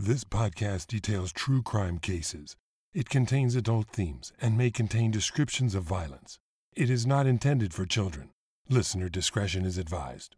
[0.00, 2.54] This podcast details true crime cases.
[2.94, 6.38] It contains adult themes and may contain descriptions of violence.
[6.76, 8.30] It is not intended for children.
[8.70, 10.36] Listener discretion is advised.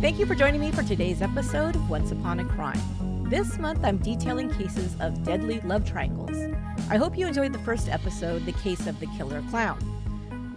[0.00, 3.28] Thank you for joining me for today's episode of Once Upon a Crime.
[3.30, 6.36] This month, I'm detailing cases of deadly love triangles.
[6.90, 9.78] I hope you enjoyed the first episode, The Case of the Killer Clown.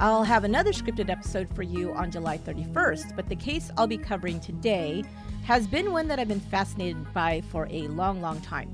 [0.01, 3.99] I'll have another scripted episode for you on July 31st, but the case I'll be
[3.99, 5.03] covering today
[5.43, 8.67] has been one that I've been fascinated by for a long, long time.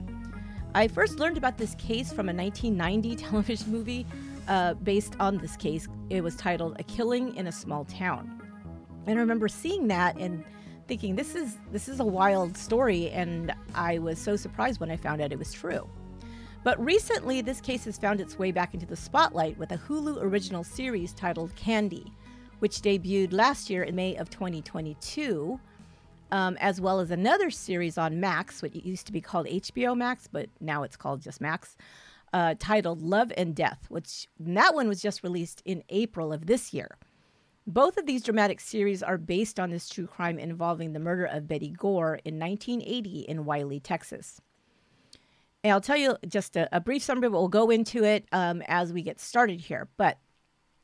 [0.74, 4.06] I first learned about this case from a 1990 television movie
[4.48, 5.90] uh, based on this case.
[6.10, 8.42] It was titled A Killing in a Small Town.
[9.06, 10.46] And I remember seeing that and
[10.88, 14.96] thinking this is this is a wild story and I was so surprised when I
[14.96, 15.90] found out it was true.
[16.68, 20.22] But recently this case has found its way back into the spotlight with a Hulu
[20.22, 22.12] original series titled Candy,
[22.60, 25.62] which debuted last year in May of 2022.
[26.34, 30.28] Um, as well as another series on Max, what used to be called HBO Max,
[30.28, 31.78] but now it's called just Max,
[32.34, 36.74] uh, titled Love and Death, which that one was just released in April of this
[36.74, 36.98] year.
[37.66, 41.48] Both of these dramatic series are based on this true crime involving the murder of
[41.48, 44.42] Betty Gore in 1980 in Wylie, Texas.
[45.68, 48.64] And I'll tell you just a, a brief summary, but we'll go into it um,
[48.70, 49.90] as we get started here.
[49.98, 50.18] But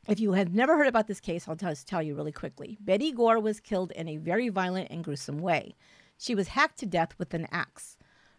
[0.09, 2.77] if you have never heard about this case, I'll just tell you really quickly.
[2.81, 5.77] Betty Gore was killed in a very violent and gruesome way.
[6.17, 7.95] She was hacked to death with an axe.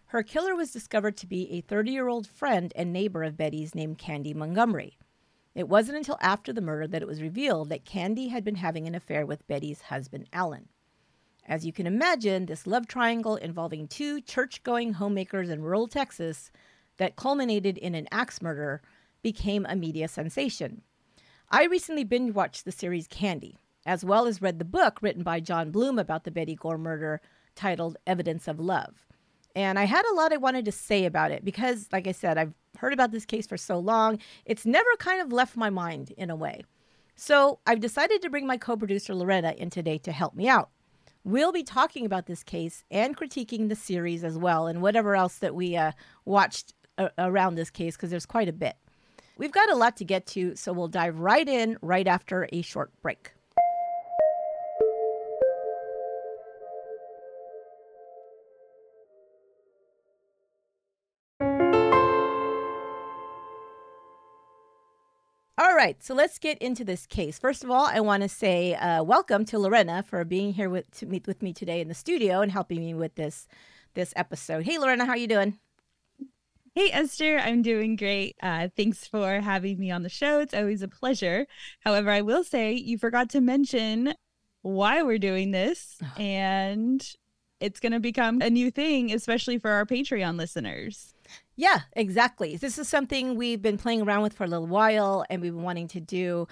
[0.08, 3.74] Her killer was discovered to be a 30 year old friend and neighbor of Betty's
[3.74, 4.98] named Candy Montgomery.
[5.54, 8.86] It wasn't until after the murder that it was revealed that Candy had been having
[8.86, 10.68] an affair with Betty's husband, Alan.
[11.46, 16.50] As you can imagine, this love triangle involving two church going homemakers in rural Texas
[16.96, 18.80] that culminated in an axe murder
[19.22, 20.82] became a media sensation.
[21.50, 25.40] I recently binge watched the series Candy, as well as read the book written by
[25.40, 27.20] John Bloom about the Betty Gore murder
[27.54, 29.06] titled Evidence of Love.
[29.54, 32.38] And I had a lot I wanted to say about it because, like I said,
[32.38, 36.12] I've heard about this case for so long, it's never kind of left my mind
[36.16, 36.64] in a way.
[37.16, 40.70] So I've decided to bring my co producer Lorena in today to help me out.
[41.24, 45.38] We'll be talking about this case and critiquing the series as well and whatever else
[45.38, 45.92] that we uh,
[46.26, 48.76] watched a- around this case because there's quite a bit.
[49.38, 52.60] We've got a lot to get to, so we'll dive right in right after a
[52.60, 53.32] short break.
[65.84, 67.38] Right, so let's get into this case.
[67.38, 70.90] First of all, I want to say uh, welcome to Lorena for being here with
[70.92, 73.46] to meet with me today in the studio and helping me with this
[73.92, 74.64] this episode.
[74.64, 75.58] Hey, Lorena, how are you doing?
[76.74, 78.34] Hey, Esther, I'm doing great.
[78.42, 80.40] Uh, thanks for having me on the show.
[80.40, 81.46] It's always a pleasure.
[81.80, 84.14] However, I will say you forgot to mention
[84.62, 87.06] why we're doing this, and
[87.60, 91.13] it's going to become a new thing, especially for our Patreon listeners.
[91.56, 92.56] Yeah, exactly.
[92.56, 95.62] This is something we've been playing around with for a little while and we've been
[95.62, 96.48] wanting to do.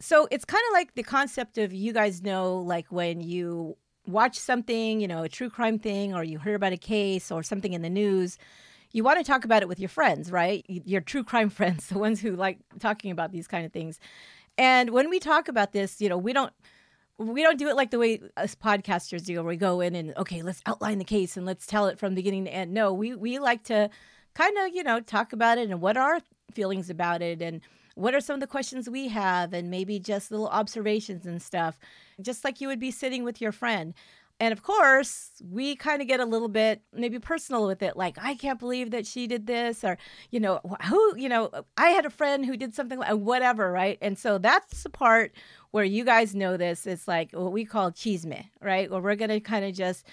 [0.00, 4.38] So it's kind of like the concept of you guys know, like when you watch
[4.38, 7.72] something, you know, a true crime thing, or you hear about a case or something
[7.72, 8.38] in the news,
[8.92, 10.64] you want to talk about it with your friends, right?
[10.68, 14.00] Your true crime friends, the ones who like talking about these kind of things.
[14.58, 16.52] And when we talk about this, you know, we don't
[17.18, 20.16] we don't do it like the way us podcasters do, where we go in and
[20.16, 22.72] okay, let's outline the case and let's tell it from beginning to end.
[22.72, 23.90] No, we we like to
[24.34, 26.20] kind of you know talk about it and what are our
[26.52, 27.60] feelings about it and
[27.94, 31.78] what are some of the questions we have and maybe just little observations and stuff,
[32.20, 33.94] just like you would be sitting with your friend.
[34.40, 38.16] And of course, we kind of get a little bit maybe personal with it, like,
[38.20, 39.98] I can't believe that she did this, or,
[40.30, 43.98] you know, who, you know, I had a friend who did something like whatever, right?
[44.02, 45.32] And so that's the part
[45.72, 46.86] where you guys know this.
[46.86, 48.90] It's like what we call chisme, right?
[48.90, 50.06] Where we're going to kind of just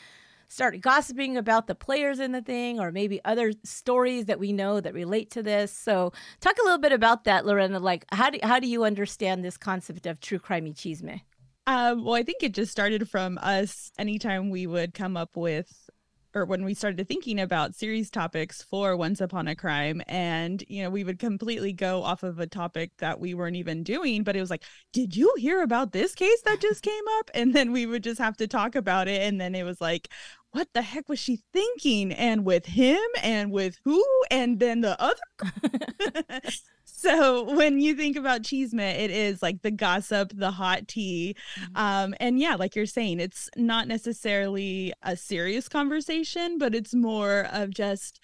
[0.47, 4.81] start gossiping about the players in the thing or maybe other stories that we know
[4.81, 5.71] that relate to this.
[5.71, 6.11] So,
[6.41, 7.79] talk a little bit about that, Lorena.
[7.79, 11.21] Like, how do, how do you understand this concept of true crime chisme?
[11.67, 15.88] Um, well, I think it just started from us anytime we would come up with
[16.35, 20.83] or when we started thinking about series topics for Once Upon a Crime, and you
[20.83, 24.35] know, we would completely go off of a topic that we weren't even doing, but
[24.35, 27.31] it was like, did you hear about this case that just came up?
[27.39, 30.09] And then we would just have to talk about it, and then it was like,
[30.51, 32.11] what the heck was she thinking?
[32.11, 35.21] And with him, and with who, and then the other.
[36.99, 41.77] so when you think about chisme it is like the gossip the hot tea mm-hmm.
[41.77, 47.47] um and yeah like you're saying it's not necessarily a serious conversation but it's more
[47.51, 48.19] of just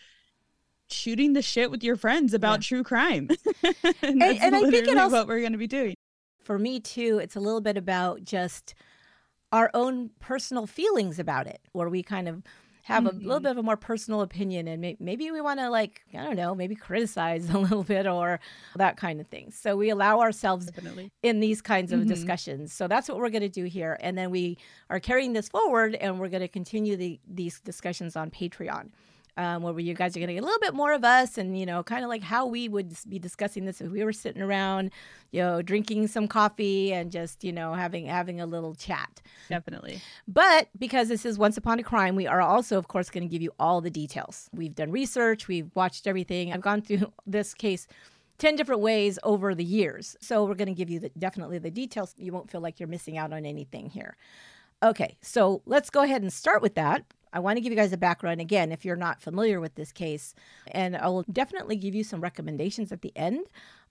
[0.87, 2.67] shooting the shit with your friends about yeah.
[2.67, 3.27] true crime
[3.63, 5.95] and, and, and i think it also what we're going to be doing
[6.45, 8.75] for me too, it's a little bit about just
[9.51, 12.43] our own personal feelings about it, where we kind of
[12.85, 13.17] have mm-hmm.
[13.17, 13.43] a little mm-hmm.
[13.43, 16.35] bit of a more personal opinion and may- maybe we want to like i don't
[16.35, 18.39] know maybe criticize a little bit or
[18.75, 21.11] that kind of thing so we allow ourselves Definitely.
[21.23, 22.09] in these kinds of mm-hmm.
[22.09, 24.57] discussions so that's what we're going to do here and then we
[24.89, 28.89] are carrying this forward and we're going to continue the, these discussions on patreon
[29.37, 31.57] um, where you guys are going to get a little bit more of us and,
[31.57, 34.41] you know, kind of like how we would be discussing this if we were sitting
[34.41, 34.91] around,
[35.31, 39.21] you know, drinking some coffee and just, you know, having having a little chat.
[39.49, 40.01] Definitely.
[40.27, 43.29] But because this is Once Upon a Crime, we are also, of course, going to
[43.29, 44.49] give you all the details.
[44.53, 46.53] We've done research, we've watched everything.
[46.53, 47.87] I've gone through this case
[48.37, 50.15] 10 different ways over the years.
[50.19, 52.13] So we're going to give you the, definitely the details.
[52.17, 54.17] You won't feel like you're missing out on anything here.
[54.83, 57.05] Okay, so let's go ahead and start with that.
[57.33, 59.91] I want to give you guys a background again if you're not familiar with this
[59.91, 60.33] case.
[60.71, 63.45] And I will definitely give you some recommendations at the end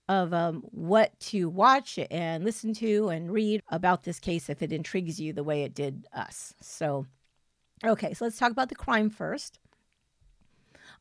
[0.07, 4.71] of um, what to watch and listen to and read about this case if it
[4.71, 6.53] intrigues you the way it did us.
[6.61, 7.07] So,
[7.83, 9.59] okay, so let's talk about the crime first.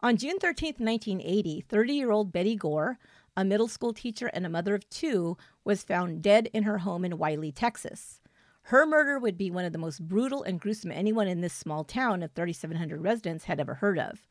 [0.00, 2.98] On June 13th, 1980, 30 year old Betty Gore,
[3.36, 7.04] a middle school teacher and a mother of two, was found dead in her home
[7.04, 8.20] in Wylie, Texas.
[8.68, 11.84] Her murder would be one of the most brutal and gruesome anyone in this small
[11.84, 14.26] town of 3,700 residents had ever heard of.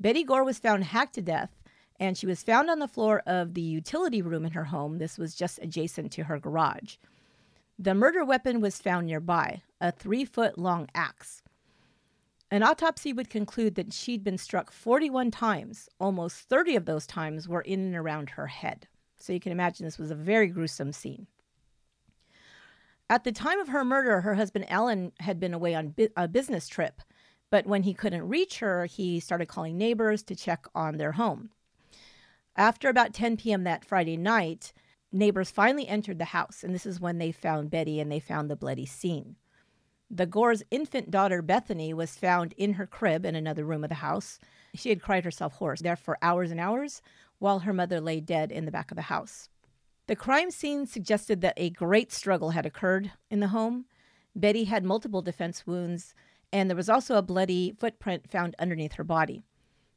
[0.00, 1.50] Betty Gore was found hacked to death,
[2.00, 4.96] and she was found on the floor of the utility room in her home.
[4.96, 6.96] This was just adjacent to her garage.
[7.78, 11.42] The murder weapon was found nearby, a three foot long axe.
[12.50, 15.90] An autopsy would conclude that she'd been struck 41 times.
[16.00, 18.88] Almost 30 of those times were in and around her head.
[19.18, 21.26] So you can imagine this was a very gruesome scene.
[23.10, 26.68] At the time of her murder, her husband Alan had been away on a business
[26.68, 27.00] trip,
[27.50, 31.50] but when he couldn't reach her, he started calling neighbors to check on their home.
[32.54, 33.64] After about 10 p.m.
[33.64, 34.74] that Friday night,
[35.10, 38.50] neighbors finally entered the house, and this is when they found Betty and they found
[38.50, 39.36] the bloody scene.
[40.10, 43.96] The Gore's infant daughter, Bethany, was found in her crib in another room of the
[43.96, 44.38] house.
[44.74, 47.00] She had cried herself hoarse there for hours and hours
[47.38, 49.48] while her mother lay dead in the back of the house.
[50.08, 53.84] The crime scene suggested that a great struggle had occurred in the home.
[54.34, 56.14] Betty had multiple defense wounds,
[56.50, 59.42] and there was also a bloody footprint found underneath her body.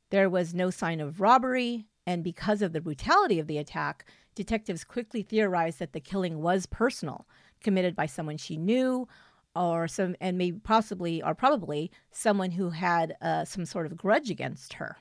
[0.09, 4.05] There was no sign of robbery, and because of the brutality of the attack,
[4.35, 7.25] detectives quickly theorized that the killing was personal,
[7.63, 9.07] committed by someone she knew,
[9.55, 14.29] or some, and maybe possibly or probably someone who had uh, some sort of grudge
[14.29, 14.97] against her.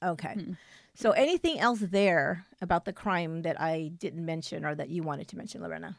[0.00, 0.34] Okay.
[0.34, 0.52] Hmm.
[0.94, 5.28] So, anything else there about the crime that I didn't mention or that you wanted
[5.28, 5.96] to mention, Lorena?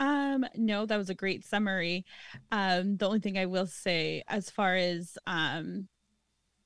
[0.00, 2.04] Um, no, that was a great summary.
[2.52, 5.88] Um, the only thing I will say, as far as um,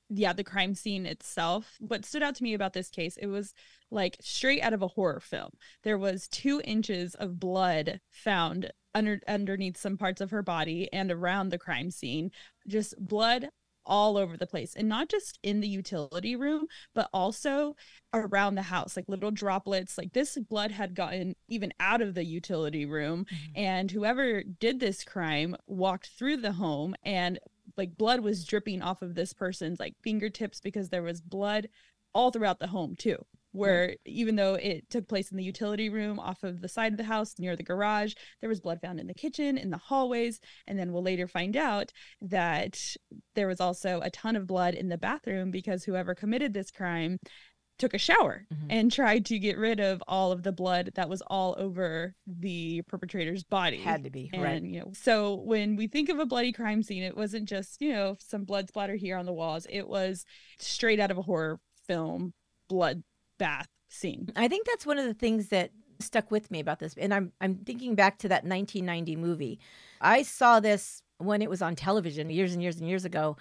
[0.09, 3.53] yeah, the crime scene itself, what stood out to me about this case, it was
[3.89, 5.49] like straight out of a horror film.
[5.83, 11.11] There was two inches of blood found under underneath some parts of her body and
[11.11, 12.31] around the crime scene.
[12.67, 13.49] Just blood
[13.85, 17.75] all over the place and not just in the utility room but also
[18.13, 22.23] around the house like little droplets like this blood had gotten even out of the
[22.23, 23.51] utility room mm-hmm.
[23.55, 27.39] and whoever did this crime walked through the home and
[27.77, 31.67] like blood was dripping off of this person's like fingertips because there was blood
[32.13, 33.17] all throughout the home too
[33.53, 33.99] where right.
[34.05, 37.03] even though it took place in the utility room off of the side of the
[37.03, 40.77] house near the garage, there was blood found in the kitchen, in the hallways, and
[40.77, 41.91] then we'll later find out
[42.21, 42.79] that
[43.35, 47.19] there was also a ton of blood in the bathroom because whoever committed this crime
[47.79, 48.67] took a shower mm-hmm.
[48.69, 52.81] and tried to get rid of all of the blood that was all over the
[52.87, 53.77] perpetrator's body.
[53.77, 54.61] Had to be, and, right.
[54.61, 57.91] You know, so when we think of a bloody crime scene, it wasn't just, you
[57.91, 59.65] know, some blood splatter here on the walls.
[59.69, 60.25] It was
[60.59, 62.33] straight out of a horror film
[62.69, 63.03] blood
[63.43, 64.29] bath scene.
[64.37, 66.95] I think that's one of the things that stuck with me about this.
[66.97, 69.59] And I'm I'm thinking back to that 1990 movie.
[69.99, 73.35] I saw this when it was on television years and years and years ago.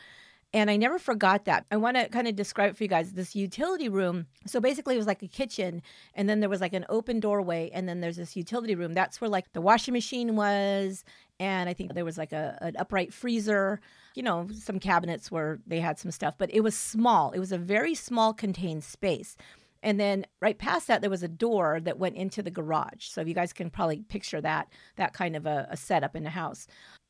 [0.55, 1.65] And I never forgot that.
[1.71, 3.13] I want to kind of describe for you guys.
[3.13, 4.27] This utility room.
[4.45, 5.81] So basically, it was like a kitchen,
[6.15, 8.93] and then there was like an open doorway, and then there's this utility room.
[8.93, 11.05] That's where like the washing machine was,
[11.41, 13.81] and I think there was like a an upright freezer.
[14.15, 17.31] You know, some cabinets where they had some stuff, but it was small.
[17.31, 19.39] It was a very small contained space.
[19.83, 23.07] And then right past that, there was a door that went into the garage.
[23.07, 26.31] So you guys can probably picture that that kind of a, a setup in the
[26.31, 26.67] house.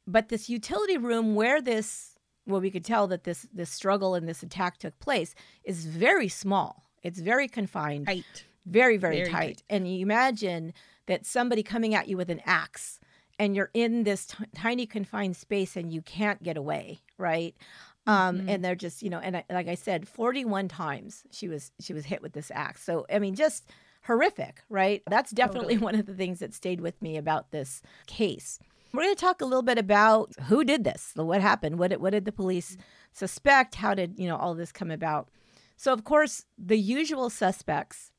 [0.06, 4.28] But this utility room where this, well, we could tell that this this struggle and
[4.28, 6.84] this attack took place is very small.
[7.02, 9.38] It's very confined, tight, very very, very tight.
[9.38, 9.62] tight.
[9.68, 10.72] And you imagine
[11.06, 13.00] that somebody coming at you with an axe,
[13.38, 17.54] and you're in this t- tiny confined space and you can't get away, right?
[18.06, 18.48] Um mm-hmm.
[18.48, 21.92] and they're just you know and I, like i said 41 times she was she
[21.92, 23.64] was hit with this axe so i mean just
[24.04, 25.02] horrific, right?
[25.08, 25.84] That's definitely Totally.
[25.84, 28.58] one of the things that stayed with me about this case.
[28.92, 32.00] We're going to talk a little bit about who did this, what happened, what did,
[32.00, 32.76] what did the police
[33.12, 35.28] suspect, how did you know all this come about.
[35.76, 38.10] So of course, the usual suspects.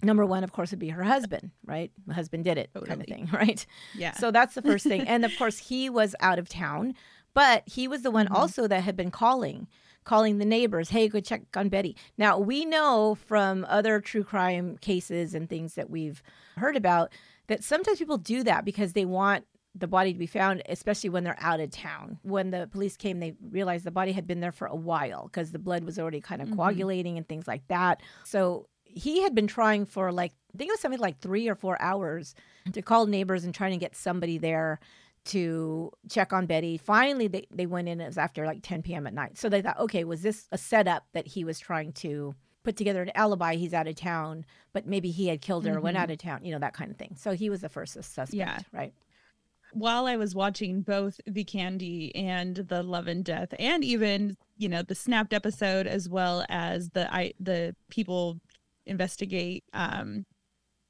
[0.00, 1.90] Number one, of course, would be her husband, right?
[2.06, 3.66] The husband did it, kind of thing, right?
[3.96, 4.12] Yeah.
[4.12, 5.00] So that's the first thing.
[5.08, 6.94] And of course, he was out of town,
[7.38, 8.34] but he was the one Mhm.
[8.34, 9.68] also that had been calling,
[10.02, 11.96] calling the neighbors, hey, go check on Betty.
[12.16, 16.20] Now, we know from other true crime cases and things that we've
[16.56, 17.12] heard about
[17.46, 21.22] that sometimes people do that because they want the body to be found, especially when
[21.22, 22.18] they're out of town.
[22.22, 25.52] When the police came, they realized the body had been there for a while because
[25.52, 26.56] the blood was already kind of Mhm.
[26.56, 28.02] coagulating and things like that.
[28.24, 31.54] So he had been trying for like, I think it was something like three or
[31.54, 32.34] four hours
[32.72, 34.80] to call neighbors and trying to get somebody there
[35.28, 36.76] to check on Betty.
[36.76, 38.00] Finally, they, they went in.
[38.00, 39.06] It was after like 10 p.m.
[39.06, 39.38] at night.
[39.38, 43.02] So they thought, okay, was this a setup that he was trying to put together
[43.02, 43.54] an alibi?
[43.56, 46.00] He's out of town, but maybe he had killed her, went Mhm.
[46.00, 47.14] out of town, you know, that kind of thing.
[47.16, 48.58] So he was the first suspect, Yeah.
[48.72, 48.92] right?
[49.74, 54.66] while I was watching both the Candy and the Love and Death, and even you
[54.66, 58.40] know the Snapped episode, as well as the I the People
[58.86, 60.24] Investigate um,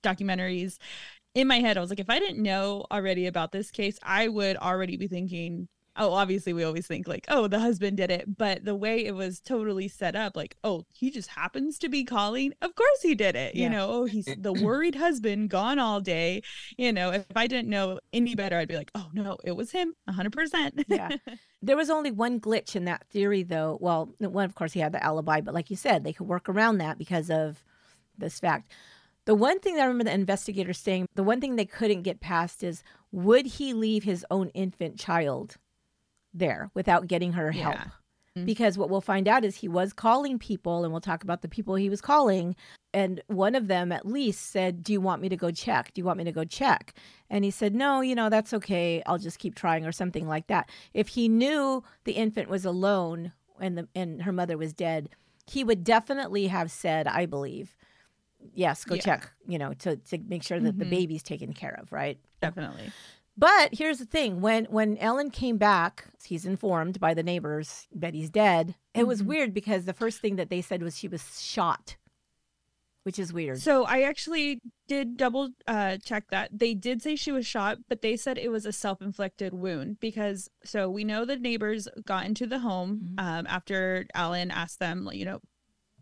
[0.05, 0.79] documentaries,
[1.35, 4.29] in my head I was like, if I didn't know already about this case, I
[4.29, 5.69] would already be thinking.
[6.01, 8.39] Oh, obviously, we always think like, oh, the husband did it.
[8.39, 12.05] But the way it was totally set up, like, oh, he just happens to be
[12.05, 12.53] calling.
[12.63, 13.57] Of course he did it.
[13.57, 13.65] Yeah.
[13.65, 16.43] You know, oh, he's the worried husband gone all day
[16.79, 19.73] you know, if I didn't know any better, I'd be like, oh no, it was
[19.73, 20.85] him, hundred percent.
[20.89, 21.11] Yeah.
[21.61, 23.79] There was only one glitch in that theory, though.
[23.81, 26.49] Well, one, of course, he had the alibi, but like you said, they could work
[26.49, 27.65] around that because of
[28.17, 28.71] this fact.
[29.29, 32.19] The one thing that I remember the investigators saying, the one thing they couldn't get
[32.19, 32.83] past is
[33.13, 35.59] would he leave his own infant child
[36.33, 37.75] there without getting her help?
[37.75, 37.85] Yeah.
[38.39, 38.47] Mhm.
[38.47, 41.49] Because what we'll find out is he was calling people, and we'll talk about the
[41.49, 42.57] people he was calling.
[42.95, 45.93] And one of them at least said, Do you want me to go check?
[45.93, 46.95] Do you want me to go check?
[47.29, 49.03] And he said, No, you know, that's okay.
[49.05, 50.71] I'll just keep trying, or something like that.
[50.95, 55.11] If he knew the infant was alone and, the, and her mother was dead,
[55.47, 57.77] he would definitely have said, I believe,
[58.55, 59.01] yes, go Yeah.
[59.03, 60.91] check, you know, to, to make sure that the Mhm.
[60.91, 62.19] baby's taken care of, right?
[62.41, 62.93] Definitely.
[63.37, 68.31] But here's the thing: when when Ellen came back, he's informed by the neighbors Betty's
[68.31, 68.75] dead.
[68.95, 69.27] It was Mhm.
[69.27, 71.97] weird because the first thing that they said was she was shot,
[73.05, 73.59] which is weird.
[73.61, 76.51] So I actually did double uh, check that.
[76.59, 80.51] They did say she was shot, but they said it was a self-inflicted wound because
[80.65, 83.23] so we know the neighbors got into the home Mhm.
[83.23, 85.41] um, after Alan asked them, you know,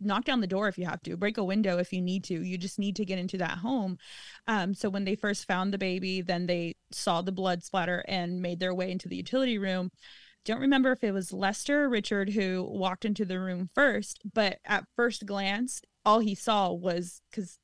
[0.00, 2.35] knock down the door if you have to, break a window if you need to.
[2.35, 3.99] You just need to get into that home.
[4.47, 8.43] Um, so when they first found the baby, then they saw the blood splatter and
[8.43, 9.91] made their way into the utility room.
[10.45, 14.59] Don't remember if it was Lester or Richard who walked into the room first, but
[14.65, 17.59] at first glance, all he saw was because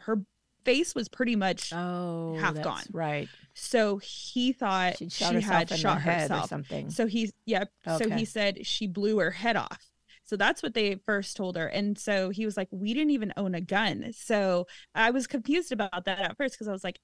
[0.00, 0.22] her
[0.64, 2.82] face was pretty much oh, half that's gone.
[2.92, 6.48] Right, so he thought she herself had shot head or herself.
[6.48, 6.90] something.
[6.90, 7.64] So he, yeah.
[7.98, 9.90] So he said she blew her head off.
[10.34, 11.68] So that's what they first told her.
[11.68, 14.12] And so he was like, we didn't even own a gun.
[14.12, 16.98] So I was confused about that at first because I was like,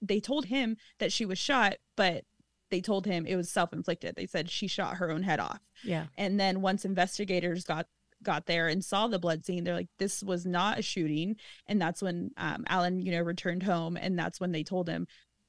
[0.00, 2.24] they told him that she was shot, but
[2.72, 4.16] they told him it was self inflicted.
[4.16, 5.60] They said she shot her own head off.
[5.84, 7.86] yeah, And then once investigators got
[8.20, 11.36] got there and saw the blood scene, they're like, this was not a shooting.
[11.68, 13.96] And that's when um, Alan, you know, returned home.
[13.96, 15.06] And that's when they told him,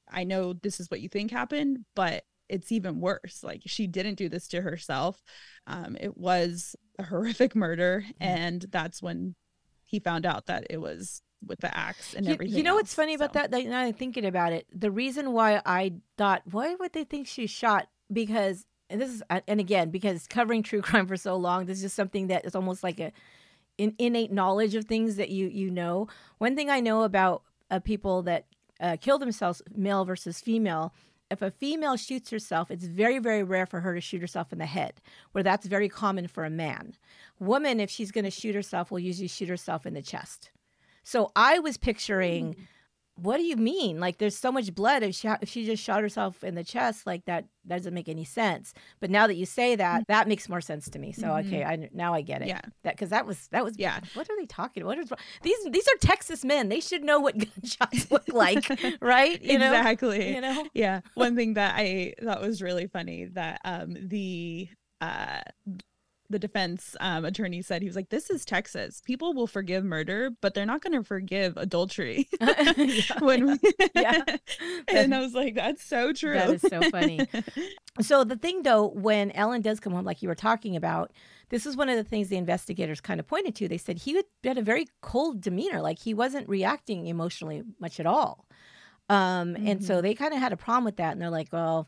[0.07, 3.43] I know this is what you think happened, but it's even worse.
[3.43, 5.21] Like she didn't do this to herself.
[5.67, 8.05] Um, it was a horrific murder.
[8.19, 9.35] And that's when
[9.83, 12.55] he found out that it was with the axe and you, everything.
[12.57, 12.95] you know what's else.
[12.95, 13.51] funny about So- that?
[13.51, 14.65] Like, Now I'm thinking about it.
[14.73, 17.88] The reason why I thought, why would they think she shot?
[18.12, 21.83] Because and this is and again because covering true crime for so long, this is
[21.83, 23.12] just something that is almost like a
[23.79, 26.07] an innate knowledge of things that you you know.
[26.38, 28.45] One thing I know about uh, people that
[28.79, 30.93] uh, kill themselves, male versus female.
[31.33, 34.59] If a female shoots herself, it's very, very rare for her to shoot herself in
[34.59, 34.93] the head,
[35.31, 36.95] where that's very common for a man.
[37.39, 40.51] Woman, if she's going to shoot herself, will usually shoot herself in the chest.
[41.03, 42.57] So I was picturing, mm.
[43.15, 44.00] What do you mean?
[44.00, 45.03] Like there's so much blood.
[45.03, 48.10] If she if she just shot herself in the chest, like that, that doesn't make
[48.10, 48.74] any sense.
[49.00, 51.12] But now that you say that, that makes more sense to me.
[51.12, 51.46] So Mhm.
[51.48, 52.48] okay, I now I get it.
[52.48, 52.62] Yeah.
[52.84, 54.00] That because that was that was Yeah.
[54.15, 54.84] What are they talking?
[54.86, 55.20] What is wrong?
[55.43, 55.58] these?
[55.70, 56.70] These are Texas men.
[56.70, 58.67] They should know what gunshots look like,
[59.00, 59.39] right?
[59.41, 59.74] You know.
[59.74, 60.34] exactly.
[60.34, 60.65] You know.
[60.74, 64.67] yeah one thing that i thought was really funny that um the
[65.01, 65.41] uh
[66.29, 70.29] the defense um, attorney said he was like this is texas people will forgive murder
[70.41, 72.73] but they're not going to forgive adultery yeah,
[73.19, 73.59] when we,
[73.95, 74.23] yeah.
[74.87, 77.27] and i was like that's so true That is so funny.
[78.01, 81.11] So the thing though, when Ellen does come home, like you were talking about,
[81.49, 83.67] this is one of the things the investigators kind of pointed to.
[83.67, 88.07] They said he had a very cold demeanor, like he wasn't reacting emotionally much at
[88.07, 88.47] all.
[89.09, 91.87] Um, And so they kind of had a problem with that, and they're like, well.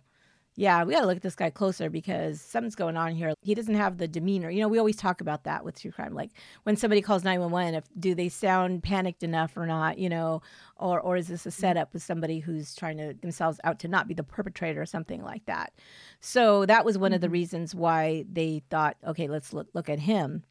[0.57, 3.33] Yeah, we got to look at this guy closer because something's going on here.
[3.41, 4.49] He doesn't have the demeanor.
[4.49, 6.13] You know, we always talk about that with true crime.
[6.13, 6.31] Like
[6.63, 10.41] when somebody calls 911, if do they sound panicked enough or not, you know,
[10.77, 11.59] or or is this a mm-hmm.
[11.59, 15.23] setup with somebody who's trying to themselves out to not be the perpetrator or something
[15.23, 15.73] like that
[16.19, 17.33] so that was one of the mm-hmm.
[17.33, 20.43] reasons why they thought okay let's look, look at him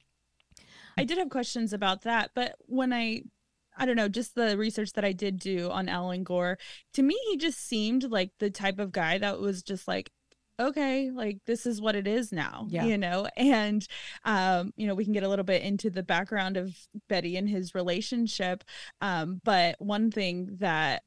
[0.96, 3.22] I did have questions about that, but when I
[3.76, 6.58] I don't know, just the research that I did do on Alan Gore,
[6.94, 10.10] to me he just seemed like the type of guy that was just like
[10.60, 12.84] okay, like this is what it is now, Yeah.
[12.84, 13.84] you know, and
[14.24, 16.76] um, you know, we can get a little bit into the background of
[17.08, 18.62] Betty and his relationship,
[19.00, 21.02] um, but one thing that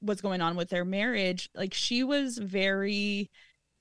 [0.00, 3.30] was going on with their marriage, like she was very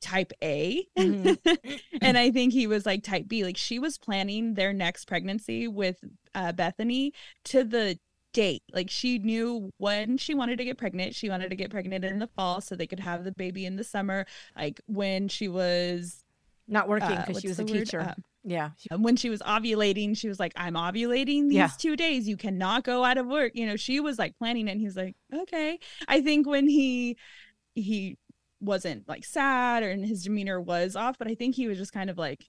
[0.04, 0.86] type A.
[0.96, 1.38] Mhm.
[2.02, 3.44] and I think he was like type B.
[3.44, 5.98] Like she was planning their next pregnancy with
[6.36, 7.14] uh, Bethany
[7.46, 7.98] to the
[8.34, 8.64] date.
[8.74, 11.16] Like she knew when she wanted to get pregnant.
[11.16, 13.76] She wanted to get pregnant in the fall so they could have the baby in
[13.76, 14.26] the summer.
[14.56, 16.24] Like when she was
[16.68, 20.28] not working uh, because she was a teacher Uh, yeah when she was ovulating, she
[20.28, 21.70] was like, I'm ovulating these Yeah.
[21.78, 22.28] two days.
[22.28, 23.52] You cannot go out of work.
[23.56, 25.78] You know, she was like planning it and he's like, okay.
[26.08, 27.18] I think when he
[27.76, 28.18] he
[28.60, 31.94] wasn't like sad or and his demeanor was off, but I think he was just
[31.94, 32.46] kind of like,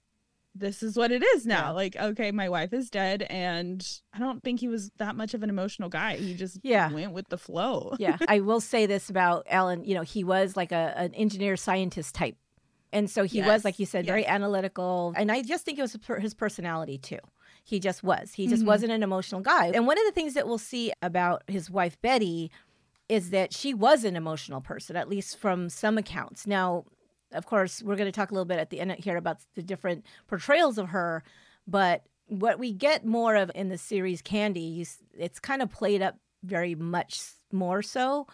[0.54, 1.68] this is what it is now.
[1.68, 1.70] Yeah.
[1.70, 3.22] Like, okay, my wife is dead.
[3.30, 6.16] And I don't think he was that much of an emotional guy.
[6.16, 6.92] He just Yeah.
[6.92, 7.94] went with the flow.
[7.98, 11.56] yeah i will say this about alan you know he was like a, an engineer
[11.56, 12.36] scientist type
[12.92, 15.96] and so he was like you said very analytical and i just think it was
[16.20, 17.18] his personality too
[17.64, 18.66] he just was he just Mhm.
[18.66, 22.00] wasn't an emotional guy and one of the things that we'll see about his wife
[22.02, 22.50] betty
[23.08, 26.84] is that she was an emotional person at least from some accounts now
[27.34, 29.62] of course we're going to talk a little bit at the end here about the
[29.62, 31.22] different portrayals of her
[31.66, 34.86] but what we get more of in the series candy you
[35.18, 37.22] it's kind of played up very much
[37.52, 38.26] more so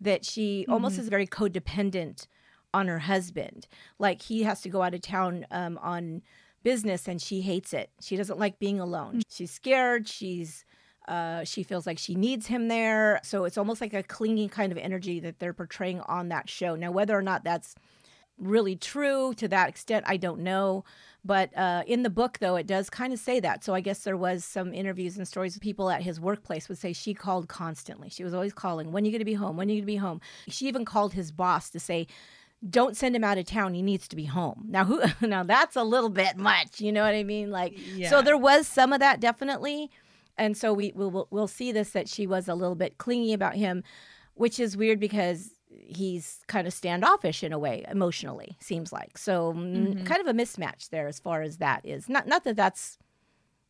[0.00, 1.00] that she almost Mhm.
[1.00, 2.26] is very codependent
[2.74, 3.68] on her husband.
[4.00, 6.22] Like he has to go out of town um, on
[6.64, 7.90] business and she hates it.
[8.00, 9.22] She doesn't like being alone.
[9.30, 10.08] She's scared.
[10.08, 10.64] She's
[11.06, 13.20] uh, she feels like she needs him there.
[13.22, 16.74] So it's almost like a clinging kind of energy that they're portraying on that show.
[16.76, 17.74] Now whether or not that's
[18.38, 20.84] really true to that extent i don't know.
[21.26, 23.64] But uh, in the book though it does kind of say that.
[23.64, 26.78] So i guess there was some interviews and stories of people at his workplace would
[26.78, 28.10] say she called constantly.
[28.10, 29.56] She was always calling when are you going to be home?
[29.56, 30.20] When are you going to be home?
[30.48, 32.06] She even called his boss to say
[32.68, 33.74] don't send him out of town.
[33.74, 34.66] He needs to be home.
[34.68, 37.50] Now who now that's a little bit much you know what i mean?
[37.50, 39.90] Like so there was some of that definitely.
[40.36, 43.54] And so we we'll, we'll see this that she was a little bit clingy about
[43.54, 43.82] him
[44.34, 49.18] which is weird because he's kind of standoffish in a way emotionally seems like.
[49.18, 50.06] So mm, Mhm.
[50.06, 52.08] kind of a mismatch there as far as that is.
[52.08, 52.98] Not not that that's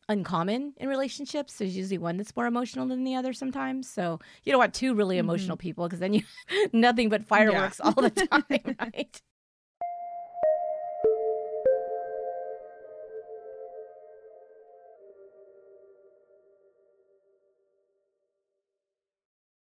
[0.07, 1.57] uncommon in relationships.
[1.57, 3.89] There's usually one that's more emotional than the other sometimes.
[3.89, 6.21] So you don't want two really emotional people because then you
[6.73, 9.21] nothing but fireworks all the time right?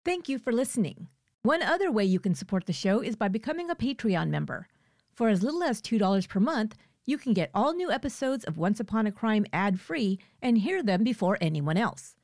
[0.05, 1.09] Thank you for listening.
[1.45, 4.69] One other way you can support the show is by becoming a Patreon member.
[5.13, 8.79] For as little as $2 per month, you can get all new episodes of Once
[8.79, 12.15] Upon a Crime ad free and hear them before anyone else.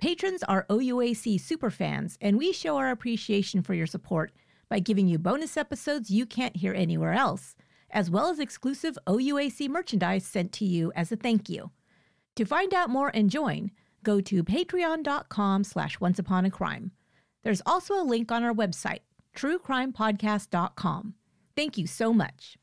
[0.00, 4.32] Patrons are OUAC superfans, and we show our appreciation for your support
[4.70, 7.54] by giving you bonus episodes you can't hear anywhere else,
[7.90, 11.72] as well as exclusive OUAC merchandise sent to you as a thank you.
[12.36, 13.70] To find out more and join,
[14.02, 16.90] go to patreon.com slash onceuponacrime.
[17.42, 19.00] There's also a link on our website,
[19.36, 21.14] truecrimepodcast.com.
[21.56, 22.56] Thank you so much.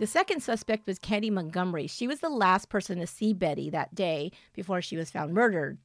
[0.00, 1.86] The second suspect was Candy Montgomery.
[1.86, 5.78] She was the last person to see Betty that day before she was found murdered.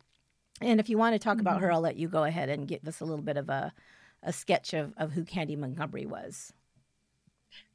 [0.61, 1.65] And if you want to talk about mm-hmm.
[1.65, 3.71] her, I'll let you go ahead and give us a little bit of a,
[4.23, 6.53] a sketch of, of who Candy Montgomery was.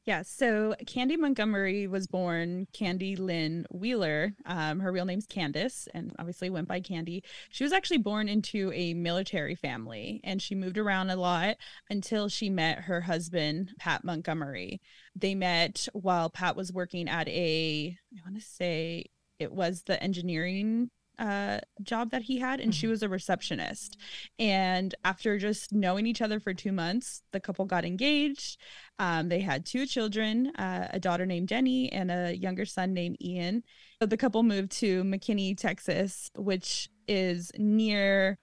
[0.07, 4.35] Yeah, so Candy Montgomery was born Candy Lynn Wheeler.
[4.45, 7.25] Um, her real name's Candace, and obviously went by Candy.
[7.49, 11.57] She was actually born into a military family, and she moved around a lot
[11.89, 14.83] until she met her husband, Pat Montgomery.
[15.17, 19.07] They met while Pat was working at a, I want to say
[19.39, 22.79] it was the engineering uh, job that he had, and mm-hmm.
[22.79, 23.97] she was a receptionist.
[24.39, 28.59] And after just knowing each other for two months, the couple got engaged.
[28.99, 33.17] Um, they had two children uh, a daughter named Jenny and a younger son named
[33.23, 33.63] Ian.
[34.01, 38.39] So the couple moved to McKinney, Texas, which is near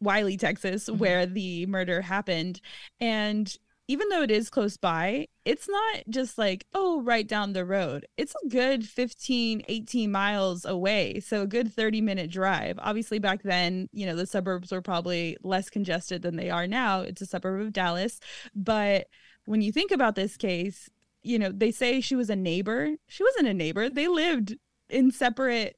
[0.00, 0.98] Wylie, Texas, mm-hmm.
[0.98, 2.60] where the murder happened.
[3.00, 3.54] And
[3.88, 8.06] even though it is close by, it's not just like, oh, right down the road.
[8.16, 11.20] It's a good 15, 18 miles away.
[11.20, 12.78] So a good 30 minute drive.
[12.80, 17.00] Obviously, back then, you know, the suburbs were probably less congested than they are now.
[17.00, 18.20] It's a suburb of Dallas.
[18.54, 19.08] But
[19.46, 20.88] when you think about this case,
[21.22, 22.90] you know, they say she was a neighbor.
[23.08, 23.88] She wasn't a neighbor.
[23.88, 24.56] They lived
[24.88, 25.76] in separate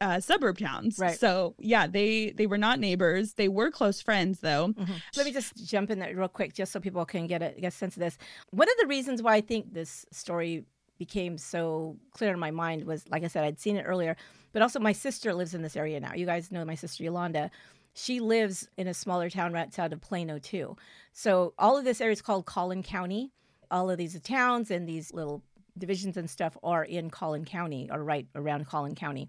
[0.00, 0.98] uh, suburb towns.
[0.98, 1.18] Right.
[1.18, 3.34] So yeah, they they were not neighbors.
[3.34, 4.68] They were close friends though.
[4.68, 4.92] Mm-hmm.
[5.16, 7.68] Let me just jump in there real quick, just so people can get a, get
[7.68, 8.16] a sense of this.
[8.50, 10.64] One of the reasons why I think this story
[10.98, 14.16] became so clear in my mind was, like I said, I'd seen it earlier,
[14.52, 16.14] but also my sister lives in this area now.
[16.14, 17.50] You guys know my sister Yolanda.
[17.94, 20.76] She lives in a smaller town right outside of Plano too.
[21.12, 23.32] So all of this area is called Collin County.
[23.70, 25.42] All of these towns and these little
[25.76, 29.28] divisions and stuff are in Collin County or right around Collin County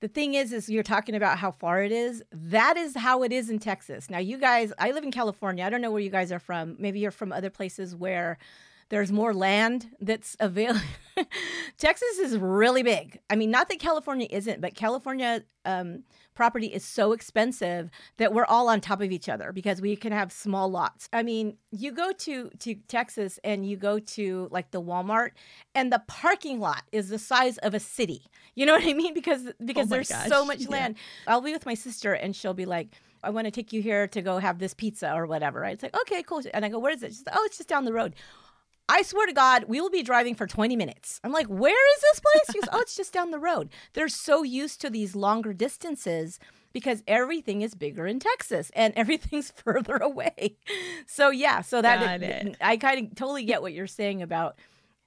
[0.00, 2.22] the thing is is you're talking about how far it is.
[2.30, 4.08] That is how it is in texas.
[4.10, 5.64] Now you guys i live in california.
[5.64, 6.76] I don't know where you guys are from.
[6.78, 8.38] Maybe you're from other places where
[8.90, 10.80] there's more land that's available.
[11.78, 13.18] Texas is really big.
[13.28, 18.44] I mean, not that California isn't, but California um, property is so expensive that we're
[18.44, 21.08] all on top of each other because we can have small lots.
[21.12, 25.30] I mean, you go to to Texas and you go to like the Walmart,
[25.74, 28.22] and the parking lot is the size of a city.
[28.54, 29.14] You know what I mean?
[29.14, 30.28] Because because oh there's gosh.
[30.28, 30.96] so much land.
[30.96, 31.34] Yeah.
[31.34, 32.88] I'll be with my sister, and she'll be like.
[33.20, 35.58] I want to take you here to go have this pizza or whatever.
[35.58, 35.72] Right?
[35.72, 36.40] It's like, okay, cool.
[36.54, 37.08] And I go, where is it?
[37.08, 38.14] She's like, oh, it's just down the road.
[38.88, 41.20] I swear to God, we will be driving for 20 minutes.
[41.22, 42.44] I'm like, where is this place?
[42.52, 43.68] She goes, oh, it's just down the road.
[43.92, 46.38] They're so used to these longer distances
[46.72, 50.56] because everything is bigger in Texas and everything's further away.
[51.06, 54.58] So yeah, so that it, I kind of totally get what you're saying about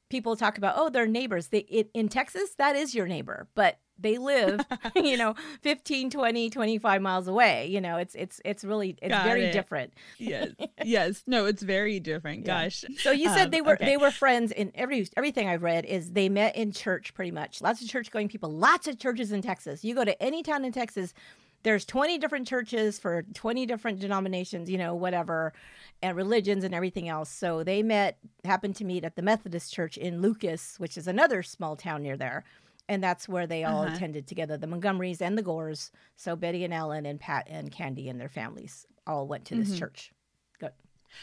[0.10, 1.48] people talk about oh they're neighbors.
[1.48, 4.62] They it, in Texas that is your neighbor, but they live
[4.96, 9.26] you know 15 20 25 miles away you know it's it's it's really it's Got
[9.26, 9.54] very it.
[9.54, 9.94] different.
[10.18, 10.50] Yes
[10.84, 11.24] yes.
[11.28, 12.46] No it's very different.
[12.46, 12.64] Yeah.
[12.64, 12.86] gosh.
[12.98, 13.86] So you said um, they were okay.
[13.86, 17.62] they were friends in every everything i've read is they met in church pretty much.
[17.62, 19.84] Lots of church going people lots of churches in texas.
[19.84, 21.14] You go to any town in texas
[21.64, 25.54] there's 20 different churches for 20 different denominations you know whatever
[26.02, 27.30] and religions and everything else.
[27.30, 31.44] So they met happened to meet at the methodist church in lucas which is another
[31.44, 32.44] small town near there
[32.92, 33.96] and that's where they all uh-huh.
[33.96, 38.10] attended together the montgomerys and the gores so betty and ellen and pat and candy
[38.10, 39.80] and their families all went to this mm-hmm.
[39.80, 40.12] church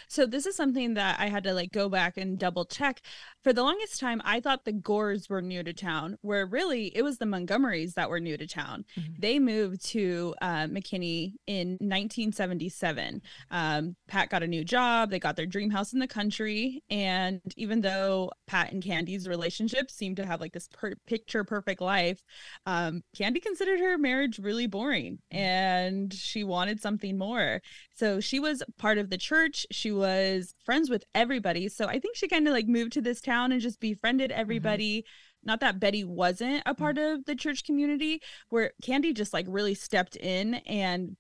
[0.09, 3.01] so this is something that I had to like go back and double check.
[3.43, 7.03] For the longest time, I thought the Gores were new to town, where really it
[7.03, 8.85] was the Montgomerys that were new to town.
[8.99, 9.13] Mm-hmm.
[9.19, 13.23] They moved to uh, McKinney in 1977.
[13.51, 15.11] Um, Pat got a new job.
[15.11, 16.83] They got their dream house in the country.
[16.91, 21.81] And even though Pat and Candy's relationship seemed to have like this per- picture perfect
[21.81, 22.23] life,
[22.67, 25.39] um, Candy considered her marriage really boring mm-hmm.
[25.39, 27.61] and she wanted something more.
[27.95, 31.69] So she was part of the church she was friends with everybody.
[31.69, 34.41] So I think she kind of like moved to this town and just befriended mm-hmm.
[34.41, 35.01] everybody.
[35.01, 35.49] Mm-hmm.
[35.49, 37.21] Not that Betty wasn't a part mm-hmm.
[37.21, 41.17] of the church community, where Candy just like really stepped in and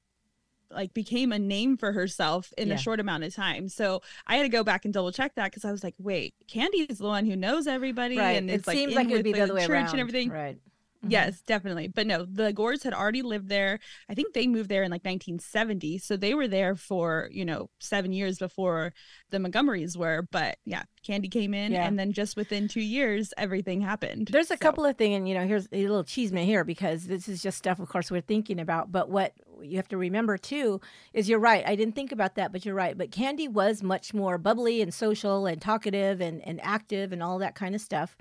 [0.70, 2.74] like became a name for herself in yeah.
[2.74, 3.68] a short amount of time.
[3.68, 6.34] So I had to go back and double check that because I was like, wait,
[6.46, 8.32] Candy is the one who knows everybody, right.
[8.32, 9.90] and it seems like, like it would be the, the other way church around.
[9.90, 10.58] and everything, right?
[11.04, 11.12] Mm-hmm.
[11.12, 11.86] Yes, definitely.
[11.86, 13.78] But no, the Gores had already lived there.
[14.08, 15.98] I think they moved there in like 1970.
[15.98, 18.92] So they were there for, you know, seven years before
[19.30, 20.26] the Montgomerys were.
[20.32, 21.86] But yeah, Candy came in yeah.
[21.86, 24.28] and then just within two years, everything happened.
[24.32, 24.58] There's a so.
[24.58, 27.58] couple of things, and you know, here's a little chisme here because this is just
[27.58, 28.90] stuff, of course, we're thinking about.
[28.90, 30.80] But what you have to remember too
[31.12, 31.64] is you're right.
[31.66, 32.98] I didn't think about that, but you're right.
[32.98, 37.38] But Candy was much more bubbly and social and talkative and, and active and all
[37.38, 38.16] that kind of stuff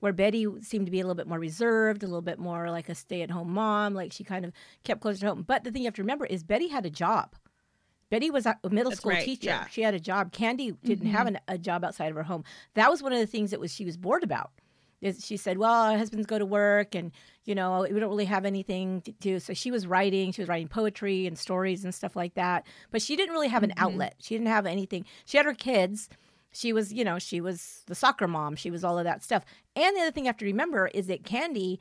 [0.00, 2.88] where Betty seemed to be a little bit more reserved, a little bit more like
[2.88, 4.52] a stay at home mom, like she kind of
[4.84, 5.44] kept closer to home.
[5.46, 7.34] But the thing you have to remember is Betty had a job.
[8.10, 9.48] Betty was a middle That's school right, teacher.
[9.48, 9.66] Yeah.
[9.66, 10.32] She had a job.
[10.32, 11.16] Candy didn't mm-hmm.
[11.16, 12.44] have an, a job outside of her home.
[12.74, 14.50] That was one of the things that was she was bored about.
[15.00, 17.12] Is she said, "Well, our husbands go to work, and
[17.44, 20.32] you know we don't really have anything to do." So she was writing.
[20.32, 22.66] She was writing poetry and stories and stuff like that.
[22.90, 23.84] But she didn't really have an mm-hmm.
[23.84, 24.16] outlet.
[24.20, 25.04] She didn't have anything.
[25.24, 26.08] She had her kids,
[26.52, 28.56] she was, you know, she was the soccer mom.
[28.56, 29.44] She was all of that stuff.
[29.76, 31.78] And the other thing you have to remember is that Candy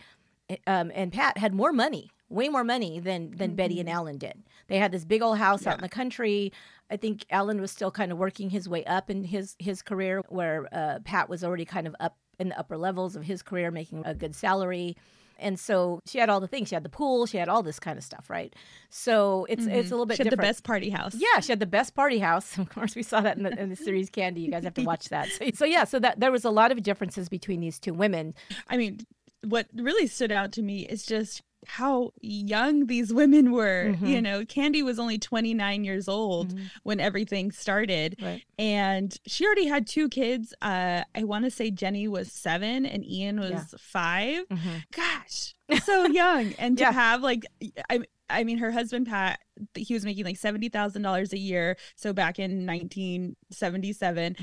[0.66, 3.56] um, and Pat had more money, way more money than than mm-hmm.
[3.56, 4.44] Betty and Alan did.
[4.68, 5.72] They had this big old house yeah.
[5.72, 6.52] out in the country.
[6.90, 10.22] I think Alan was still kind of working his way up in his his career,
[10.30, 13.72] where uh, Pat was already kind of up in the upper levels of his career,
[13.72, 14.96] making a good salary.
[15.40, 16.70] And so she had all the things.
[16.70, 17.26] She had the pool.
[17.26, 18.56] She had all this kind of stuff, right?
[18.90, 19.72] So it's mm-hmm.
[19.72, 20.18] it's a little bit.
[20.18, 20.42] She had different.
[20.42, 21.16] the best party house.
[21.16, 22.58] Yeah, she had the best party house.
[22.68, 24.42] Of course, we saw that in the, in the series Candy.
[24.42, 25.30] You guys have to watch that.
[25.30, 28.34] So, so yeah, so that there was a lot of differences between these two women.
[28.68, 29.00] I mean,
[29.44, 33.92] what really stood out to me is just how young these women were.
[33.92, 34.06] Mm-hmm.
[34.06, 36.66] You know, Candy was only 29 years old mm-hmm.
[36.84, 38.18] when everything started.
[38.22, 38.44] Right.
[38.58, 40.54] And she already had two kids.
[40.62, 43.64] Uh, I want to say Jenny was seven and Ian was yeah.
[43.80, 44.70] 5 mm-hmm.
[44.92, 46.54] Gosh, so young.
[46.54, 46.92] And to yeah.
[46.92, 47.46] have like,
[47.90, 49.40] I, I mean, her husband, Pat,
[49.76, 51.78] he was making like $70,000 a year.
[51.96, 54.36] So back in 1977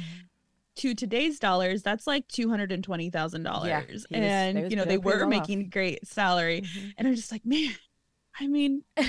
[0.77, 4.07] to today's dollars, that's like two hundred and twenty thousand dollars.
[4.11, 6.89] and you know they were making great salary, mm-hmm.
[6.99, 7.75] and I'm just like, man,
[8.39, 8.83] I mean.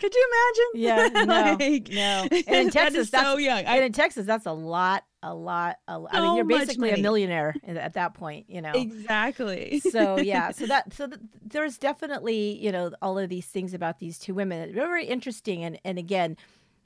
[0.00, 1.14] Could you imagine?
[1.14, 2.28] Yeah, no, like, no.
[2.46, 3.64] And in Texas, that so young.
[3.64, 5.76] I, and in Texas, that's a lot, a lot.
[5.88, 8.72] A, so I mean, you're basically a millionaire at that point, you know.
[8.74, 9.80] Exactly.
[9.80, 13.98] so yeah, so that so th- there's definitely you know all of these things about
[14.00, 14.74] these two women.
[14.74, 16.36] Very interesting, and and again,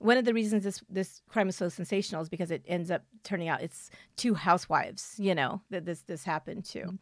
[0.04, 3.02] one of the reasons this this crime is so sensational is because it ends up
[3.22, 6.80] turning out it's two housewives, you know, that this this happened to.
[6.80, 6.96] Mm-hmm.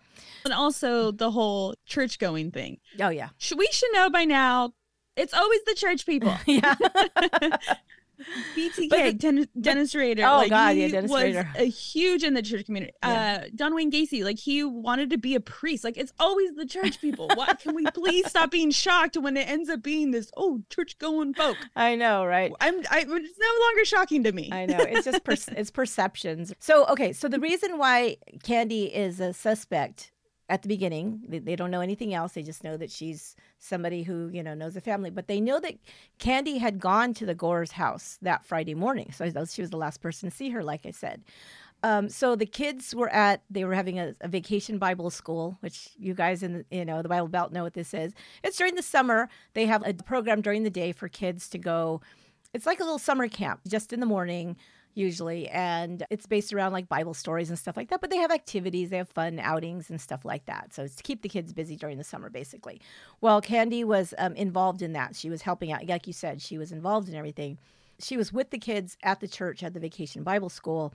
[0.44, 2.78] And also the whole church going thing.
[3.00, 3.30] Oh yeah.
[3.56, 4.74] We should know by now
[5.16, 6.32] it's always the church people.
[6.46, 6.76] yeah.
[8.56, 10.24] BTK, the, Den- Dennis Rader.
[10.24, 11.48] Oh like, God, yeah, Dennis was Rader.
[11.56, 12.92] a huge in the church community.
[13.02, 13.42] Yeah.
[13.42, 15.84] Uh, John Wayne Gacy, like he wanted to be a priest.
[15.84, 17.28] Like it's always the church people.
[17.34, 20.98] Why can we please stop being shocked when it ends up being this oh church
[20.98, 21.56] going folk?
[21.74, 22.52] I know, right?
[22.60, 22.76] I'm.
[22.90, 24.50] I, it's no longer shocking to me.
[24.52, 24.78] I know.
[24.78, 26.52] It's just per- it's perceptions.
[26.60, 30.11] So okay, so the reason why Candy is a suspect
[30.52, 31.22] at the beginning.
[31.26, 32.32] They, they, don't know anything else.
[32.32, 35.08] They just know that she's somebody who, you know, knows the family.
[35.08, 35.76] But they know that
[36.18, 39.12] Candy had gone to the Gore's house that Friday morning.
[39.12, 41.22] So she was the last person to see her, like I said.
[41.82, 45.88] Um, so the kids were at they were having a, a, vacation Bible school, which
[45.98, 48.12] you guys in the, you know the Bible Belt know what this is.
[48.44, 49.28] It's during the summer.
[49.54, 52.00] They have a program during the day for kids to go.
[52.54, 54.56] It's like a little summer camp, just in the morning
[54.94, 58.30] usually and it's based around like bible stories and stuff like that but they have
[58.30, 60.72] activities they have fun outings and stuff like that.
[60.74, 62.80] So it's to keep the kids busy during the summer basically.
[63.20, 65.16] Well candy was um, involved in that.
[65.16, 67.58] She was helping out like you said she was involved in everything.
[67.98, 70.92] She was with the kids at the church at the vacation bible school.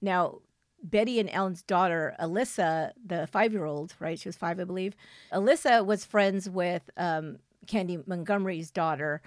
[0.00, 0.40] Now
[0.82, 4.18] Betty and Ellen's daughter, Alyssa, the five year old, right?
[4.18, 4.94] She was five, I believe.
[5.32, 9.20] Alyssa was friends with um, Candy Montgomery's daughter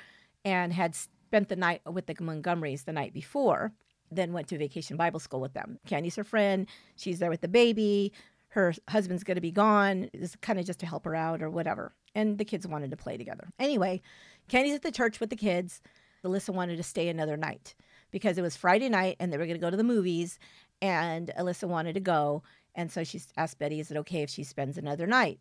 [0.46, 3.72] and had spent the night with the Montgomerys the night before
[4.12, 5.80] then went to vacation Bible school with them.
[5.88, 6.68] Candy's her friend.
[6.96, 8.12] She's there with the baby.
[8.50, 10.10] Her husband's going to be gone.
[10.14, 11.94] It's kind of just to help her out or whatever.
[12.14, 13.48] And the kids wanted to play together.
[13.58, 14.02] Anyway,
[14.50, 15.82] Candy's at the church with the kids.
[16.26, 17.74] Alyssa wanted to stay another night
[18.12, 20.38] because it was Friday night and they were going to go to the movies.
[20.82, 22.44] And Alyssa wanted to go.
[22.76, 25.40] And so she asked Betty, Is it okay if she spends another night?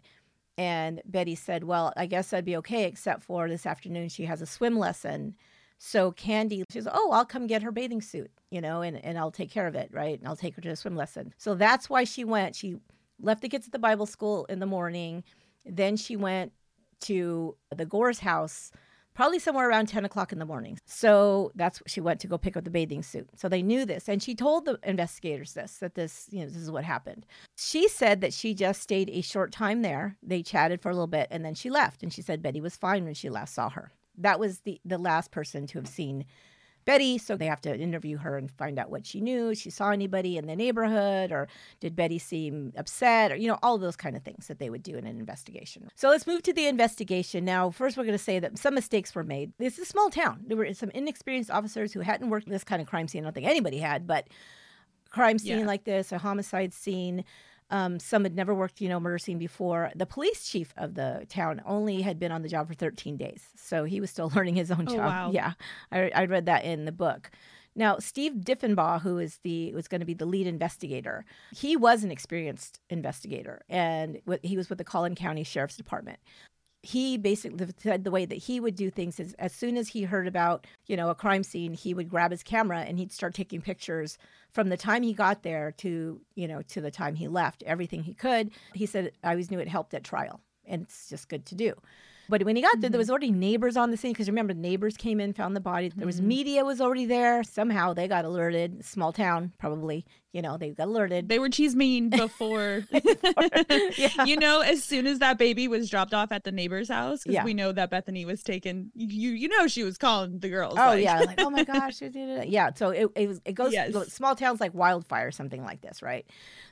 [0.56, 4.42] And Betty said, Well, I guess I'd be okay, except for this afternoon she has
[4.42, 5.34] a swim lesson.
[5.82, 9.30] So Candy, she's, oh, I'll come get her bathing suit, you know, and, and I'll
[9.30, 10.18] take care of it, right?
[10.18, 11.32] And I'll take her to a swim lesson.
[11.38, 12.54] So that's why she went.
[12.54, 12.76] She
[13.18, 15.24] left the kids at the Bible school in the morning.
[15.64, 16.52] Then she went
[17.00, 18.72] to the Gore's house,
[19.14, 20.78] probably somewhere around 10 o'clock in the morning.
[20.84, 23.30] So that's she went to go pick up the bathing suit.
[23.36, 24.06] So they knew this.
[24.06, 27.24] And she told the investigators this, that this, you know, this is what happened.
[27.56, 30.18] She said that she just stayed a short time there.
[30.22, 32.02] They chatted for a little bit and then she left.
[32.02, 34.98] And she said Betty was fine when she last saw her that was the the
[34.98, 36.24] last person to have seen
[36.84, 39.54] Betty, so they have to interview her and find out what she knew.
[39.54, 41.46] She saw anybody in the neighborhood, or
[41.78, 44.82] did Betty seem upset, or you know, all those kind of things that they would
[44.82, 45.88] do in an investigation.
[45.94, 47.70] So let's move to the investigation now.
[47.70, 49.52] First, we're going to say that some mistakes were made.
[49.58, 50.44] This is a small town.
[50.46, 53.24] There were some inexperienced officers who hadn't worked this kind of crime scene.
[53.24, 54.28] I don't think anybody had, but
[55.10, 55.66] crime scene yeah.
[55.66, 57.24] like this, a homicide scene.
[57.70, 59.90] Um, some had never worked, you know, murder scene before.
[59.94, 63.48] The police chief of the town only had been on the job for 13 days,
[63.56, 64.98] so he was still learning his own oh, job.
[64.98, 65.30] Wow.
[65.32, 65.52] Yeah,
[65.92, 67.30] I, I read that in the book.
[67.76, 72.02] Now, Steve Deffibaugh, who is the was going to be the lead investigator, he was
[72.02, 76.18] an experienced investigator, and he was with the Collin County Sheriff's Department
[76.82, 80.02] he basically said the way that he would do things is as soon as he
[80.02, 83.34] heard about you know a crime scene he would grab his camera and he'd start
[83.34, 84.16] taking pictures
[84.50, 88.02] from the time he got there to you know to the time he left everything
[88.02, 88.50] he could.
[88.74, 91.74] He said i always knew it helped at trial and it's just good to do
[92.30, 92.92] But when he got there, Mhm.
[92.92, 95.90] there was already neighbors on the scene because remember, neighbors came in, found the body.
[95.94, 96.24] There was Mhm.
[96.26, 97.42] media was already there.
[97.42, 98.84] Somehow they got alerted.
[98.84, 100.06] Small town, probably.
[100.32, 101.28] You know, they got alerted.
[101.28, 102.84] They were cheese mean before.
[103.98, 104.24] Yeah.
[104.24, 107.34] You know, as soon as that baby was dropped off at the neighbor's house, because
[107.34, 107.44] Yeah.
[107.44, 108.92] we know that Bethany was taken.
[108.94, 110.74] You you know she was calling the girls.
[110.78, 112.70] Oh like- yeah, like oh my gosh, yeah.
[112.74, 113.92] So it it, was, it goes Yes.
[114.12, 116.24] small towns like wildfire, something like this, right?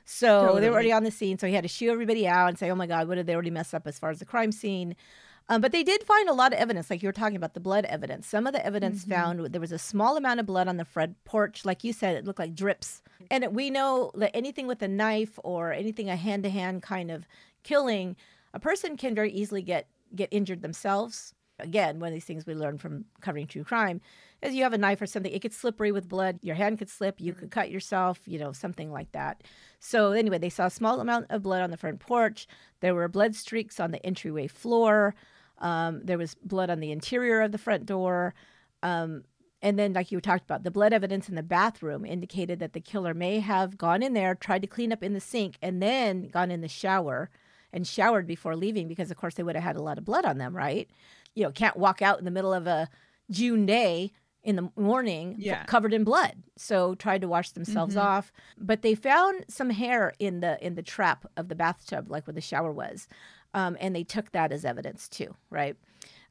[0.05, 2.57] So they were already on the scene, so he had to shoo everybody out and
[2.57, 4.51] say, oh my god, what did they already mess up as far as the crime
[4.51, 4.95] scene?
[5.49, 7.59] Um, but they did find a lot of evidence, like you were talking about the
[7.59, 8.27] blood evidence.
[8.27, 9.09] Some of the evidence Mhm.
[9.09, 12.15] found there was a small amount of blood on the front porch, like you said,
[12.15, 13.01] it looked like drips.
[13.31, 17.09] And we know that anything with a knife or anything a hand to hand kind
[17.09, 17.27] of
[17.63, 18.15] killing,
[18.53, 21.33] a person can very easily get get injured themselves.
[21.59, 24.01] Again, one of these things we learned from covering true crime
[24.41, 26.39] is you have a knife or something, it gets slippery with blood.
[26.41, 29.43] Your hand could slip, you could cut yourself, you know, something like that.
[29.79, 32.47] So anyway, they saw a small amount of blood on the front porch.
[32.79, 35.13] There were blood streaks on the entryway floor.
[35.59, 38.33] Um, there was blood on the interior of the front door.
[38.83, 39.23] Um,
[39.61, 42.79] and then, like you talked about, the blood evidence in the bathroom indicated that the
[42.79, 46.29] killer may have gone in there, tried to clean up in the sink, and then
[46.29, 47.29] gone in the shower
[47.73, 50.23] and showered before leaving because, of course, they would have had a lot of blood
[50.25, 50.89] on them, right?
[51.35, 52.87] You know, can't walk out in the middle of a
[53.29, 55.65] June day in the morning Yeah.
[55.65, 56.41] covered in blood.
[56.55, 58.01] So tried to wash themselves Mhm.
[58.01, 62.25] off, but they found some hair in the in the trap of the bathtub, like
[62.25, 63.09] where the shower was,
[63.53, 65.75] um, and they took that as evidence too, right?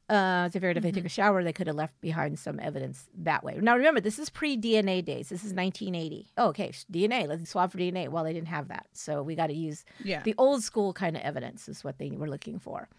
[0.09, 3.43] Uh, so if they took a shower, they could have left behind some evidence that
[3.43, 3.55] way.
[3.61, 5.29] Now remember, this is pre DNA days.
[5.29, 6.31] This is 1980.
[6.35, 7.27] Oh, okay, DNA.
[7.27, 8.09] Let's swab for DNA.
[8.09, 10.23] Well, they didn't have that, so we got to use Yeah.
[10.23, 12.89] the old school kind of evidence is what they were looking for.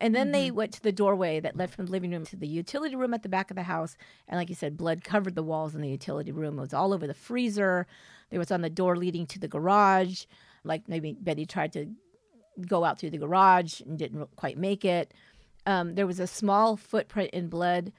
[0.00, 2.48] And then they went to the doorway that led from the living room to the
[2.48, 3.96] utility room at the back of the house.
[4.26, 6.58] And like you said, blood covered the walls in the utility room.
[6.58, 7.86] It was all over the freezer.
[8.30, 10.24] It was on the door leading to the garage.
[10.64, 11.90] Like maybe Betty tried to
[12.68, 15.12] go out through the garage and didn't quite make it.
[15.66, 17.92] Um, there was a small footprint in blood.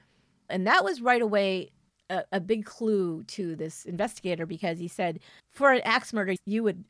[0.49, 1.71] And that was right away
[2.09, 5.19] a, a big clue to this investigator because he said,
[5.51, 6.83] for an axe murder, you would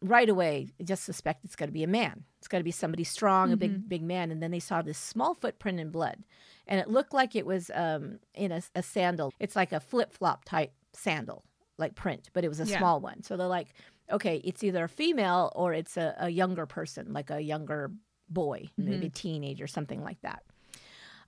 [0.00, 2.24] right away just suspect it's going to be a man.
[2.38, 4.30] It's got to be somebody strong, a big big man.
[4.30, 6.24] And then they saw this small footprint in blood,
[6.66, 9.32] and it looked like it was um, in a, a sandal.
[9.38, 11.44] It's like a flip flop type sandal,
[11.78, 12.78] like print, but it was a Yeah.
[12.78, 13.22] small one.
[13.22, 13.68] So they're like,
[14.10, 17.90] okay, it's either a female or it's a, a younger person, like a younger
[18.28, 20.42] boy, maybe a teenager, something like that.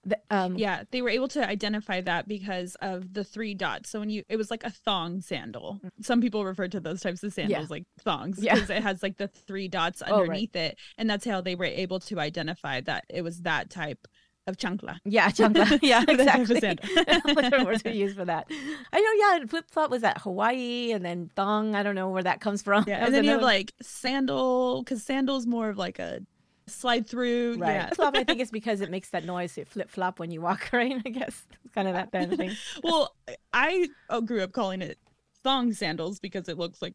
[0.07, 3.89] The- um, Yeah, they were able to identify that because of the three dots.
[3.89, 5.81] So when you, it was like a thong sandal.
[6.03, 8.45] Some people refer to those types of sandals like thongs Mm.
[8.45, 8.55] Yeah.
[8.55, 10.21] because it has like the three dots Oh, right.
[10.23, 14.07] underneath it, and that's how they were able to identify that it was that type
[14.47, 14.99] of chancla.
[15.05, 15.79] Yeah, chancla.
[15.83, 17.05] Yeah, That type of exactly.
[17.35, 18.47] Whatever words we use for that.
[18.93, 19.39] I know.
[19.39, 21.75] Yeah, flip flop was at Hawaii, and then thong.
[21.75, 22.85] I don't know where that comes from.
[22.87, 26.21] Yeah, and then you have another- like sandal because sandal's more of like a
[26.67, 27.57] slide through.
[27.59, 27.73] right.
[27.75, 27.87] Yeah.
[27.87, 28.17] Flip flop.
[28.17, 29.57] I think it's because it makes that noise.
[29.59, 31.01] It flip flop when you walk, right?
[31.05, 32.53] I guess it's kind of that kind of thing.
[32.83, 33.15] well,
[33.53, 33.89] I
[34.25, 34.99] grew up calling it
[35.43, 36.95] thong sandals because it looks like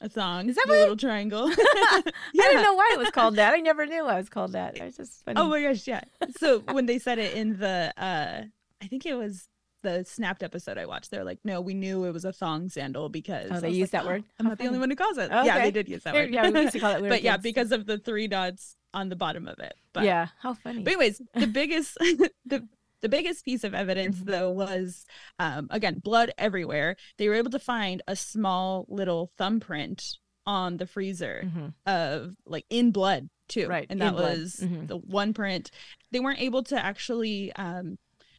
[0.00, 0.48] a thong.
[0.48, 1.48] Is that the what little triangle?
[1.50, 2.02] I
[2.34, 3.54] didn't know why it was called that.
[3.54, 4.76] I never knew I was called that.
[4.76, 5.40] It was just funny.
[5.40, 6.02] Oh my gosh, yeah.
[6.38, 8.42] So when they said it in the uh
[8.82, 9.48] I think it was
[9.82, 13.08] the snapped episode I watched, they're like, no, we knew it was a thong sandal
[13.08, 14.24] because Oh, they used like, that word?
[14.38, 15.30] I'm not the only one who calls it.
[15.30, 15.46] Okay.
[15.46, 16.32] Yeah, they did use that word.
[16.32, 17.02] yeah, we used to call it.
[17.02, 17.42] we but yeah, kids.
[17.42, 19.74] because of the three dots on the bottom of it.
[19.92, 20.82] But yeah, how funny.
[20.82, 21.96] But anyways, the biggest
[22.44, 22.66] the
[23.06, 24.30] the biggest piece of evidence Mm-hmm.
[24.30, 25.04] though was
[25.38, 26.96] um again blood everywhere.
[27.18, 29.98] They were able to find a small little thumbprint
[30.46, 31.68] on the freezer Mhm.
[31.86, 33.66] of like in blood too.
[33.68, 34.88] Right, And that was Mhm.
[34.88, 35.70] the one print.
[36.12, 37.86] They weren't able to actually um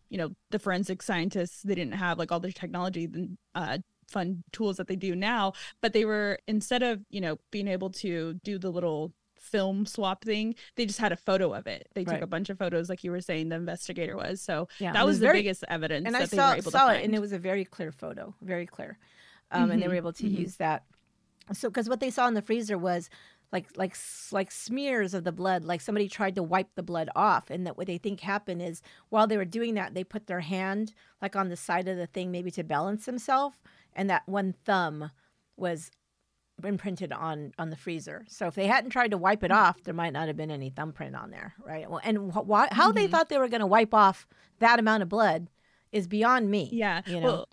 [0.10, 3.78] you know, the forensic scientists, they didn't have like all the technology and uh
[4.16, 5.52] fun tools that they do now,
[5.82, 10.24] but they were instead of, you know, being able to do the little film swap
[10.24, 11.88] thing, they just had a photo of it.
[11.94, 12.24] They took Right.
[12.24, 14.42] a bunch of photos like you were saying the investigator was.
[14.42, 16.58] So Yeah, that was was, the very- biggest evidence and that I they saw, were
[16.58, 18.98] able saw to it, and it was a very clear photo, very clear.
[19.52, 20.32] Um, and they were Mhm, able to mhm.
[20.40, 20.84] use that.
[21.54, 23.10] So, because what they saw in the freezer was
[23.54, 23.96] like like
[24.34, 27.78] like smears of the blood, like somebody tried to wipe the blood off, and that
[27.78, 31.38] what they think happened is while they were doing that, they put their hand like
[31.38, 33.56] on the side of the thing, maybe to balance themselves,
[33.94, 35.12] and that one thumb
[35.56, 35.90] was
[36.64, 38.26] imprinted on on the freezer.
[38.28, 40.70] So if they hadn't tried to wipe it off, there might not have been any
[40.70, 41.90] thumbprint on there, right?
[41.90, 43.12] Well, and wh- why, how they Mhm.
[43.12, 44.28] thought they were going to wipe off
[44.60, 45.50] that amount of blood
[45.92, 46.70] is beyond me.
[46.72, 47.02] Yeah.
[47.06, 47.26] you know?
[47.28, 47.50] Well,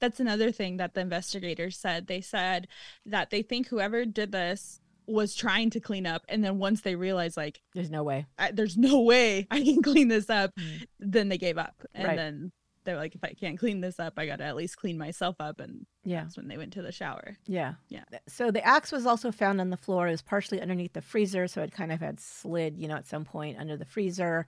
[0.00, 2.06] that's another thing that the investigators said.
[2.06, 2.68] They said
[3.04, 6.96] that they think whoever did this was trying to clean up and then once they
[6.96, 8.26] realized like There's no way.
[8.38, 10.86] I, there's no way I can clean this up, Mm.
[10.98, 11.80] then they gave up.
[11.94, 12.16] And Right.
[12.16, 12.52] then
[12.86, 15.36] they're like if I can't clean this up, I got to at least clean myself
[15.40, 16.22] up and Yeah.
[16.22, 17.36] that's when they went to the shower.
[17.46, 17.74] Yeah.
[17.90, 18.04] Yeah.
[18.26, 20.08] So the axe was also found on the floor.
[20.08, 23.06] It was partially underneath the freezer, so it kind of had slid, you know, at
[23.06, 24.46] some point under the freezer.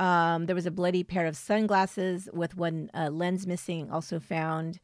[0.00, 4.80] Um, there was a bloody pair of sunglasses with one uh, lens missing, also found.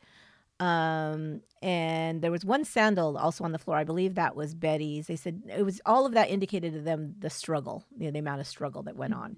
[0.61, 3.77] Um, and there was one sandal also on the floor.
[3.77, 5.09] I believe that was Betty's.
[5.09, 8.21] They said it was all of that indicated to them the struggle, you know, the
[8.21, 9.37] amount of struggle that went on.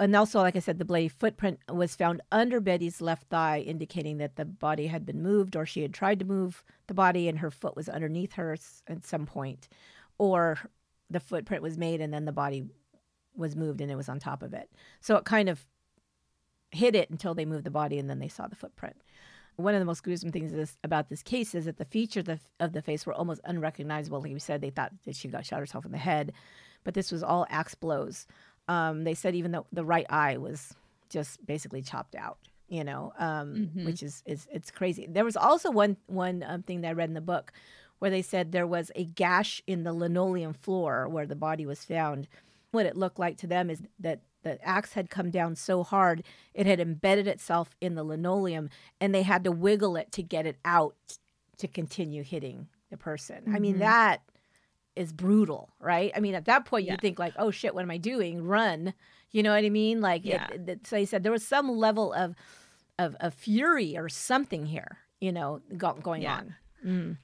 [0.00, 4.16] And also, like I said, the bloody footprint was found under Betty's left thigh, indicating
[4.16, 7.38] that the body had been moved or she had tried to move the body and
[7.38, 8.56] her foot was underneath her
[8.88, 9.68] at some point,
[10.16, 10.58] or
[11.10, 12.64] the footprint was made and then the body
[13.36, 14.70] was moved and it was on top of it.
[15.02, 15.66] So it kind of
[16.70, 18.96] hid it until they moved the body and then they saw the footprint.
[19.56, 22.26] One of the most gruesome things this, about this case is that the features of
[22.26, 24.22] the, of the face were almost unrecognizable.
[24.22, 26.32] Like we said, they thought that she got shot herself in the head,
[26.84, 28.26] but this was all axe blows.
[28.70, 30.74] Um, they said even though the right eye was
[31.08, 33.84] just basically chopped out, you know, um, mm-hmm.
[33.84, 35.08] which is, is it's crazy.
[35.10, 37.52] There was also one one um, thing that I read in the book
[37.98, 41.84] where they said there was a gash in the linoleum floor where the body was
[41.84, 42.28] found.
[42.70, 46.22] What it looked like to them is that the axe had come down so hard
[46.54, 50.46] it had embedded itself in the linoleum and they had to wiggle it to get
[50.46, 50.94] it out
[51.58, 53.42] to continue hitting the person.
[53.42, 53.56] Mm-hmm.
[53.56, 53.80] I mean, mm-hmm.
[53.80, 54.22] that
[55.00, 56.12] is brutal, right?
[56.14, 56.92] I mean, at that point, yeah.
[56.92, 58.46] you think like, "Oh shit, what am I doing?
[58.46, 58.92] Run!"
[59.32, 60.00] You know what I mean?
[60.00, 60.48] Like, yeah.
[60.52, 62.34] It, it, so he said there was some level of
[62.98, 66.36] of, of fury or something here, you know, go, going yeah.
[66.36, 66.54] on.
[66.84, 67.16] Mm.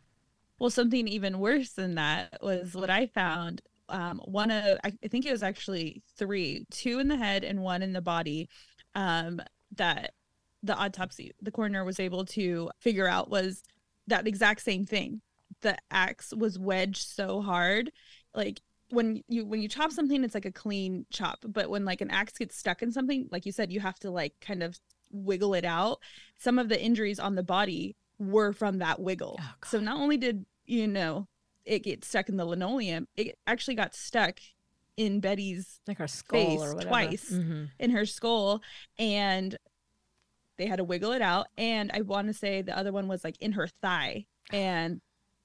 [0.58, 3.60] Well, something even worse than that was what I found.
[3.90, 7.82] Um, one of I think it was actually three, two in the head and one
[7.82, 8.48] in the body.
[8.94, 9.40] Um,
[9.76, 10.14] that
[10.62, 13.62] the autopsy, the coroner was able to figure out was
[14.06, 15.20] that exact same thing
[15.62, 17.90] the axe was wedged so hard
[18.34, 22.00] like when you when you chop something it's like a clean chop but when like
[22.00, 24.78] an axe gets stuck in something like you said you have to like kind of
[25.11, 26.00] wiggle it out.
[26.38, 29.38] Some of the injuries on the body were from that wiggle.
[29.40, 31.28] Oh, so not only did you know
[31.64, 34.38] it get stuck in the linoleum it actually got stuck
[34.96, 37.64] in betty's like her skull or twice mm-hmm.
[37.78, 38.61] in her skull
[38.98, 39.57] and
[40.57, 43.22] they had to wiggle it out and i want to say the other one was
[43.22, 45.00] like in her thigh and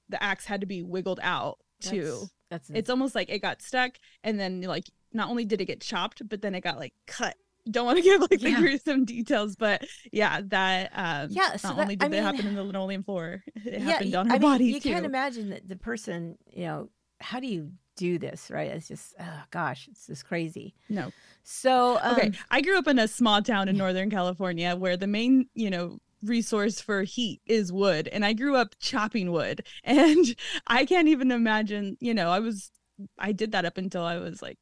[0.08, 2.28] the axe had to be wiggled out too.
[2.50, 3.92] That's, that's it's almost like it got stuck
[4.22, 7.36] and then like not only did it get chopped, but then it got like cut.
[7.70, 8.56] Don't want to give like yeah.
[8.56, 12.10] the gruesome details, but yeah, that um yeah, so not that, only did I it
[12.10, 14.80] mean, happen in the linoleum floor, it yeah, happened on her I mean, body you
[14.80, 14.90] too.
[14.90, 16.88] can't imagine that the person, you know,
[17.20, 18.70] how do you do this, right?
[18.70, 20.74] It's just, oh gosh, it's just crazy.
[20.88, 21.12] No.
[21.42, 22.32] So, um, okay.
[22.50, 25.98] I grew up in a small town in Northern California where the main, you know,
[26.22, 31.30] resource for heat is wood and i grew up chopping wood and i can't even
[31.30, 32.70] imagine you know i was
[33.18, 34.58] i did that up until i was like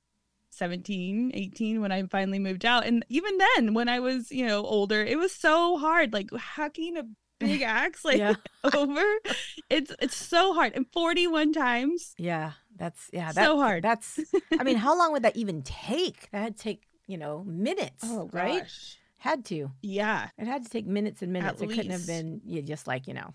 [0.51, 4.65] 17 18 when i finally moved out and even then when i was you know
[4.65, 7.05] older it was so hard like hacking a
[7.41, 8.21] big axe like
[8.75, 9.03] over
[9.69, 12.15] it's it's so hard and 41 times.
[12.19, 13.83] Yeah that's yeah that, so hard.
[13.83, 14.21] that's
[14.59, 16.31] i mean how long would that even take?
[16.31, 18.71] That'd take you know minutes oh, right
[19.21, 19.71] had to.
[19.83, 20.29] Yeah.
[20.39, 21.61] It had to take minutes and minutes.
[21.61, 21.81] At it least.
[21.81, 23.33] couldn't have been you just like, you know,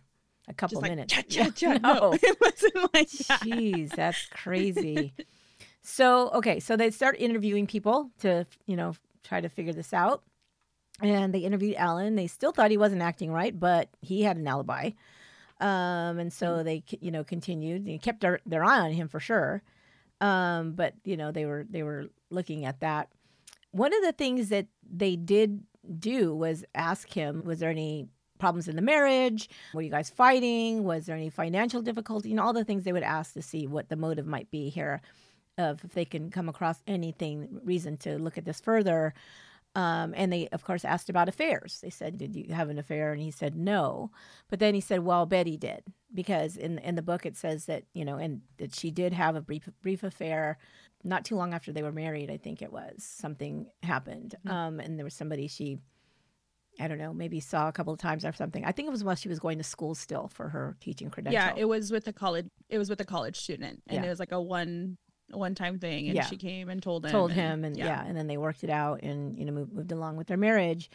[0.47, 1.13] a couple like, minutes.
[1.13, 1.73] Cha, cha, cha.
[1.81, 1.93] No.
[1.93, 2.13] no.
[2.21, 3.41] it wasn't like that.
[3.41, 5.13] Jeez, that's crazy.
[5.81, 10.23] so, okay, so they start interviewing people to, you know, try to figure this out.
[11.01, 12.15] And they interviewed Alan.
[12.15, 14.91] They still thought he wasn't acting right, but he had an alibi.
[15.59, 17.86] Um, and so they, you know, continued.
[17.86, 19.61] They kept their, their eye on him for sure.
[20.21, 23.09] Um, but you know, they were they were looking at that.
[23.71, 25.63] One of the things that they did
[25.99, 28.07] do was ask him, was there any
[28.39, 29.49] problems in the marriage?
[29.73, 30.83] Were you guys fighting?
[30.83, 32.33] Was there any financial difficulty?
[32.33, 35.01] Know, all the things they would ask to see what the motive might be here,
[35.57, 39.13] of if they can come across anything reason to look at this further.
[39.75, 41.79] Um, and they, of course, asked about affairs.
[41.81, 44.09] They said, "Did you have an affair?" And he said, "No."
[44.49, 45.83] But then he said, "Well, Betty did,"
[46.13, 49.36] because in in the book it says that you know, and that she did have
[49.36, 50.57] a brief brief affair
[51.06, 54.36] not too long after they were married, I think it was, something happened.
[54.39, 54.56] Mm-hmm.
[54.56, 55.78] Um, and there was somebody she,
[56.80, 58.66] I don't know, maybe saw a couple of times or something.
[58.66, 61.39] I think it was while she was going to school still for her teaching credential.
[61.39, 62.47] Yeah, it was with a college.
[62.70, 64.08] It was with a college student, and yeah.
[64.08, 64.97] it was like a one
[65.30, 66.08] one time thing.
[66.08, 66.26] And yeah.
[66.26, 67.12] she came and told him.
[67.12, 67.86] Told and, him, and yeah.
[67.86, 68.06] yeah.
[68.06, 70.89] and then they worked it out, and you know moved, moved along with their marriage.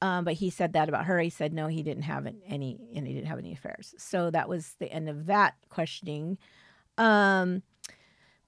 [0.00, 1.18] Um, but he said that about her.
[1.18, 3.94] He said no, he didn't have any, and he didn't have any affairs.
[3.98, 6.38] So that was the end of that questioning.
[6.96, 7.62] Um,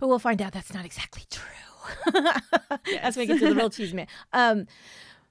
[0.01, 1.45] but we'll find out that's not exactly true.
[2.15, 2.41] yes.
[3.03, 4.07] That's when we get to the real chisme.
[4.33, 4.67] Um,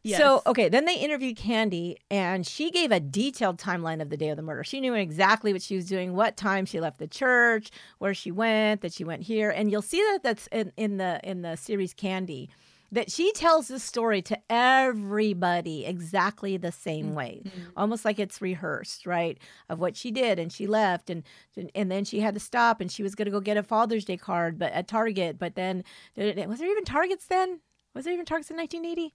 [0.02, 0.20] Yes.
[0.20, 4.30] So, okay, then they interviewed Candy, and she gave a detailed timeline of the day
[4.30, 4.64] of the murder.
[4.64, 8.32] She knew exactly what she was doing, what time she left the church, where she
[8.32, 11.58] went, that she went here, and you'll see that that's in, in the in the
[11.58, 12.50] series Candy
[12.92, 17.16] that she tells this story to everybody exactly the same mm-hmm.
[17.16, 17.44] way
[17.76, 19.38] almost like it's rehearsed right
[19.70, 21.24] of what she did and she left and
[21.76, 24.06] and then she had to stop and she was going to go get a father's
[24.06, 25.84] day card but at target but then
[26.16, 27.60] was there even targets then
[27.96, 29.14] Was there even Targets in 1980?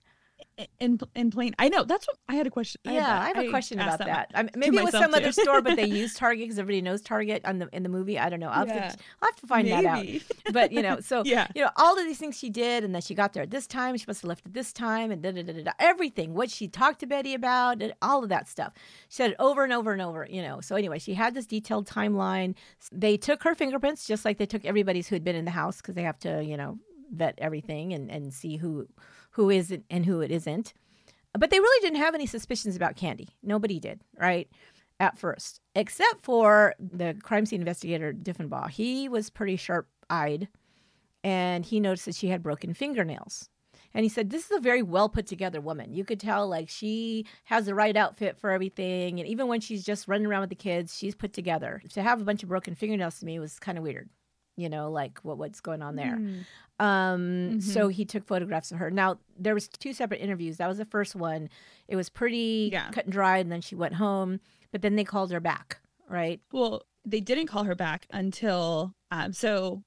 [0.78, 3.38] In in Plano i know that's what i had a question I yeah i have
[3.38, 4.30] a question about that, that.
[4.34, 5.16] I mean, um, maybe it was some too.
[5.16, 8.20] other store but they used target because everybody knows target on the in the movie
[8.20, 8.84] i don't know i'll, yeah.
[8.84, 9.82] have, to, I'll have to find maybe.
[9.82, 12.84] that out but you know so yeah you know all of these things she did
[12.84, 15.10] and then she got there at this time she must have left at this time
[15.10, 18.22] and da, da, da, da, da, everything what she talked to betty about and all
[18.22, 18.72] of that stuff
[19.08, 21.46] she said it over and over and over you know so anyway she had this
[21.46, 22.54] detailed timeline
[22.92, 25.78] they took her fingerprints just like they took everybody's who had been in the house
[25.78, 26.78] because they have to you know
[27.12, 28.86] vet everything and, and see who
[29.34, 30.72] who is and who it isn't
[31.38, 33.28] but they really didn't have any suspicions about Candy.
[33.42, 34.48] Nobody did, right?
[35.00, 38.70] At first, except for the crime scene investigator Deffibaugh.
[38.70, 40.48] He was pretty sharp eyed
[41.24, 43.48] and he noticed that she had broken fingernails.
[43.92, 45.92] And he said, This is a very well put together woman.
[45.92, 49.20] You could tell, like, she has the right outfit for everything.
[49.20, 51.80] And even when she's just running around with the kids, she's put together.
[51.90, 54.08] To have a bunch of broken fingernails to me was kind of weird
[54.56, 56.44] you know like what what's going on there mm.
[56.78, 57.58] um mm-hmm.
[57.60, 60.84] so he took photographs of her now there was two separate interviews that was the
[60.84, 61.48] first one
[61.88, 62.90] it was pretty yeah.
[62.90, 64.40] cut and dried and then she went home
[64.72, 65.78] but then they called her back
[66.08, 69.82] right well they didn't call her back until um so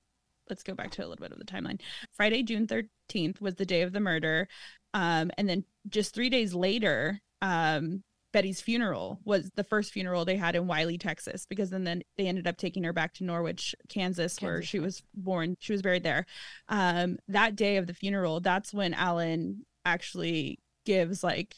[0.50, 1.80] let's go back to a little bit of the timeline
[2.16, 4.48] friday june 13th was the day of the murder
[4.94, 8.04] um and then just three days later um
[8.34, 12.28] Betty's funeral was the first funeral they had in Wylie, Texas, because then, then they
[12.28, 14.42] ended up taking her back to Norwich, Kansas, Kansas.
[14.42, 15.56] where she was born.
[15.60, 16.26] She was buried there.
[16.70, 21.56] Um, that day of the funeral, that's when Alan actually gives like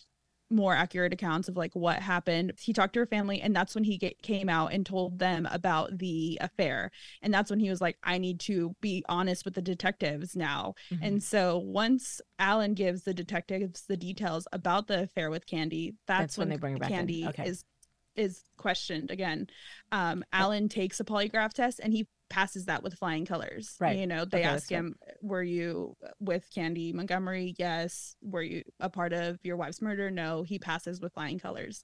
[0.49, 2.53] more accurate accounts of like what happened.
[2.59, 5.47] He talked to her family, and that's when he get, came out and told them
[5.51, 6.91] about the affair.
[7.21, 10.75] And that's when he was like, I need to be honest with the detectives now.
[10.91, 11.03] Mm-hmm.
[11.03, 16.21] And so once Alan gives the detectives the details about the affair with Candy, that's,
[16.21, 17.45] that's when, when, they bring back Candy okay.
[17.45, 17.63] is
[18.15, 19.47] is questioned again.
[19.91, 23.75] Um, Alan takes a polygraph test and he passes that with flying colors.
[23.79, 23.97] Right.
[23.97, 27.55] You know, they okay, ask him, Were you with Candy Montgomery?
[27.57, 28.15] Yes.
[28.21, 30.11] Were you a part of your wife's murder?
[30.11, 30.43] No.
[30.43, 31.83] He passes with flying colors.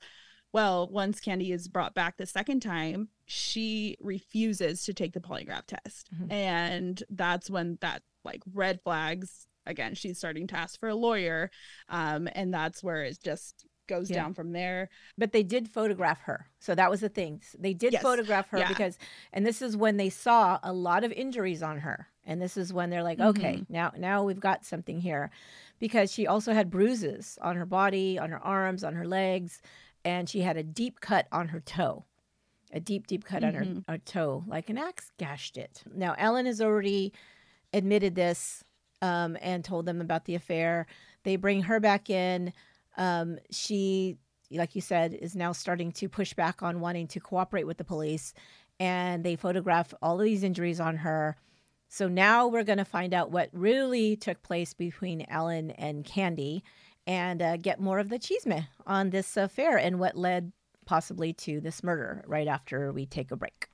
[0.53, 5.65] Well, once Candy is brought back the second time, she refuses to take the polygraph
[5.67, 6.09] test.
[6.15, 6.31] Mm-hmm.
[6.31, 11.49] And that's when that like red flags again, she's starting to ask for a lawyer.
[11.89, 14.17] Um, and that's where it's just goes yeah.
[14.17, 14.89] down from there.
[15.17, 16.47] But they did photograph her.
[16.59, 17.41] So that was the thing.
[17.57, 18.01] They did yes.
[18.01, 18.67] photograph her yeah.
[18.67, 18.97] because
[19.33, 22.07] and this is when they saw a lot of injuries on her.
[22.25, 23.29] And this is when they're like, mm-hmm.
[23.39, 25.31] okay, now now we've got something here.
[25.79, 29.61] Because she also had bruises on her body, on her arms, on her legs,
[30.05, 32.05] and she had a deep cut on her toe.
[32.71, 33.47] A deep, deep cut mm-hmm.
[33.47, 33.91] on her, mm-hmm.
[33.91, 35.83] her toe, like an axe gashed it.
[35.93, 37.13] Now, Alan has already
[37.73, 38.63] admitted this
[39.01, 40.87] um, and told them about the affair.
[41.23, 42.53] They bring her back in.
[42.97, 44.17] Um, she,
[44.51, 47.83] like you said, is now starting to push back on wanting to cooperate with the
[47.83, 48.33] police,
[48.79, 51.35] and they photograph all of these injuries on her.
[51.87, 56.63] So now we're going to find out what really took place between Alan and Candy
[57.07, 60.51] and uh, get more of the chisme on this affair and what led
[60.85, 63.67] possibly to this murder right after we take a break.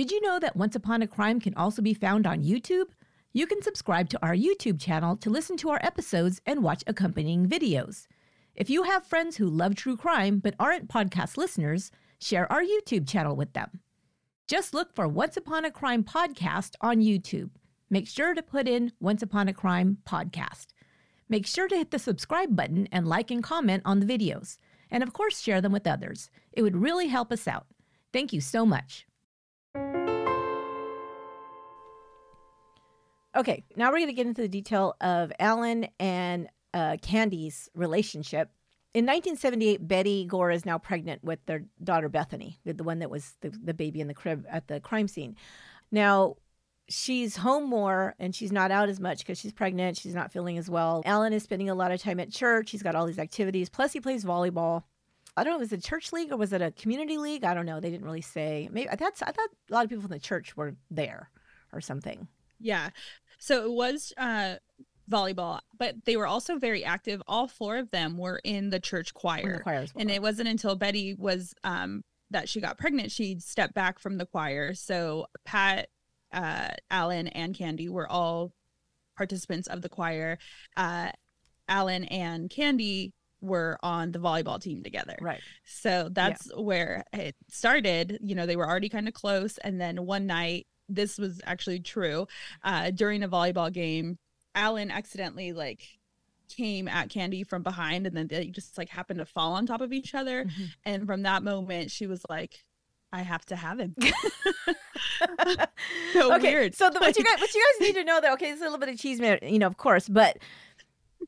[0.00, 2.86] Did you know that Once Upon a Crime can also be found on YouTube?
[3.34, 7.46] You can subscribe to our YouTube channel to listen to our episodes and watch accompanying
[7.46, 8.06] videos.
[8.54, 13.06] If you have friends who love true crime but aren't podcast listeners, share our YouTube
[13.06, 13.80] channel with them.
[14.46, 17.50] Just look for Once Upon a Crime podcast on YouTube.
[17.90, 20.68] Make sure to put in Once Upon a Crime podcast.
[21.28, 24.56] Make sure to hit the subscribe button and like and comment on the videos.
[24.90, 26.30] And of course, share them with others.
[26.52, 27.66] It would really help us out.
[28.14, 29.04] Thank you so much.
[33.36, 38.50] Okay, now we're going to get into the detail of Alan and uh, Candy's relationship.
[38.92, 43.36] In 1978, Betty Gore is now pregnant with their daughter Bethany, the one that was
[43.40, 45.36] the, the baby in the crib at the crime scene.
[45.92, 46.36] Now,
[46.88, 49.96] she's home more and she's not out as much because she's pregnant.
[49.96, 51.02] She's not feeling as well.
[51.04, 52.72] Alan is spending a lot of time at church.
[52.72, 53.68] He's got all these activities.
[53.68, 54.82] Plus, he plays volleyball.
[55.36, 57.44] I don't know, was it a church league or was it a community league?
[57.44, 57.78] I don't know.
[57.78, 58.68] They didn't really say.
[58.72, 61.30] Maybe that's I thought a lot of people from the church were there
[61.72, 62.26] or something.
[62.60, 62.90] Yeah.
[63.38, 64.56] So it was uh
[65.10, 67.20] volleyball, but they were also very active.
[67.26, 69.58] All four of them were in the church choir.
[69.58, 70.02] The choir well.
[70.02, 74.16] And it wasn't until Betty was um that she got pregnant, she stepped back from
[74.16, 74.74] the choir.
[74.74, 75.88] So Pat,
[76.32, 78.52] uh, Alan, and Candy were all
[79.16, 80.38] participants of the choir.
[80.76, 81.10] Uh,
[81.68, 85.16] Alan and Candy were on the volleyball team together.
[85.20, 85.40] Right.
[85.64, 86.62] So that's yeah.
[86.62, 88.18] where it started.
[88.22, 89.58] You know, they were already kind of close.
[89.58, 92.26] And then one night, this was actually true.
[92.62, 94.18] Uh, during a volleyball game,
[94.54, 95.80] Alan accidentally like
[96.48, 99.80] came at Candy from behind and then they just like happened to fall on top
[99.80, 100.44] of each other.
[100.44, 100.68] Mhm.
[100.84, 102.64] And from that moment, she was like,
[103.12, 103.94] I have to have him.
[106.12, 106.74] so okay, weird.
[106.74, 108.64] so the, what you guys what you guys need to know though, okay, it's a
[108.64, 110.38] little bit of cheese, you know, of course, but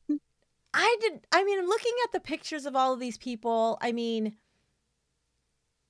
[0.73, 1.25] I did.
[1.31, 4.35] I mean, looking at the pictures of all of these people, I mean,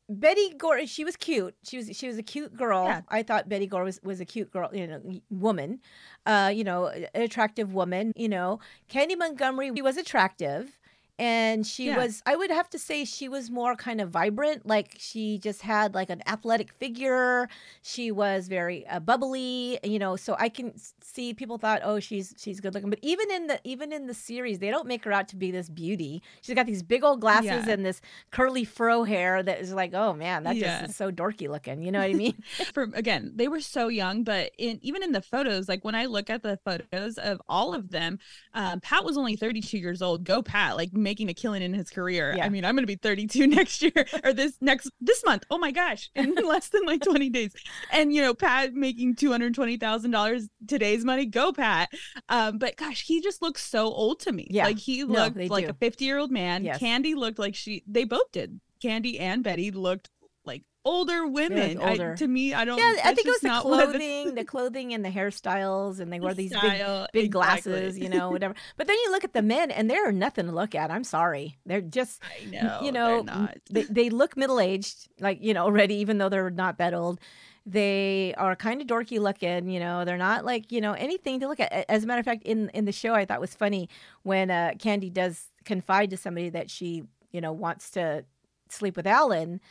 [0.10, 1.56] Betty Gore, she was cute.
[1.64, 2.86] She was she was a cute girl.
[2.86, 3.01] Yeah.
[3.10, 5.80] I thought Betty Gore was was a cute girl, you know, woman,
[6.26, 8.12] uh, you know, an attractive woman.
[8.16, 10.78] You know, Candy Montgomery was attractive.
[11.20, 11.97] And she Yeah.
[11.97, 14.66] was, I would have to say, she was more kind of vibrant.
[14.66, 17.47] Like she just had like an athletic figure.
[17.84, 20.16] She was very uh, bubbly, you know.
[20.16, 22.89] So I can see people thought, oh, she's she's good looking.
[22.89, 25.51] But even in the even in the series, they don't make her out to be
[25.51, 26.24] this beauty.
[26.41, 27.74] She's got these big old glasses Yeah.
[27.74, 28.01] and this
[28.32, 30.80] curly fro hair that is like, oh man, that Yeah.
[30.80, 31.84] just is so dorky looking.
[31.84, 32.41] You know what I mean?
[32.74, 36.07] for again, they were so young, but in even in the photos, like when I
[36.07, 38.18] look at the photos of all of them,
[38.55, 40.24] um, Pat was only 32 years old.
[40.24, 42.34] Go Pat, like making a killing in his career.
[42.36, 42.45] Yeah.
[42.45, 45.43] I mean, I'm gonna be 32 next year or this next this month.
[45.51, 47.54] Oh my gosh, in less than like 20 days.
[47.91, 51.26] And you know, Pat making 220 thousand dollars today's money.
[51.26, 51.89] Go Pat.
[52.30, 54.47] Um, but gosh, he just looks so old to me.
[54.49, 54.66] Yeah.
[54.66, 55.72] like he No, looked they like do.
[55.72, 56.64] a 50 year old man.
[56.64, 56.80] Yes.
[56.80, 57.84] Candy looked like she.
[57.88, 58.60] They both did.
[58.82, 60.10] Candy and Betty looked
[60.45, 61.79] like older women.
[61.79, 62.15] I- older.
[62.15, 62.77] to me, I don't.
[62.77, 66.34] yeah, I think it was the clothing, the clothing and the hairstyles, and they wore
[66.34, 67.29] these big style, big exactly.
[67.29, 68.55] glasses, you know, whatever.
[68.77, 70.91] But then you look at the men, and they're nothing to look at.
[70.91, 72.79] I'm sorry, they're just I know.
[72.81, 73.57] you know, not.
[73.69, 77.19] they, they look middle aged, like, you know, already, even though they're not that old.
[77.65, 81.47] They are kind of dorky looking, you know, they're not like, you know, anything to
[81.47, 81.71] look at.
[81.88, 83.88] As a matter of fact, in, in the show, I thought was funny
[84.23, 88.25] when uh, Candy does confide to somebody that she, you know, wants to
[88.67, 89.61] sleep with Alan.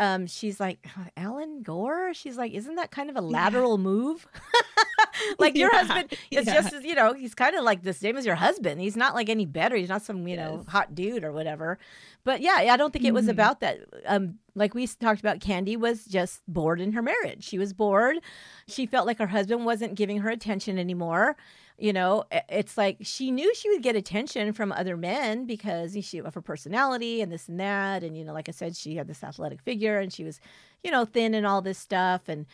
[0.00, 0.86] Um, she's like,
[1.16, 2.14] Alan Gore?
[2.14, 4.26] She's like, isn't that kind of a lateral move?
[5.38, 6.54] like your Yeah, husband is yeah.
[6.54, 8.80] just as you know he's kind of like the same as your husband.
[8.80, 9.74] He's not like any better.
[9.76, 11.78] He's not some you know hot dude or whatever.
[12.24, 13.30] But yeah i don't think it was Mhm.
[13.30, 13.80] about that.
[14.06, 17.42] Um like we talked about candy was just bored in her marriage.
[17.44, 18.18] She was bored.
[18.68, 21.36] She felt like her husband wasn't giving her attention anymore
[21.78, 26.18] you know it's like she knew she would get attention from other men because she
[26.18, 29.06] of her personality and this and that and you know like i said she had
[29.06, 30.40] this athletic figure and she was
[30.82, 32.46] you know thin and all this stuff and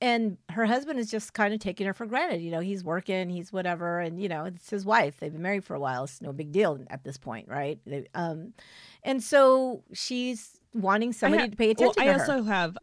[0.00, 2.42] and her husband is just kind of taking her for granted.
[2.42, 5.18] You know, he's working, he's whatever, and you know, it's his wife.
[5.18, 6.04] They've been married for a while.
[6.04, 7.78] It's no big deal at this point, right?
[7.86, 8.52] They, um,
[9.02, 12.10] and so she's wanting somebody ha- to pay attention her.
[12.10, 12.76] I also have.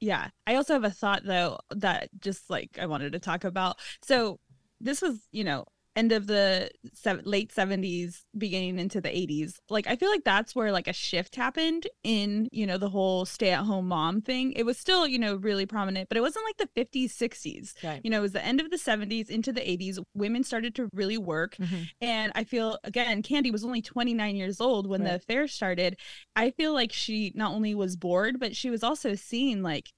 [0.00, 3.78] Yeah, I also have a thought though that just like I wanted to talk about.
[4.02, 4.40] So
[4.84, 5.64] this was, you know,
[5.96, 10.52] end of the sev- late 70s beginning into the 80s like i feel like that's
[10.52, 14.50] where like a shift happened in you know the whole stay at home mom thing
[14.54, 18.00] it was still you know really prominent but it wasn't like the 50s 60s Right.
[18.02, 20.88] you know it was the end of the 70s into the 80s women started to
[20.92, 21.88] really work Mhm.
[22.00, 25.96] and I feel again, Candy was only 29 years old when the affair started.
[26.34, 29.92] I feel like she not only was bored, but she was also seeing like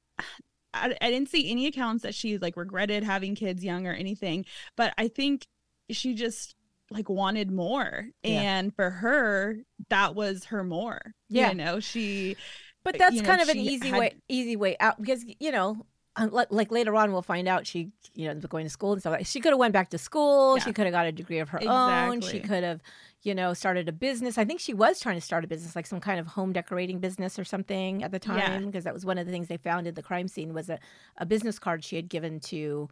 [0.82, 4.44] I, I didn't see any accounts that she like regretted having kids young or anything,
[4.76, 5.46] but I think
[5.90, 6.54] she just
[6.90, 8.06] like wanted more.
[8.22, 8.40] Yeah.
[8.40, 9.58] And for her,
[9.88, 11.14] that was her more.
[11.28, 11.48] Yeah.
[11.50, 12.36] You know, she
[12.84, 15.24] But uh, that's you know, kind of an easy had- way, easy way out because
[15.40, 15.84] you know,
[16.30, 19.12] like, later on we'll find out she, you know, going to school and stuff.
[19.12, 20.58] Like, she could have went back to school.
[20.58, 22.22] She could have got a degree of her own.
[22.22, 22.80] She could have,
[23.22, 24.38] you know, started a business.
[24.38, 27.00] I think she was trying to start a business, like some kind of home decorating
[27.00, 29.86] business or something at the time, because that was one of the things they found
[29.86, 30.78] in the crime scene was a,
[31.18, 32.88] a business card she had given to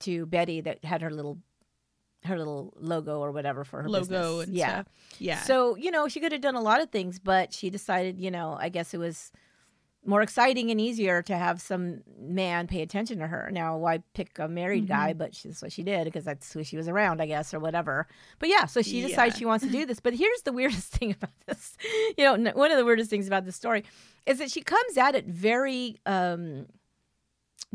[0.00, 1.38] to Betty that had her little
[2.24, 4.46] her little logo or whatever for her logo business.
[4.46, 4.68] and yeah.
[4.68, 4.86] stuff.
[5.18, 5.42] Yeah.
[5.42, 8.30] So, you know, she could have done a lot of things, but she decided, you
[8.30, 9.32] know, I guess it was
[10.04, 13.50] more exciting and easier to have some man pay attention to her.
[13.52, 14.92] Now, why pick a married Mm-hmm.
[14.92, 15.12] guy?
[15.12, 18.06] But she's what she did because that's who she was around, I guess, or whatever.
[18.38, 20.00] But yeah, so she decides she wants to do this.
[20.00, 21.76] But here's the weirdest thing about this.
[22.16, 23.84] You know, one of the weirdest things about this story
[24.26, 26.66] is that she comes at it very um,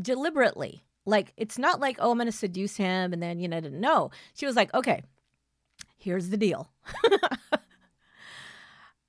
[0.00, 0.82] deliberately.
[1.04, 4.10] Like, it's not like, oh, I'm going to seduce him and then, you know, no.
[4.34, 5.02] She was like, okay,
[5.96, 6.68] here's the deal.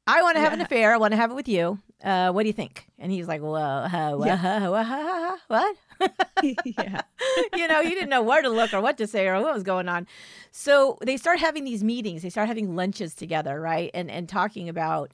[0.07, 0.93] I want to have an affair.
[0.93, 1.79] I want to have it with you.
[2.03, 2.85] Uh, what do you think?
[2.99, 4.69] And he's like, uh, wha- Yeah.
[4.69, 5.75] wha- what?
[6.43, 7.01] yeah.
[7.55, 9.63] you know, he didn't know where to look or what to say or what was
[9.63, 10.07] going on.
[10.51, 12.21] So they start having these meetings.
[12.21, 13.89] They start having lunches together, right?
[13.93, 15.11] And and talking about,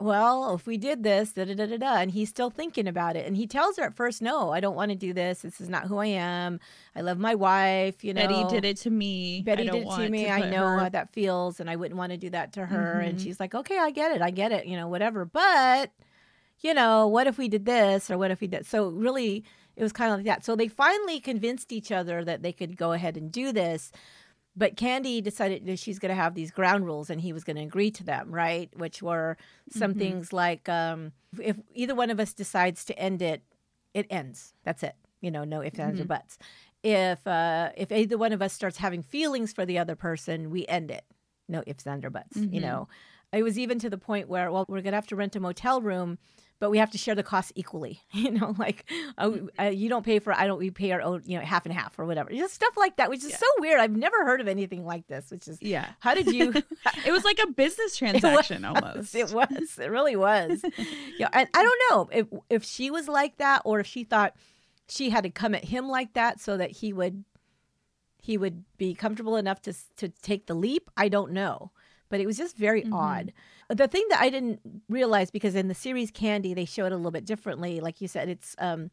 [0.00, 1.94] well, if we did this, da da da da da.
[1.96, 3.26] And he's still thinking about it.
[3.26, 5.42] And he tells her at first, no, I don't want to do this.
[5.42, 6.60] This is not who I am.
[6.94, 8.04] I love my wife.
[8.04, 9.42] You know, Betty did it to me.
[9.42, 10.30] Betty did it to me.
[10.30, 13.00] I know her- how that feels, and I wouldn't want to do that to her.
[13.00, 13.22] And Mhm.
[13.22, 14.22] she's like, okay, I get it.
[14.22, 14.66] I get it.
[14.66, 15.24] You know, whatever.
[15.24, 15.90] But,
[16.60, 18.66] you know, what if we did this or what if we did?
[18.66, 19.42] So, really,
[19.74, 20.44] it was kind of like that.
[20.44, 23.90] So, they finally convinced each other that they could go ahead and do this.
[24.58, 27.56] But Candy decided that she's going to have these ground rules and he was going
[27.56, 28.68] to agree to them, right?
[28.76, 29.36] Which were
[29.70, 29.98] some Mhm.
[29.98, 33.42] things like um, if either one of us decides to end it,
[33.94, 34.54] it ends.
[34.64, 34.96] That's it.
[35.20, 36.08] You know, no ifs, ands, or Mhm.
[36.08, 36.38] buts.
[36.82, 40.66] If uh, if either one of us starts having feelings for the other person, we
[40.66, 41.04] end it.
[41.48, 42.36] No ifs, ands, or buts.
[42.36, 42.62] You Mhm.
[42.62, 42.88] know,
[43.32, 45.40] it was even to the point where, well, we're going to have to rent a
[45.40, 46.18] motel room.
[46.60, 48.52] But we have to share the costs equally, you know.
[48.58, 49.30] Like, uh,
[49.60, 50.58] uh, you don't pay for, I don't.
[50.58, 52.30] We pay our own, you know, half and half or whatever.
[52.30, 53.36] Just stuff like that, which is Yeah.
[53.36, 53.78] so weird.
[53.78, 55.30] I've never heard of anything like this.
[55.30, 55.86] Which is, Yeah.
[56.00, 56.52] how did you?
[57.06, 59.14] It was like a business It transaction was, almost.
[59.14, 59.78] It was.
[59.78, 60.62] It really was.
[61.16, 64.34] yeah, and I don't know if if she was like that or if she thought
[64.88, 67.24] she had to come at him like that so that he would
[68.20, 70.90] he would be comfortable enough to to take the leap.
[70.96, 71.70] I don't know,
[72.08, 72.92] but it was just very Mhm.
[72.92, 73.32] odd.
[73.68, 76.96] The thing that I didn't realize because in the series Candy they show it a
[76.96, 77.80] little bit differently.
[77.80, 78.90] Like you said, it's um,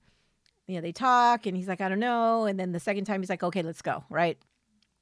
[0.68, 3.22] you know, they talk and he's like, I don't know, and then the second time
[3.22, 4.38] he's like, okay, let's go, right?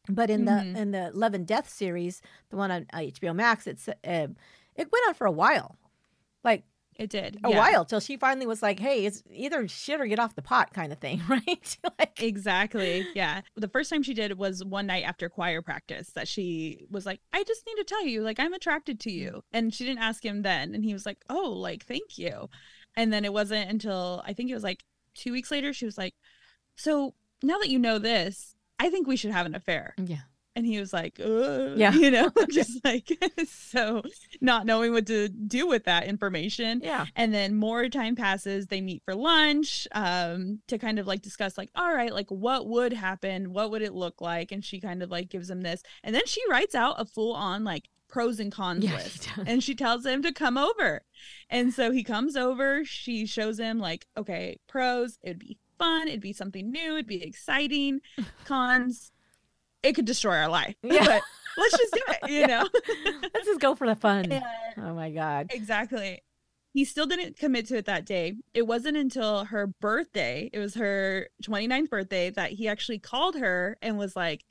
[0.10, 0.74] But in Mhm.
[0.74, 3.94] the in the Love and Death series, the one on uh, HBO Max, it's uh,
[4.04, 4.32] it
[4.92, 5.78] went on for a while,
[6.44, 6.64] like
[6.98, 7.40] It did.
[7.44, 7.58] a yeah.
[7.58, 10.74] while till she finally was like, "Hey, it's either shit or get off the pot,"
[10.74, 11.78] kind of thing, right?
[12.00, 13.06] like, Exactly.
[13.16, 13.42] Yeah.
[13.56, 17.20] The first time she did was one night after choir practice that she was like,
[17.32, 19.44] I just need to tell you, like, I'm attracted to you.
[19.52, 20.74] And she didn't ask him then.
[20.76, 22.50] And he was like, Oh, like, thank you.
[22.96, 24.84] And then it wasn't until I think it was like
[25.16, 26.14] two weeks later, she was like,
[26.76, 29.96] So now that you know this, I think we should have an affair.
[29.98, 30.22] yeah,
[30.56, 31.94] And he was like, Yeah.
[31.94, 33.10] you know, just like,
[33.48, 34.04] so
[34.42, 36.82] not knowing what to do with that information.
[36.84, 38.68] yeah, And then more time passes.
[38.68, 42.68] They meet for lunch um, to kind of like discuss, like, all right, like what
[42.68, 43.52] would happen?
[43.54, 44.52] What would it look like?
[44.52, 45.82] And she kind of like gives him this.
[46.04, 49.30] And then she writes out a full on like pros and cons Yeah, list.
[49.48, 51.02] And she tells him to come over.
[51.50, 52.86] And so he comes over.
[52.86, 56.08] She shows him, like, okay, pros, it'd be fun.
[56.08, 56.94] It'd be something new.
[56.94, 58.02] It'd be exciting.
[58.46, 59.12] Cons,
[59.84, 60.76] it could destroy our life.
[60.82, 61.06] Yeah.
[61.06, 61.22] But
[61.58, 62.46] let's just do it, you Yeah.
[62.48, 62.70] know?
[63.34, 64.32] let's just go for the fun.
[64.32, 64.44] And-
[64.78, 66.22] Oh my god, Exactly.
[66.74, 68.34] He still didn't commit to it that day.
[68.56, 73.78] It wasn't until her birthday, it was her 29th birthday, that he actually called her
[73.84, 74.44] and was like,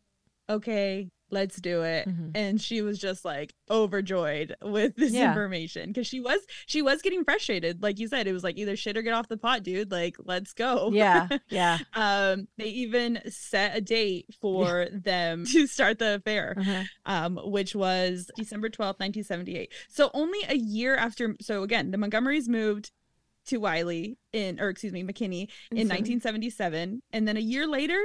[0.48, 2.06] okay, let's do it.
[2.06, 2.30] Mhm.
[2.36, 5.30] And she was just like overjoyed with this Yeah.
[5.30, 7.82] information because she was she was getting frustrated.
[7.82, 9.90] Like you said, it was like either shit or get off the pot, dude.
[9.90, 10.90] Like, let's go.
[10.92, 11.78] yeah, yeah.
[11.94, 16.82] um, they even set a date for them to start the affair Uh-huh.
[17.06, 19.72] um, which was December 12th, 1978.
[19.88, 21.34] So only a year after.
[21.40, 22.92] So again, the Montgomerys moved
[23.46, 27.02] to Wylie in, or excuse me, McKinney in So- 1977.
[27.12, 28.00] And then a year later,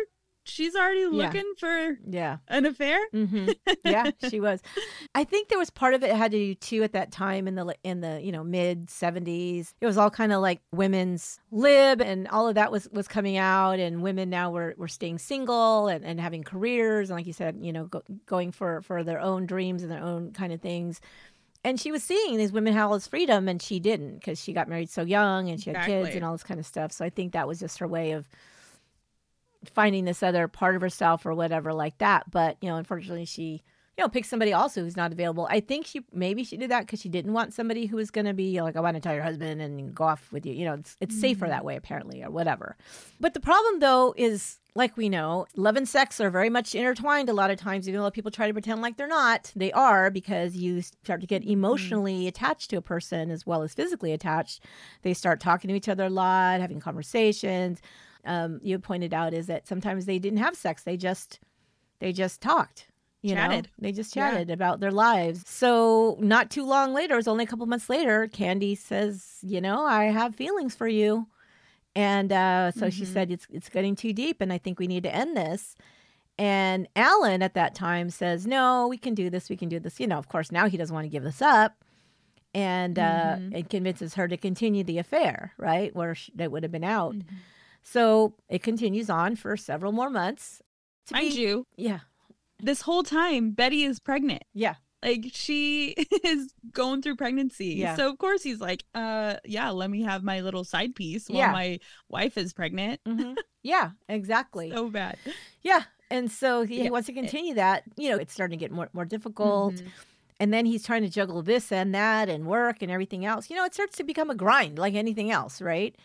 [0.47, 2.37] she's already looking for Yeah.
[2.47, 2.99] an affair.
[3.11, 3.47] hmm
[3.83, 4.61] Yeah, she was.
[5.15, 7.55] I think there was part of it had to do too at that time in
[7.55, 9.73] the in the you know mid seventies.
[9.79, 13.37] It was all kind of like women's lib, and all of that was was coming
[13.37, 17.33] out, and women now were were staying single and, and having careers, and like you
[17.33, 20.59] said, you know, go, going for for their own dreams and their own kind of
[20.61, 20.99] things.
[21.63, 24.53] And she was seeing these women have all this freedom, and she didn't because she
[24.53, 26.91] got married so young and she had kids and all this kind of stuff.
[26.91, 28.27] So I think that was just her way of
[29.69, 32.29] finding this other part of herself or whatever like that.
[32.31, 33.63] But you know, unfortunately, she
[33.97, 35.47] you know picked somebody also who's not available.
[35.49, 38.25] I think she maybe she did that because she didn't want somebody who was going
[38.27, 40.53] to be like, I want to tell your husband and go off with you.
[40.53, 41.49] You know, it's it's safer Mhm.
[41.49, 42.75] that way apparently or whatever.
[43.19, 44.59] But the problem though is.
[44.75, 47.99] Like we know, love and sex are very much intertwined a lot of times, even
[47.99, 49.51] though people try to pretend like they're not.
[49.55, 53.73] They are because you start to get emotionally attached to a person as well as
[53.73, 54.63] physically attached.
[55.01, 57.81] They start talking to each other a lot, having conversations
[58.27, 61.39] um, you pointed out is that sometimes they didn't have sex; they just
[61.99, 62.87] they just talked.
[63.23, 63.65] You Chatted.
[63.65, 64.29] know, they just Yeah.
[64.31, 65.43] chatted about their lives.
[65.47, 68.27] So not too long later, it was only a couple months later.
[68.27, 71.27] Candy says, "You know, I have feelings for you,"
[71.95, 73.13] and uh, so she Mhm.
[73.13, 75.75] said, "It's it's getting too deep, and I think we need to end this."
[76.37, 79.49] And Alan at that time says, "No, we can do this.
[79.49, 81.41] We can do this." You know, of course, now he doesn't want to give this
[81.41, 81.83] up,
[82.53, 83.55] and uh, Mhm.
[83.57, 87.15] it convinces her to continue the affair, right, where she, that would have been out.
[87.15, 87.35] Mm-hmm.
[87.89, 90.61] So it continues on for several more months.
[91.07, 91.99] To Mind be- you, yeah,
[92.59, 94.43] this whole time, Betty is pregnant.
[94.53, 97.75] yeah, Like she is going through pregnancy.
[97.75, 97.95] Yeah.
[97.95, 101.37] So of course he's like, uh yeah, let me have my little side piece while
[101.39, 101.51] Yeah.
[101.53, 101.79] my
[102.09, 102.99] wife is pregnant.
[103.07, 103.33] hmm
[103.63, 104.69] yeah, exactly.
[104.71, 105.17] So bad.
[105.63, 106.89] yeah, and so he Yeah.
[106.89, 107.83] wants to continue that.
[107.95, 109.87] You know, it's starting to get more more difficult, Mhm.
[110.41, 113.49] and then he's trying to juggle this and that and work and everything else.
[113.49, 115.95] You know, it starts to become a grind like anything else, right?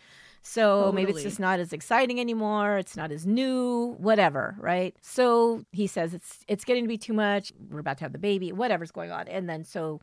[0.42, 2.76] So maybe it's just not as exciting anymore.
[2.78, 4.94] It's not as new, whatever, right?
[5.00, 7.52] So he says it's it's getting to be too much.
[7.70, 10.00] We're about to have the baby, whatever's going on, and then so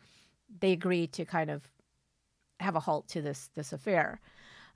[0.60, 1.64] they agree to kind of
[2.60, 4.22] have a halt to this this affair.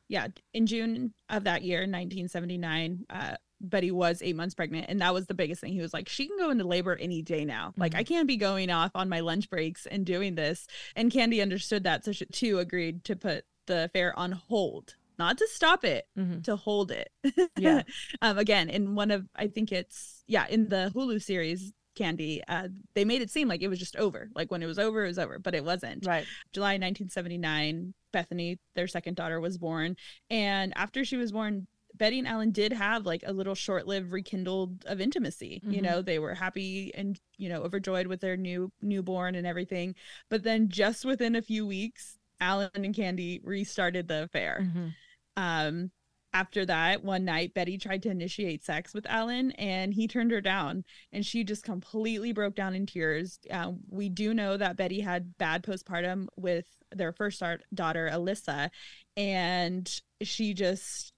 [0.09, 4.87] yeah, in June of that year, 1979, uh, Betty was eight months pregnant.
[4.89, 5.73] And that was the biggest thing.
[5.73, 7.73] He was like, she can go into labor any day now.
[7.77, 10.67] Like, I can't be going off on my lunch breaks and doing this.
[10.95, 12.03] And Candy understood that.
[12.03, 16.43] So she too agreed to put the affair on hold not to stop it Mhm.
[16.43, 17.09] to hold it
[17.57, 17.83] Yeah.
[18.21, 22.69] um again in one of i think it's yeah in the hulu series candy uh
[22.95, 25.07] they made it seem like it was just over like when it was over it
[25.07, 26.25] was over but it wasn't Right.
[26.51, 29.95] july 1979 bethany their second daughter was born
[30.29, 34.83] and after she was born betty and alan did have like a little short-lived rekindled
[34.85, 35.83] of intimacy you Mhm.
[35.83, 39.93] know they were happy and you know overjoyed with their new newborn and everything
[40.29, 44.93] but then just within a few weeks alan and candy restarted the affair Mhm.
[45.37, 45.91] Um
[46.35, 50.41] after that one night betty tried to initiate sex with alan and he turned her
[50.41, 54.99] down and she just completely broke down in tears uh, we do know that betty
[55.01, 57.41] had bad postpartum with their first
[57.73, 58.69] daughter alyssa
[59.15, 61.13] and she just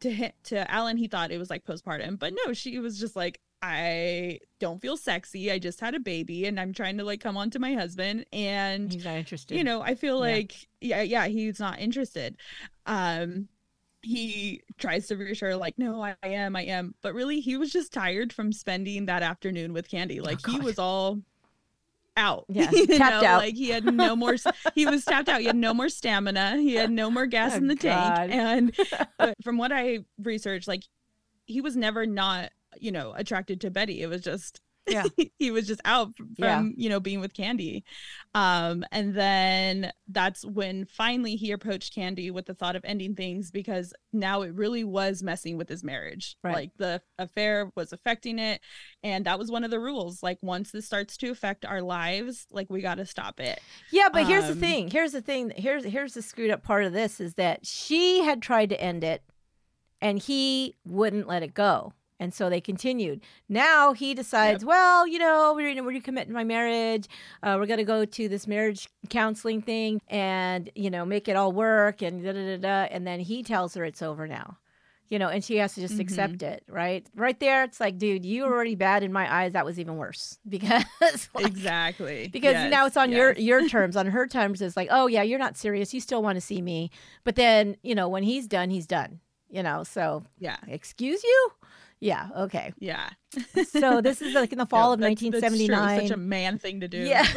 [0.00, 3.14] to hit to alan he thought it was like postpartum but no she was just
[3.14, 7.20] like i don't feel sexy i just had a baby and i'm trying to like
[7.20, 9.56] come on to my husband and He's not interested.
[9.58, 10.32] you know i feel Yeah.
[10.36, 12.36] like yeah yeah he's not interested
[12.90, 13.48] um
[14.02, 16.94] he tries to reassure like no I, I am i am.
[17.02, 20.20] But really he was just tired from spending that afternoon with candy.
[20.20, 20.64] Like he Oh, God.
[20.64, 21.20] was all
[22.16, 23.38] out Yeah, tapped know, out.
[23.38, 24.36] like he had no more
[24.74, 25.40] he was tapped out.
[25.40, 26.56] He had no more stamina.
[26.56, 28.30] He had no more gas Oh, in the God.
[28.30, 28.32] tank
[29.20, 30.84] and from what i researched like
[31.46, 34.02] he was never not you know attracted to betty.
[34.02, 35.04] It was just Yeah.
[35.38, 36.62] he was just out from Yeah.
[36.76, 37.84] you know being with candy
[38.34, 43.50] um and then that's when finally he approached candy with the thought of ending things
[43.50, 46.54] because now it really was messing with his marriage Right.
[46.54, 48.60] like the affair was affecting it
[49.02, 52.46] and that was one of the rules like once this starts to affect our lives
[52.50, 53.60] like we got to stop it
[53.92, 54.90] Yeah, but here's the Um, thing.
[54.90, 55.52] Here's the thing.
[55.56, 59.04] Here's here's the screwed up part of this is that she had tried to end
[59.04, 59.22] it,
[60.00, 63.20] and he wouldn't let it go, and so they continued.
[63.48, 67.08] Now he decides, well, you know, we're we're recommitting my marriage.
[67.42, 71.50] Uh, we're gonna go to this marriage counseling thing, and you know, make it all
[71.50, 72.94] work, and da da da da.
[72.94, 74.58] And then he tells her it's over now.
[75.08, 76.00] You know, and she has to just Mhm.
[76.02, 77.04] accept it, right?
[77.16, 79.54] Right there, it's like, dude, you were already bad in my eyes.
[79.54, 80.84] That was even worse because
[81.34, 84.86] like, exactly because Yes, now it's on your your terms on her terms it's like
[84.92, 86.90] oh yeah you're not serious you still want to see me
[87.24, 89.18] but then you know when he's done he's done
[89.48, 91.52] you know so yeah excuse you
[92.00, 93.10] yeah okay yeah
[93.68, 96.58] so this is like in the fall Yeah, of that's- that's 1979 such a man
[96.58, 97.26] thing to do yeah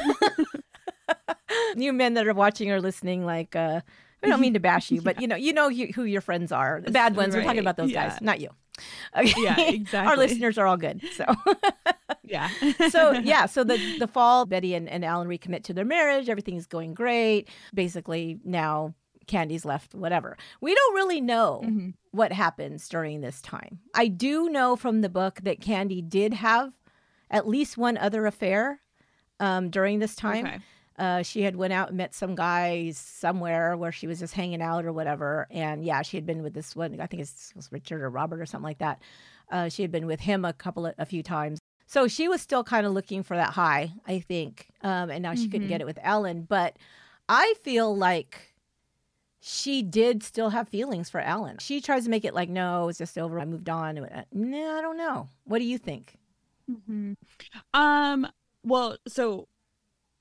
[1.75, 3.81] you men that are watching or listening like uh
[4.23, 6.53] I don't mean to bash you, but you know, you know you, who your friends
[6.53, 6.79] are.
[6.79, 7.35] The bad ones.
[7.35, 8.07] We're talking about those yeah.
[8.07, 8.51] guys, not you.
[9.13, 9.33] Okay.
[9.43, 10.09] Yeah, exactly.
[10.09, 11.01] Our listeners are all good.
[11.13, 11.25] So,
[12.23, 12.49] yeah
[12.89, 16.29] so yeah, so the the fall, Betty and, and Alan recommit to their marriage.
[16.29, 17.49] Everything's going great.
[17.73, 18.93] Basically, now
[19.27, 19.93] Candy's left.
[19.95, 20.37] Whatever.
[20.61, 21.93] We don't really know Mhm.
[22.11, 23.79] what happens during this time.
[23.93, 26.73] I do know from the book that Candy did have
[27.29, 28.81] at least one other affair
[29.39, 30.45] um, during this time.
[30.45, 30.59] Okay.
[30.99, 34.61] Uh, she had went out and met some guys somewhere where she was just hanging
[34.61, 35.47] out or whatever.
[35.49, 36.93] And yeah, she had been with this one.
[37.01, 39.01] I think it's- it was Richard or Robert or something like that.
[39.51, 41.59] Uh, she had been with him a couple of, a few times.
[41.87, 44.67] So she was still kind of looking for that high, I think.
[44.81, 45.69] Um, and now she couldn't Mhm.
[45.69, 46.43] get it with Alan.
[46.43, 46.77] But
[47.27, 48.52] I feel like
[49.45, 51.57] she did still have feelings for Alan.
[51.59, 53.39] She tries to make it like, no, it's just over.
[53.41, 53.97] I moved on.
[53.97, 55.27] Uh, No, I don't know.
[55.43, 56.15] What do you think?
[56.71, 57.17] Mhm.
[57.73, 58.25] Um.
[58.63, 59.49] Well, so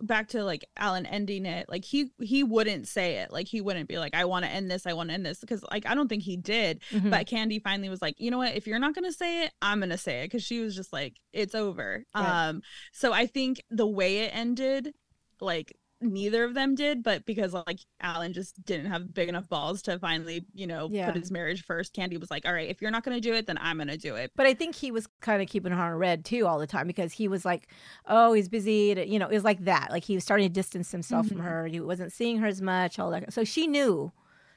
[0.00, 1.68] back to like Alan ending it.
[1.68, 3.32] Like he he wouldn't say it.
[3.32, 4.84] Like he wouldn't be like, "I want to end this.
[4.84, 6.80] I want to end this," because like I don't think he did.
[6.90, 7.10] Mhm.
[7.10, 8.56] But Candy finally was like, "You know what?
[8.56, 11.20] If you're not gonna say it, I'm gonna say it," because she was just like,
[11.32, 12.48] "It's over." Right.
[12.48, 12.62] Um.
[12.90, 14.92] So I think the way it ended,
[15.40, 19.80] like neither of them did but because like alan just didn't have big enough balls
[19.82, 21.07] to finally you know Yeah.
[21.11, 23.32] put his marriage first candy was like all right if you're not going to do
[23.34, 25.72] it then i'm going to do it But I think he was kind of keeping
[25.72, 27.68] her on red too all the time because he was like,
[28.07, 29.05] oh, he's busy.
[29.07, 29.88] You know, it was like that.
[29.90, 31.44] Like he was starting to distance himself from Mhm.
[31.44, 31.66] her.
[31.66, 32.98] He wasn't seeing her as much.
[32.98, 33.32] All that.
[33.32, 34.12] So she knew,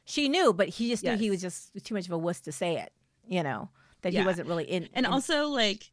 [0.06, 2.52] she knew, but he just knew he was just too much of a wuss to
[2.52, 2.92] say it.
[3.28, 3.70] You know
[4.02, 4.88] that he wasn't really in.
[4.94, 5.92] and in- also like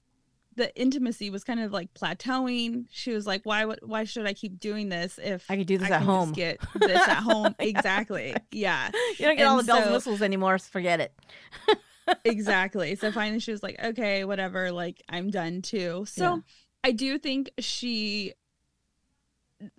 [0.57, 4.33] the intimacy was kind of like plateauing she was like why would why should i
[4.33, 6.33] keep doing this if I could do this I at home.
[6.33, 10.23] get this at home exactly yeah you don't get all the and bells and whistles
[10.23, 10.59] anymore.
[10.59, 11.13] so Forget it.
[12.25, 16.41] exactly so finally she was like okay whatever like i'm done too so Yeah.
[16.85, 18.33] i do think she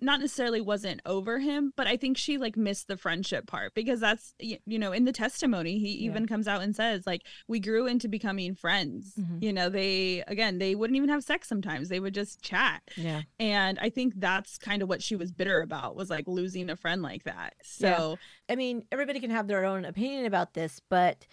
[0.00, 4.00] not necessarily wasn't over him but i think she like missed the friendship part because
[4.00, 6.10] that's you know in the testimony he Yeah.
[6.10, 9.42] even comes out and says like we grew into becoming friends Mhm.
[9.42, 13.22] you know they again they wouldn't even have sex sometimes they would just chat Yeah.
[13.38, 16.76] and i think that's kind of what she was bitter about was like losing a
[16.76, 18.18] friend like that so
[18.48, 21.26] I mean, everybody can have their own opinion about this, but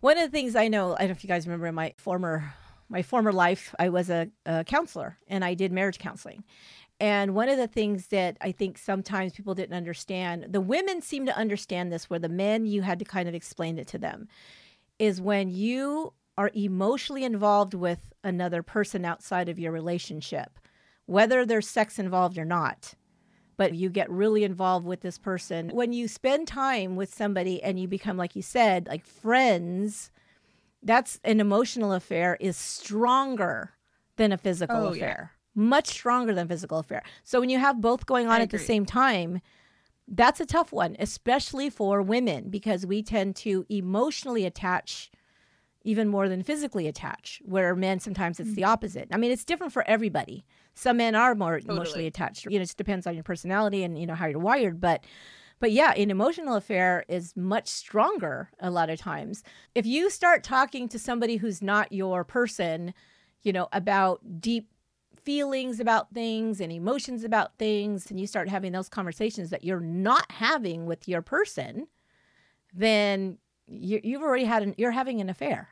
[0.00, 1.92] One of the things I know, I don't know if you guys remember in my
[1.98, 2.54] former
[2.88, 6.42] my former life, I was a, a counselor and I did marriage counseling.
[7.00, 11.24] And one of the things that I think sometimes people didn't understand, the women seem
[11.26, 14.28] to understand this, where the men you had to kind of explain it to them,
[14.98, 20.58] is when you are emotionally involved with another person outside of your relationship,
[21.06, 22.94] whether there's sex involved or not,
[23.56, 25.70] but you get really involved with this person.
[25.70, 30.10] When you spend time with somebody and you become, like you said, like friends,
[30.82, 33.72] that's an emotional affair is stronger
[34.16, 35.32] than a physical Oh, affair.
[35.54, 37.02] Much stronger than physical affair.
[37.24, 39.40] So when you have both going on I at the same time,
[40.06, 45.10] that's a tough one, especially for women, because we tend to emotionally attach
[45.82, 48.54] even more than physically attach, where men sometimes it's Mm.
[48.56, 49.08] the opposite.
[49.10, 50.44] I mean, it's different for everybody.
[50.74, 52.44] Some men are more emotionally attached.
[52.44, 54.80] You know, it just depends on your personality and you know how you're wired.
[54.80, 55.04] But
[55.58, 59.42] but yeah, an emotional affair is much stronger a lot of times.
[59.74, 62.94] If you start talking to somebody who's not your person,
[63.42, 64.69] you know, about deep
[65.24, 69.80] feelings about things and emotions about things, and you start having those conversations that you're
[69.80, 71.86] not having with your person,
[72.72, 75.68] then you, you've already had an, you're having an affair,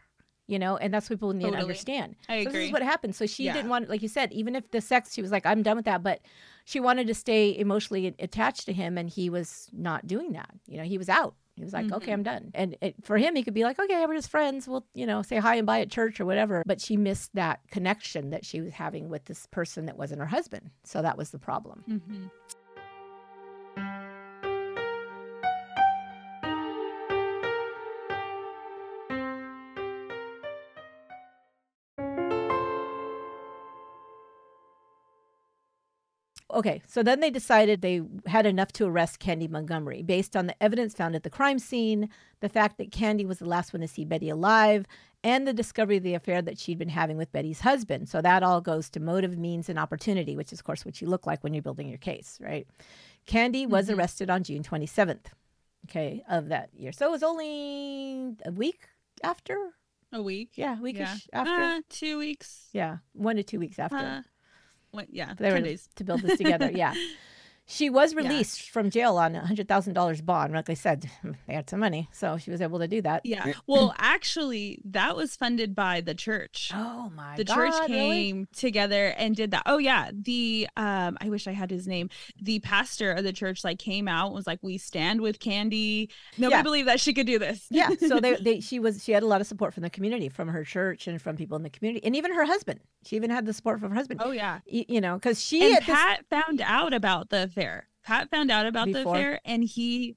[0.46, 2.16] you know, and that's what people need to understand.
[2.28, 3.14] I So this is what happened.
[3.14, 3.52] So she Yeah.
[3.54, 5.84] didn't want, like you said, even if the sex, she was like, I'm done with
[5.86, 6.20] that, but
[6.64, 10.50] she wanted to stay emotionally attached to him, and he was not doing that.
[10.66, 11.34] You know, he was out.
[11.58, 12.14] He was like, okay, Mhm.
[12.14, 12.50] I'm done.
[12.54, 14.66] And it, for him, he could be like, okay, we're just friends.
[14.68, 16.62] We'll, you know, say hi and bye at church or whatever.
[16.66, 20.26] But she missed that connection that she was having with this person that wasn't her
[20.26, 20.70] husband.
[20.84, 21.84] So that was the problem.
[21.88, 22.30] Mhm.
[36.58, 40.60] Okay, so then they decided they had enough to arrest Candy Montgomery based on the
[40.60, 42.08] evidence found at the crime scene,
[42.40, 44.84] the fact that Candy was the last one to see Betty alive,
[45.22, 48.08] and the discovery of the affair that she'd been having with Betty's husband.
[48.08, 51.06] So that all goes to motive, means, and opportunity, which is, of course, what you
[51.06, 52.66] look like when you're building your case, right?
[53.26, 53.96] Candy was Mhm.
[53.96, 55.30] arrested on June 27th,
[55.88, 56.90] okay, of that year.
[56.90, 58.88] So it was only a week
[59.22, 59.74] after?
[60.12, 60.52] A week.
[60.56, 61.16] Yeah, a weekish Yeah.
[61.32, 61.52] after.
[61.52, 62.68] Uh, two weeks.
[62.72, 63.96] yeah, one to two weeks after.
[63.96, 64.22] Uh,
[65.10, 65.34] yeah.
[65.36, 65.88] They were 10 days.
[65.96, 66.70] to build this together.
[66.70, 66.94] Yeah.
[67.70, 68.22] She was Yeah.
[68.22, 70.54] released from jail on a hundred thousand dollars bond.
[70.54, 71.08] Like I said,
[71.46, 73.26] they had some money, so she was able to do that.
[73.26, 73.52] Yeah.
[73.66, 76.72] Well, actually, that was funded by the church.
[76.74, 77.54] Oh my the god!
[77.54, 77.88] church really?
[77.90, 79.64] came together and did that.
[79.66, 82.08] Oh yeah, the um I wish I had his name.
[82.40, 86.08] The pastor of the church like came out and was like, "We stand with Candy."
[86.38, 86.62] Nobody Yeah.
[86.62, 87.66] believed that she could do this.
[87.70, 87.90] yeah.
[87.98, 90.48] So they, they, she was, she had a lot of support from the community, from
[90.48, 92.80] her church, and from people in the community, and even her husband.
[93.04, 94.20] She even had the support from her husband.
[94.24, 94.60] oh yeah.
[94.70, 97.88] Y- you know, because she And at this- Pat found out about the affair.
[98.04, 99.02] Pat found out about Before?
[99.02, 100.16] the affair, and he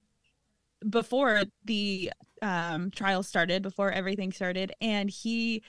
[0.90, 2.12] before the
[2.42, 5.64] um trial started, before everything started, and he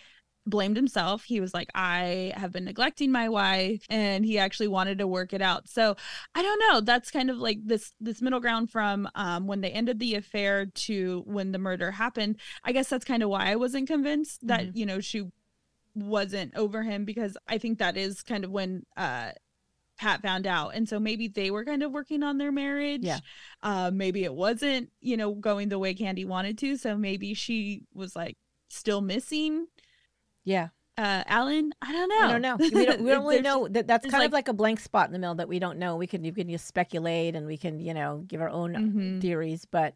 [0.46, 1.24] blamed himself.
[1.24, 5.32] He was like, I have been neglecting my wife and he actually wanted to work
[5.32, 5.68] it out.
[5.68, 5.94] So
[6.34, 6.80] I don't know.
[6.80, 10.66] That's kind of like this this middle ground from um when they ended the affair
[10.66, 12.38] to when the murder happened.
[12.64, 15.26] I guess that's kind of why I wasn't convinced that, you know, she
[15.94, 19.32] wasn't over him because I think that is kind of when uh
[19.98, 20.70] Pat found out.
[20.74, 23.02] And so maybe they were kind of working on their marriage.
[23.04, 23.18] Yeah.
[23.62, 26.76] Uh, maybe it wasn't, you know, going the way Candy wanted to.
[26.76, 28.36] So maybe she was like
[28.68, 29.66] still missing
[30.44, 30.68] yeah,
[30.98, 31.72] uh Alan.
[31.80, 32.20] I don't know.
[32.26, 32.56] I don't know.
[32.56, 33.86] We don't, we don't really know that.
[33.86, 35.94] That's kind of like- like a blank spot in the middle that we don't know.
[35.96, 39.20] We can, you can just speculate, and we can, you know, give our own Mhm.
[39.20, 39.94] theories, but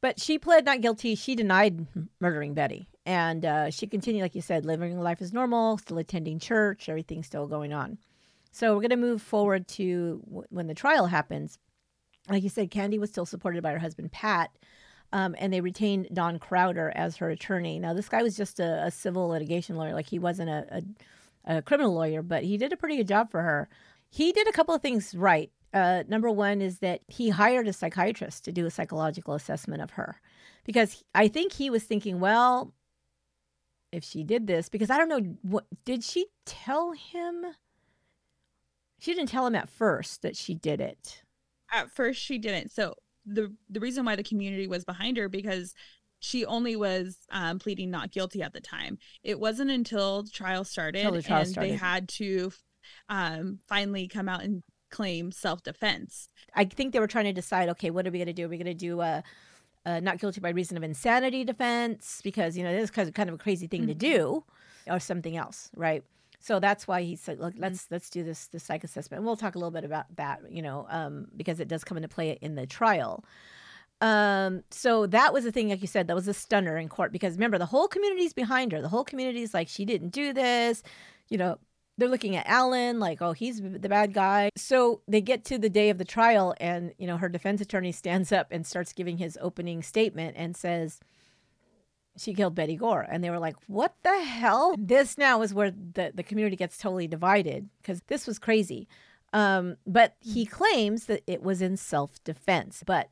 [0.00, 1.14] but she pled not guilty.
[1.14, 1.86] She denied
[2.20, 6.38] murdering Betty, and uh, she continued, like you said, living life as normal, still attending
[6.40, 7.98] church, everything's still going on.
[8.50, 11.58] So we're going to move forward to w- when the trial happens.
[12.28, 14.50] Like you said, Candy was still supported by her husband Pat,
[15.12, 17.78] um, and they retained Don Crowder as her attorney.
[17.78, 20.82] Now this guy was just a, a civil litigation lawyer; like he wasn't a,
[21.46, 23.68] a, a criminal lawyer, but he did a pretty good job for her.
[24.10, 27.72] He did a couple of things right uh, number one is that he hired a
[27.72, 30.20] psychiatrist to do a psychological assessment of her
[30.64, 32.74] because I think he was thinking, well,
[33.92, 37.44] if she did this, because I don't know, what did she tell him?
[39.00, 41.22] She didn't tell him at first that she did it.
[41.72, 42.70] At first she didn't.
[42.70, 42.94] So
[43.26, 45.74] the the reason why the community was behind her because
[46.20, 48.98] she only was um, pleading not guilty at the time.
[49.22, 52.52] It wasn't until the trial started the trial and they had to
[53.08, 56.28] um, finally come out and claim self defense.
[56.54, 58.46] I think they were trying to decide, okay, what are we going to do?
[58.46, 59.22] Are we going to do a,
[59.86, 63.14] a not guilty by reason of insanity defense because you know this is kind of-
[63.14, 64.44] kind of a crazy thing to do,
[64.88, 66.02] or something else, right?
[66.40, 69.18] So that's why he said, look, let's let's do this this psych assessment.
[69.18, 71.98] And we'll talk a little bit about that, you know, um, because it does come
[71.98, 73.24] into play in the trial.
[74.00, 77.12] Um, so that was the thing, like you said, that was a stunner in court
[77.12, 78.80] because remember the whole community's behind her.
[78.80, 80.82] The whole community's like, she didn't do this.
[81.28, 81.58] You know,
[81.98, 84.48] they're looking at Alan like, oh, he's the bad guy.
[84.56, 87.92] So they get to the day of the trial, and you know, her defense attorney
[87.92, 91.00] stands up and starts giving his opening statement and says
[92.16, 93.06] she killed Betty Gore.
[93.08, 94.74] And they were like, what the hell?
[94.78, 98.88] This now is where the, the community gets totally divided because this was crazy.
[99.32, 102.82] Um, but he claims that it was in self defense.
[102.84, 103.08] But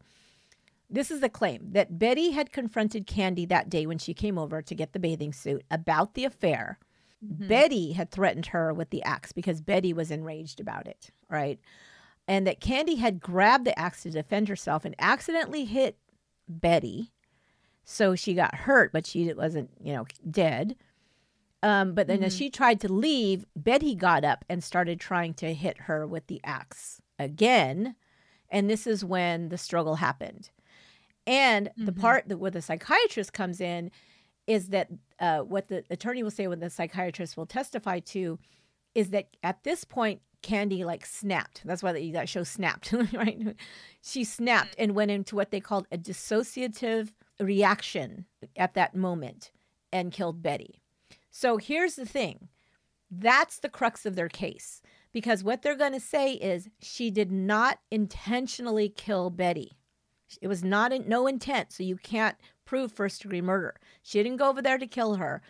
[0.91, 4.63] this is the claim that Betty had confronted Candy that day when she came over
[4.63, 6.79] to get the bathing suit about the affair.
[7.25, 7.49] Mm-hmm.
[7.49, 11.59] Betty had threatened her with the axe because Betty was enraged about it, right?
[12.27, 15.99] And that Candy had grabbed the axe to defend herself and accidentally hit
[16.49, 17.13] Betty.
[17.91, 20.77] So she got hurt, but she wasn't, you know, dead.
[21.63, 22.27] Um, but then mm-hmm.
[22.27, 26.27] as she tried to leave, Betty got up and started trying to hit her with
[26.27, 27.97] the axe again.
[28.51, 30.51] And this is when the struggle happened.
[31.27, 31.87] And mm-hmm.
[31.87, 33.91] the part that where the psychiatrist comes in
[34.47, 38.39] is that uh, what the attorney will say when the psychiatrist will testify to
[38.95, 41.63] is that at this point Candy like snapped.
[41.65, 43.57] That's why that, that show snapped, right?
[44.03, 48.27] She snapped and went into what they called a dissociative reaction
[48.57, 49.51] at that moment
[49.93, 50.83] and killed Betty.
[51.31, 52.49] So here's the thing
[53.11, 54.83] that's the crux of their case
[55.13, 59.73] because what they're going to say is she did not intentionally kill Betty.
[60.43, 62.37] It was not in, no intent, so you can't
[62.67, 63.77] prove first degree murder.
[64.03, 65.41] She didn't go over there to kill her.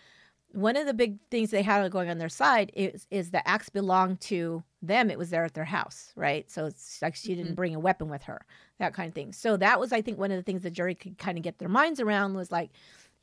[0.52, 3.68] One of the big things they had going on their side is is the axe
[3.68, 5.10] belonged to them.
[5.10, 6.50] It was there at their house, right?
[6.50, 7.54] So it's like she didn't mm-hmm.
[7.54, 8.44] bring a weapon with her,
[8.78, 9.32] that kind of thing.
[9.32, 11.58] So that was, I think, one of the things the jury could kind of get
[11.58, 12.70] their minds around was like,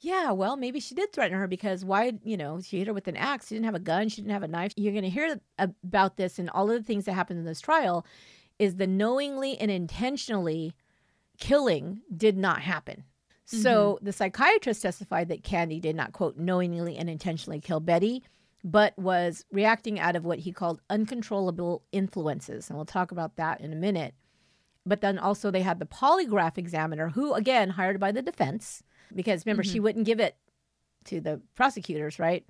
[0.02, 3.08] yeah, well, maybe she did threaten her because why, you know, she hit her with
[3.08, 3.48] an axe.
[3.48, 4.10] She didn't have a gun.
[4.10, 4.74] She didn't have a knife.
[4.76, 7.62] You're going to hear about this and all of the things that happened in this
[7.62, 8.06] trial
[8.60, 10.76] is the knowingly and intentionally
[11.38, 13.04] killing did not happen.
[13.48, 13.62] Mm-hmm.
[13.62, 18.24] So the psychiatrist testified that Candy did not, quote, knowingly and intentionally kill Betty,
[18.64, 22.70] but was reacting out of what he called uncontrollable influences.
[22.70, 24.16] And we'll talk about that in a minute.
[24.86, 28.84] But then also they had the polygraph examiner, who, again, hired by the defense,
[29.14, 29.72] because remember, mm-hmm.
[29.74, 30.36] she wouldn't give it
[31.06, 32.46] to the prosecutors, right?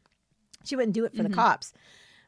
[0.64, 1.32] She wouldn't do it for mm-hmm.
[1.32, 1.74] the cops.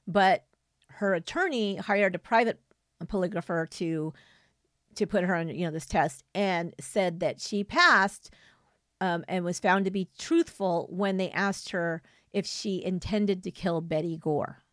[0.05, 0.45] But
[0.89, 2.59] her attorney hired a private
[3.05, 4.13] polygrapher to
[4.95, 8.33] to put her on you know this test and said that she passed
[9.01, 13.51] um, and was found to be truthful when they asked her if she intended to
[13.51, 14.63] kill Betty Gore.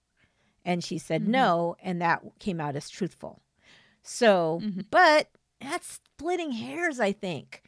[0.65, 1.33] And she said mm-hmm.
[1.33, 3.43] no, and that came out as truthful.
[4.03, 4.83] So, mm-hmm.
[4.91, 5.29] but
[5.61, 7.63] that's splitting hairs, I think,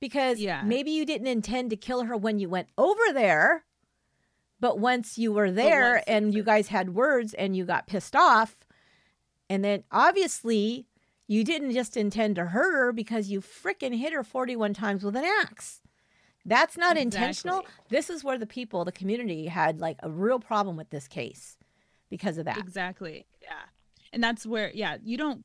[0.00, 0.62] because yeah.
[0.64, 3.64] maybe you didn't intend to kill her when you went over there,
[4.58, 8.56] but once you were there and you guys had words and you got pissed off,
[9.48, 10.86] and then obviously
[11.26, 15.16] you didn't just intend to hurt her because you freaking hit her 41 times with
[15.16, 15.79] an axe.
[16.50, 17.02] That's not exactly.
[17.02, 17.66] intentional.
[17.88, 21.56] This is where the people, the community had like a real problem with this case
[22.10, 22.58] because of that.
[22.58, 23.24] Exactly.
[23.40, 23.52] Yeah.
[24.12, 25.44] And that's where, yeah, you don't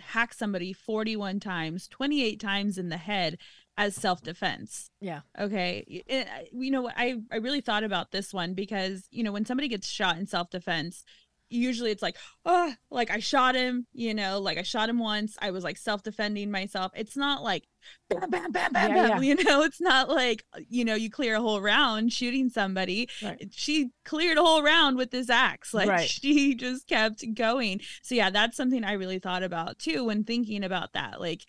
[0.00, 3.38] hack somebody 41 times, 28 times in the head
[3.76, 4.90] as self defense.
[5.00, 5.22] Yeah.
[5.38, 6.04] Okay.
[6.08, 9.66] Eh, you know, I, I really thought about this one because, you know, when somebody
[9.66, 11.04] gets shot in self defense,
[11.48, 15.36] usually it's like oh like i shot him you know like i shot him once
[15.40, 17.68] i was like self-defending myself it's not like
[18.08, 19.28] bam bam bam bam yeah, bam yeah.
[19.28, 23.48] you know it's not like you know you clear a whole round shooting somebody right.
[23.52, 26.08] she cleared a whole round with this axe like right.
[26.08, 30.64] she just kept going so yeah that's something i really thought about too when thinking
[30.64, 31.44] about that like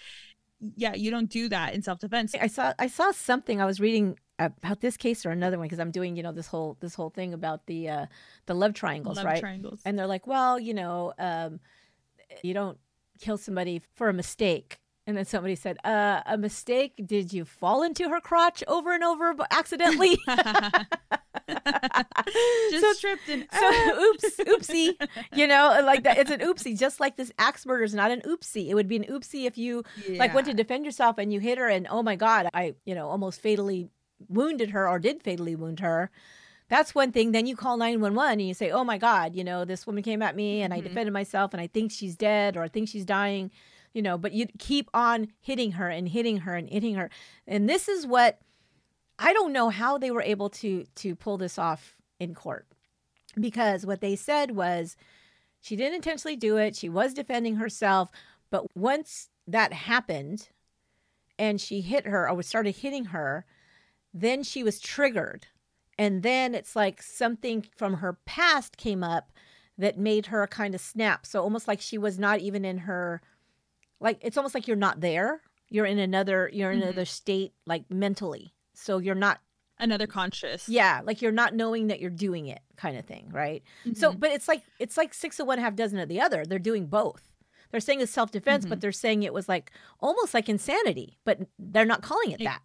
[0.76, 4.18] yeah you don't do that in self-defense i saw i saw something i was reading
[4.40, 7.10] about this case or another one because I'm doing you know this whole this whole
[7.10, 8.06] thing about the uh,
[8.46, 9.40] the love triangles, love right?
[9.40, 9.82] Triangles.
[9.86, 11.60] And they're like, well, you know, um,
[12.44, 12.78] you don't
[13.20, 14.80] kill somebody for a mistake.
[15.08, 17.01] And then somebody said, uh, "A mistake?
[17.03, 20.18] Did you fall into her crotch over and over accidentally?"
[22.70, 24.93] just so, tripped and so oops, oopsie.
[25.34, 26.18] You know, like that.
[26.18, 26.78] It's an oopsie.
[26.78, 28.68] Just like this axe murder is not an oopsie.
[28.70, 30.20] It would be an oopsie if you yeah.
[30.20, 32.93] like went to defend yourself and you hit her, and oh my god, I you
[32.93, 33.89] know almost fatally
[34.28, 36.12] wounded her or did fatally wound her,
[36.70, 37.32] that's one thing.
[37.32, 40.22] Then you call 911 and you say, oh my God, you know, this woman came
[40.22, 40.80] at me and mm-hmm.
[40.80, 43.51] I defended myself and I think she's dead or I think she's dying,
[43.94, 47.10] you know, but you keep on hitting her and hitting her and hitting her.
[47.48, 48.40] And this is what
[49.20, 52.68] I don't know how they were able to to pull this off in court.
[53.40, 54.95] Because what they said was
[55.61, 56.76] she didn't intentionally do it.
[56.76, 58.10] She was defending herself,
[58.49, 60.49] but once that happened
[61.40, 63.45] and she hit her or started hitting her,
[64.14, 65.48] then she was triggered.
[65.98, 69.32] And then it's like something from her past came up
[69.78, 71.26] that made her kind of snap.
[71.26, 73.22] So almost like she was not even in her,
[73.99, 75.41] like, it's almost like you're not there.
[75.69, 76.84] You're in another you're in Mhm.
[76.84, 78.53] another state like mentally.
[78.74, 79.41] So you're not
[79.80, 80.68] Another conscious.
[80.69, 83.64] yeah, like you're not knowing that you're doing it kind of thing, right?
[83.94, 84.19] So Mhm.
[84.19, 86.45] but it's like it's like six of one half dozen of the other.
[86.45, 87.34] They're doing both.
[87.72, 88.82] They're saying it's self defense, but Mhm.
[88.82, 92.61] they're saying it was like almost like insanity, but they're not calling it It- that.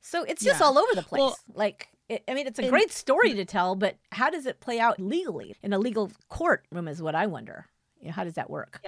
[0.00, 0.66] So it's just Yeah.
[0.66, 1.20] all over the place.
[1.20, 4.46] Well, like it, I mean, it's a and- great story to tell, but how does
[4.46, 6.88] it play out legally in a legal courtroom?
[6.88, 7.66] Is what I wonder.
[8.00, 8.80] You know, how does that work?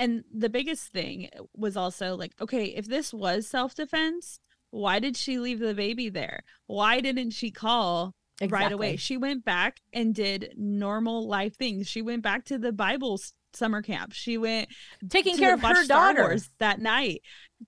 [0.00, 4.40] And the biggest thing eh, was also like, okay, if this was self defense,
[4.70, 6.40] why did she leave the baby there?
[6.66, 8.14] Why didn't she call
[8.48, 8.96] right away?
[8.96, 11.86] She went back and did normal life things.
[11.86, 13.20] She went back to the Bible
[13.52, 14.12] summer camp.
[14.14, 14.68] She went
[15.08, 16.22] Taking care of her Star daughter.
[16.22, 17.20] Wars that night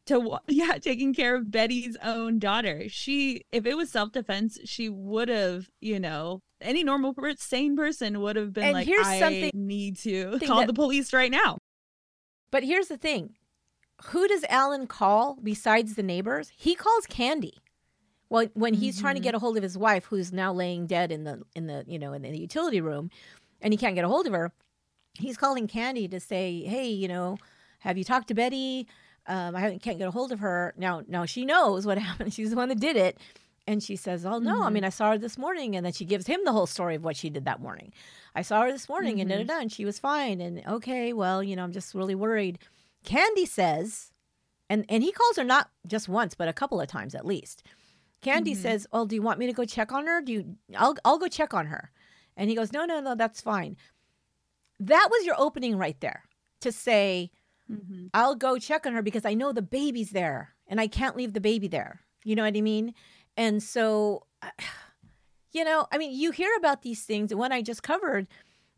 [0.06, 5.28] to yeah taking care of betty's own daughter she if it was self-defense she would
[5.28, 9.50] have you know any normal sane person would have been And like here's i something-
[9.54, 11.58] need to call that- the police right now
[12.52, 13.34] But here's the thing
[14.04, 16.52] who does Alan call besides the neighbors?
[16.56, 17.54] He calls Candy.
[18.28, 19.24] Well, when he's trying to Mhm.
[19.24, 21.98] get a hold of his wife, who's now laying dead in the in the you
[21.98, 23.10] know in the utility room,
[23.60, 24.52] and he can't get a hold of her,
[25.18, 27.36] he's calling Candy to say, "Hey, you know,
[27.80, 28.86] have you talked to Betty?
[29.26, 31.02] Um, I haven't, can't get a hold of her now.
[31.06, 32.32] Now she knows what happened.
[32.34, 33.18] She's the one that did it."
[33.66, 34.72] And she says, "Oh no, I Mhm.
[34.72, 37.04] mean I saw her this morning." And then she gives him the whole story of
[37.04, 37.92] what she did that morning.
[38.34, 39.46] I saw her this morning and da da Mhm.
[39.48, 40.40] da, and she was fine.
[40.40, 42.58] And okay, well, you know, I'm just really worried.
[43.04, 44.10] Candy says,
[44.68, 47.62] and and he calls her not just once, but a couple of times at least.
[48.20, 48.56] Candy Mhm.
[48.56, 50.20] says, "Oh, do you want me to go check on her?
[50.22, 50.56] Do you?
[50.76, 51.92] I'll I'll go check on her."
[52.36, 53.76] And he goes, "No, no, no, that's fine."
[54.80, 56.24] That was your opening right there
[56.60, 57.30] to say,
[57.70, 58.10] Mhm.
[58.14, 61.32] I'll go check on her because I know the baby's there and I can't leave
[61.32, 62.00] the baby there.
[62.24, 62.94] You know what I mean?
[63.36, 64.26] And so,
[65.52, 67.30] you know, I mean, you hear about these things.
[67.30, 68.26] And when I just covered,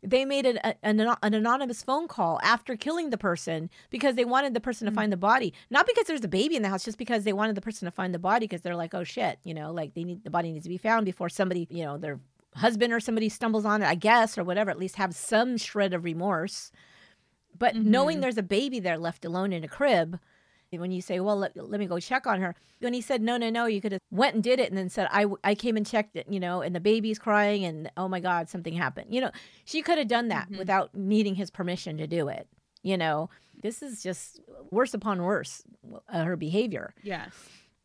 [0.03, 4.53] they made an, an, an anonymous phone call after killing the person because they wanted
[4.53, 4.95] the person to Mm.
[4.95, 5.53] find the body.
[5.69, 7.91] Not because there's a baby in the house, just because they wanted the person to
[7.91, 10.51] find the body because they're like, oh shit, you know, like they need the body
[10.51, 12.19] needs to be found before somebody, you know, their
[12.55, 15.93] husband or somebody stumbles on it, I guess, or whatever, at least have some shred
[15.93, 16.71] of remorse.
[17.57, 18.21] But knowing Mhm.
[18.21, 20.19] there's a baby there left alone in a crib,
[20.71, 23.37] when you say, "Well, let, let me go check on her," when he said, "No,
[23.37, 25.77] no, no," you could have went and did it, and then said, "I I came
[25.77, 29.13] and checked it," you know, and the baby's crying, and oh my God, something happened.
[29.13, 29.31] You know,
[29.65, 30.57] she could have done that Mhm.
[30.57, 32.47] without needing his permission to do it.
[32.83, 33.29] You know,
[33.61, 34.39] this is just
[34.71, 35.63] worse upon worse
[36.09, 36.93] uh, her behavior.
[37.03, 37.31] yes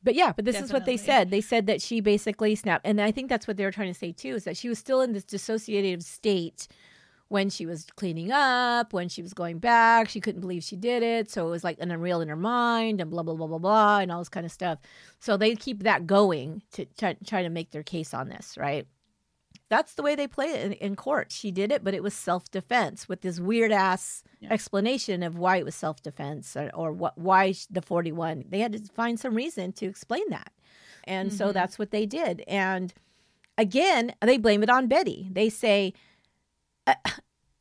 [0.02, 1.30] But yeah, but this is what they said.
[1.30, 3.98] They said that she basically snapped, and I think that's what they were trying to
[3.98, 6.68] say too, is that she was still in this dissociative state
[7.30, 10.08] when she was cleaning up, when she was going back.
[10.08, 13.00] She couldn't believe she did it, so it was like an unreal in her mind,
[13.00, 14.78] and blah blah blah blah blah, and all this kind of stuff.
[15.20, 18.86] So they keep that going to try, try to make their case on this, right?
[19.68, 21.30] That's the way they play it in, in court.
[21.30, 24.50] She did it, but it was self defense with this weird ass Yeah.
[24.52, 28.46] explanation of why it was self defense or, or what why the 41.
[28.48, 30.52] They had to find some reason to explain that.
[31.04, 31.52] And so Mhm.
[31.54, 32.42] that's what they did.
[32.48, 32.92] And
[33.56, 35.28] again, they blame it on Betty.
[35.30, 35.92] They say,
[37.04, 37.10] uh,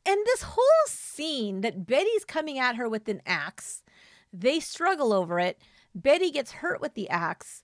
[0.06, 3.82] and this whole scene that Betty's coming at her with an axe,
[4.32, 5.60] they struggle over it.
[5.94, 7.62] Betty gets hurt with the axe,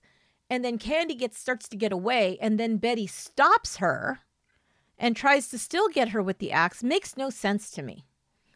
[0.49, 4.19] and then Candy gets starts to get away, and then Betty stops her
[4.97, 6.83] and tries to still get her with the axe.
[6.83, 8.05] Makes no sense to me.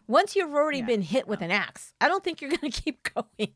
[0.07, 2.81] Once you've already Yeah, been hit with an axe, I don't think you're going to
[2.81, 3.53] keep going.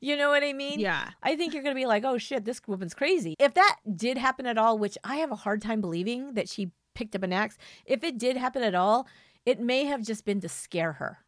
[0.00, 0.78] you know what I mean?
[0.78, 3.34] yeah I think you're going to be like, oh shit, this woman's crazy.
[3.40, 6.70] If that did happen at all, which I have a hard time believing that she
[6.94, 9.06] picked up an axe, if it did happen at all,
[9.46, 11.18] it may have just been to scare her.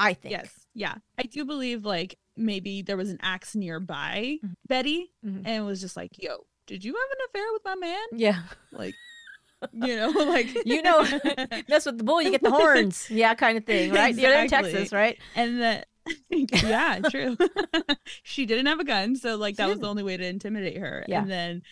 [0.00, 0.30] I think.
[0.32, 4.54] yes yeah i do believe like maybe there was an axe nearby Mhm.
[4.68, 5.42] betty Mhm.
[5.44, 8.42] and was just like yo did you have an affair with my man Yeah.
[8.70, 8.94] like
[9.72, 11.00] you know like You know,
[11.68, 13.10] mess with the bull, you get the horns.
[13.10, 14.14] Yeah, kind of thing, right?
[14.14, 15.18] You're in Texas, right?
[15.34, 15.88] and that
[16.62, 17.36] yeah true
[18.22, 20.78] she didn't have a gun so like She that was the only way to intimidate
[20.78, 21.22] her Yeah.
[21.22, 21.62] and then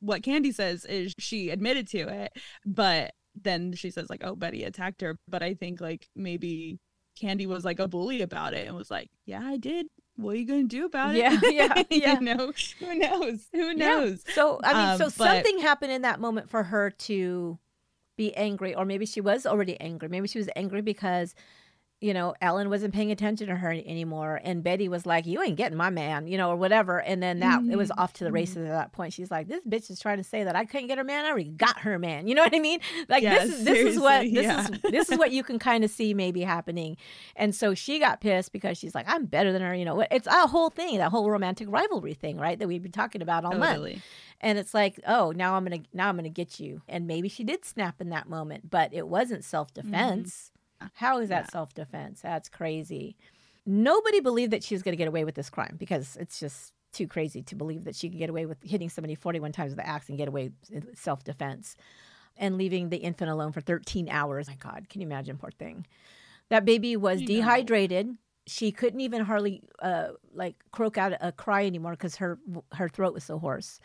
[0.00, 2.32] what candy says is she admitted to it
[2.66, 6.78] but then she says like oh betty attacked her but i think like maybe
[7.20, 9.86] candy was like a bully about it and was like yeah i did
[10.16, 12.14] what are you gonna do about it Yeah, yeah, yeah.
[12.14, 13.72] you know who knows who Yeah.
[13.74, 17.58] knows So, I mean, Um, so but- something happened in that moment for her to
[18.16, 20.08] be angry, or maybe she was already angry.
[20.08, 21.36] Maybe she was angry because,
[22.00, 24.40] you know, Alan wasn't paying attention to her anymore.
[24.44, 27.00] And Betty was like, You ain't getting my man, you know, or whatever.
[27.00, 28.34] And then that it was Mhm, off to the mhm.
[28.34, 29.12] races at that point.
[29.12, 31.24] She's like, This bitch is trying to say that I couldn't get her man.
[31.24, 32.28] I already got her man.
[32.28, 32.78] You know what I mean?
[33.08, 34.60] Like Yeah, this is this is what this yeah.
[34.60, 36.96] is this is what you can kind of see maybe happening.
[37.34, 39.74] And so she got pissed because she's like, I'm better than her.
[39.74, 42.58] You know, it's a whole thing, that whole romantic rivalry thing, right?
[42.58, 43.72] That we've been talking about all month
[44.40, 47.42] and it's like oh now i'm gonna now i'm gonna get you and maybe she
[47.42, 50.52] did snap in that moment but it wasn't self-defense
[50.94, 51.50] how is that Yeah.
[51.50, 53.16] self-defense that's crazy
[53.66, 56.72] nobody believed that she was going to get away with this crime because it's just
[56.92, 59.76] too crazy to believe that she could get away with hitting somebody 41 times with
[59.76, 61.76] the axe and get away in self defense
[62.38, 64.48] and leaving the infant alone for 13 hours.
[64.48, 65.86] My God, can you imagine, poor thing?
[66.48, 67.26] That baby was know.
[67.26, 68.16] dehydrated.
[68.46, 72.38] She couldn't even hardly uh, like croak out a cry anymore because her
[72.72, 73.80] her throat was so hoarse,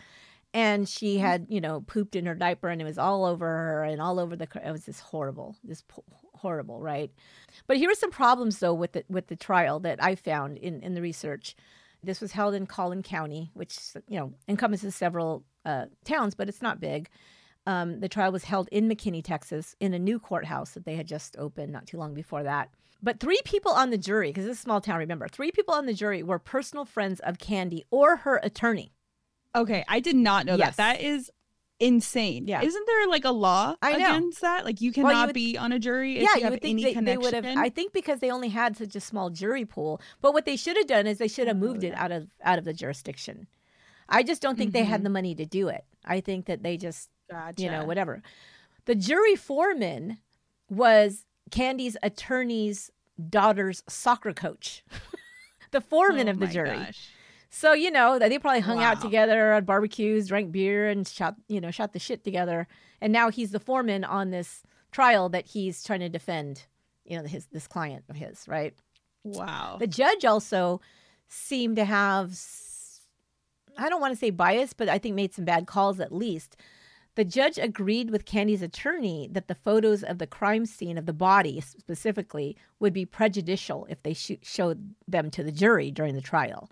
[0.54, 3.84] and she had you know pooped in her diaper and it was all over her
[3.84, 4.48] and all over the.
[4.66, 5.82] It was just horrible, this
[6.44, 7.10] horrible, right?
[7.68, 10.82] But here are some problems though with the with the trial that I found in
[10.84, 11.56] in the research.
[12.04, 16.62] This was held in Collin County, which you know encompasses several uh, towns, but it's
[16.62, 17.10] not big.
[17.66, 21.08] Um, the trial was held in McKinney, Texas, in a new courthouse that they had
[21.08, 22.70] just opened not too long before that.
[23.02, 25.74] But three people on the jury, because this is a small town, remember, three people
[25.74, 28.92] on the jury were personal friends of Candy or her attorney.
[29.56, 30.76] Okay, I did not know Yes.
[30.76, 30.98] that.
[30.98, 31.32] That is
[31.80, 32.48] insane.
[32.48, 32.62] Yeah.
[32.62, 34.66] Isn't there like a law against that?
[34.66, 36.76] Like you Well, you cannot would- be on a jury if yeah, you have any
[36.76, 37.22] they, they connection.
[37.22, 37.46] would have.
[37.58, 40.00] I think because they only had such a small jury pool.
[40.22, 42.30] But what they should have done is they should have Oh, moved it out of
[42.44, 43.48] out of the jurisdiction.
[44.10, 45.06] I just don't think they had Mhm.
[45.06, 45.86] the money to do it.
[46.06, 47.62] I think that they just gotcha.
[47.62, 48.22] you know, whatever.
[48.86, 50.18] The jury foreman
[50.70, 52.92] was Candy's attorney's
[53.30, 54.84] daughter's soccer coach,
[55.72, 56.70] the foreman Oh of the my jury.
[56.78, 57.10] gosh.
[57.56, 61.62] So you know they probably hung out together at barbecues, drank beer, and shot you
[61.62, 62.68] know shot the shit together.
[63.00, 66.66] And now he's the foreman on this trial that he's trying to defend,
[67.06, 68.74] you know, his this client of his, right?
[69.24, 69.78] Wow.
[69.80, 70.82] The judge also
[71.28, 72.40] seemed to have,
[73.78, 76.58] I don't want to say bias, but I think made some bad calls at least.
[77.16, 81.14] The judge agreed with Candy's attorney that the photos of the crime scene of the
[81.14, 86.22] body specifically would be prejudicial if they sh- showed them to the jury during the
[86.22, 86.70] trial.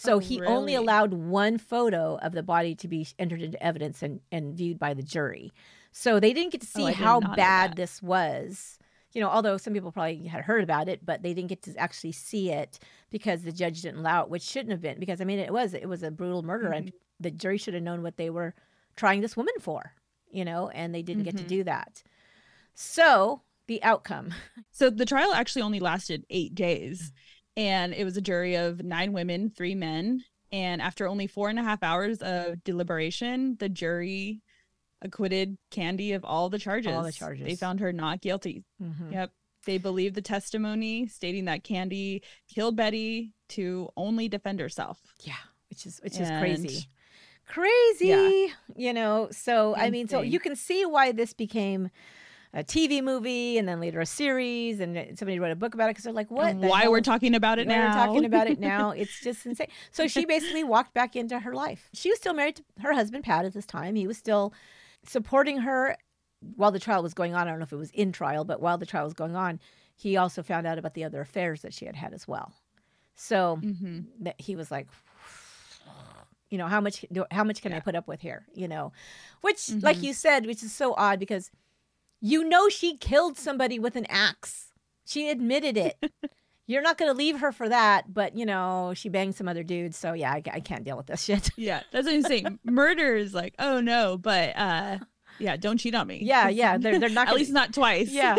[0.00, 4.02] So Oh, he only allowed one photo of the body to be entered into evidence
[4.02, 5.52] and, and viewed by the jury.
[5.92, 8.78] So they didn't get to Oh, see did how bad this was.
[9.12, 11.76] You know, although some people probably had heard about it, but they didn't get to
[11.76, 12.78] actually see it
[13.10, 14.98] because the judge didn't allow it, which shouldn't have been.
[15.00, 16.96] Because I mean, it was it was a brutal murder, and Mm-hmm.
[17.18, 18.54] the jury should have known what they were
[18.96, 19.92] trying this woman for.
[20.30, 21.48] You know, and they didn't get to Mhm.
[21.48, 22.02] do that.
[22.74, 24.32] So the outcome.
[24.72, 27.12] So the trial actually only lasted eight days,
[27.56, 30.24] and it was a jury of nine women, three men.
[30.52, 34.40] And after only four and a half hours of deliberation, the jury
[35.02, 36.92] acquitted Candy of all the charges.
[37.04, 37.44] They charges.
[37.46, 38.64] They found her not guilty.
[38.82, 39.12] Mhm.
[39.12, 39.32] Yep.
[39.66, 42.22] They believed the testimony stating that Candy
[42.52, 44.98] killed Betty to only defend herself.
[45.22, 45.34] Yeah,
[45.68, 46.68] which is which is crazy.
[46.76, 46.86] And-
[47.46, 49.28] Crazy, you know.
[49.32, 51.90] So I mean, so you can see why this became
[52.52, 55.90] a TV movie and then later a series, and somebody wrote a book about it
[55.90, 56.56] because they're like, "What?
[56.56, 56.90] Why hell?
[56.92, 57.86] we're talking about it Why now.
[57.86, 58.90] We're talking about it now.
[58.90, 59.68] It's just insane.
[59.92, 61.88] So she basically walked back into her life.
[61.92, 63.94] She was still married to her husband Pat at this time.
[63.94, 64.52] He was still
[65.04, 65.96] supporting her
[66.56, 67.46] while the trial was going on.
[67.46, 69.60] I don't know if it was in trial, but while the trial was going on,
[69.96, 72.52] he also found out about the other affairs that she had had as well.
[73.14, 74.88] So hmm that he was like
[76.50, 78.92] you know how much do- how much can i put up with here you know
[79.40, 80.02] which like Mhm.
[80.02, 81.50] you said which is so odd because
[82.20, 84.68] you know she killed somebody with an axe
[85.06, 85.96] she admitted it
[86.66, 89.62] you're not going to leave her for that but you know she banged some other
[89.62, 92.58] dudes so yeah i, I can't deal with this shit Yeah, that's what I'm saying.
[92.64, 94.98] Murder is like, oh no, but uh,
[95.38, 96.20] yeah, don't cheat on me.
[96.22, 98.10] yeah yeah they're, they're not At gonna, least not twice.
[98.12, 98.36] yeah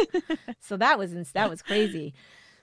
[0.59, 2.13] so that was that was crazy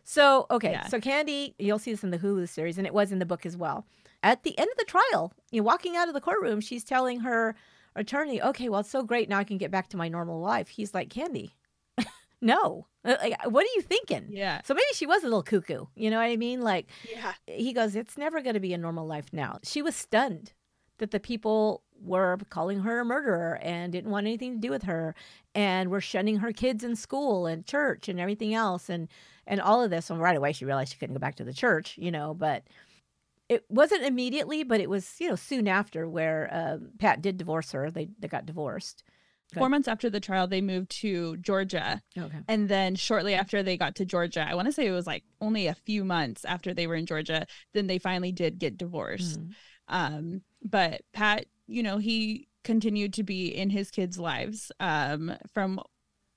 [0.05, 0.87] so okay Yeah.
[0.87, 3.45] so candy you'll see this in the hulu series and it was in the book
[3.45, 3.85] as well
[4.23, 7.21] at the end of the trial you know, walking out of the courtroom she's telling
[7.21, 7.55] her
[7.99, 10.69] attorney okay well it's so great now i can get back to my normal life.
[10.69, 11.57] He's like candy
[12.41, 12.87] no.
[13.05, 14.27] Uh, like, what are you thinking?
[14.31, 16.61] Yeah, so maybe she was a little cuckoo you know what i mean?
[16.61, 17.35] Like yeah.
[17.47, 19.59] he goes, It's never going to be a normal life now.
[19.65, 20.53] She was stunned
[20.99, 24.85] that the people were calling her a murderer and didn't want anything to do with
[24.85, 25.15] her
[25.55, 29.09] and were shunning her kids in school and church and everything else and
[29.47, 30.11] and all of this.
[30.11, 32.65] And right away she realized she couldn't go back to the church you know but
[33.49, 37.73] it wasn't immediately but it was you know soon after where um, pat did divorce
[37.73, 39.03] her they, they got divorced
[39.55, 39.61] Good.
[39.61, 42.03] Four months after the trial, they moved to Georgia.
[42.19, 45.07] okay And then shortly after they got to Georgia, I want to say it was
[45.07, 48.77] like only a few months after they were in Georgia, then they finally did get
[48.77, 49.41] divorced.
[49.41, 49.55] Mhm.
[49.89, 54.71] Um, but Pat, you know, he continued to be in his kids' lives.
[54.81, 55.81] Um, from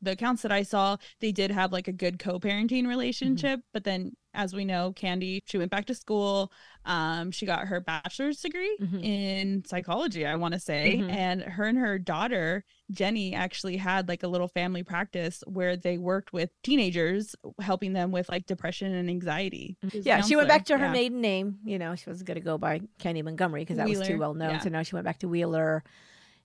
[0.01, 3.59] the accounts that I saw, they did have like a good co-parenting relationship.
[3.73, 6.51] But then, as we know, Candy, she went back to school.
[6.85, 9.03] Um, she got her bachelor's degree Mhm.
[9.03, 11.09] in psychology, I want to say, Mhm.
[11.11, 15.97] and her and her daughter Jenny actually had like a little family practice where they
[15.97, 19.77] worked with teenagers, helping them with like depression and anxiety.
[19.91, 20.91] She was a Yeah, she went back to her Yeah.
[20.91, 21.59] maiden name.
[21.63, 24.33] You know, she wasn't going to go by Candy Montgomery because that was too well
[24.33, 24.49] known.
[24.51, 24.59] yeah.
[24.59, 25.83] So now she went back to Wheeler.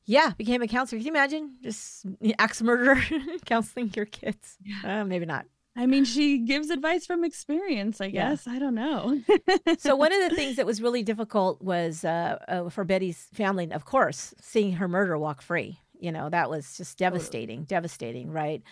[0.09, 1.01] Yeah, became a counselor.
[1.01, 2.07] Can you imagine just
[2.39, 3.01] axe murderer
[3.45, 4.57] counseling your kids?
[4.85, 5.47] Uh, maybe not.
[5.77, 8.31] I mean, she gives advice from experience, I Yeah.
[8.31, 8.47] guess.
[8.49, 9.21] I don't know.
[9.79, 13.71] so one of the things that was really difficult was uh, uh, for Betty's family,
[13.71, 15.81] of course, seeing her murderer walk free.
[15.99, 18.63] You know, that was just devastating, devastating, right?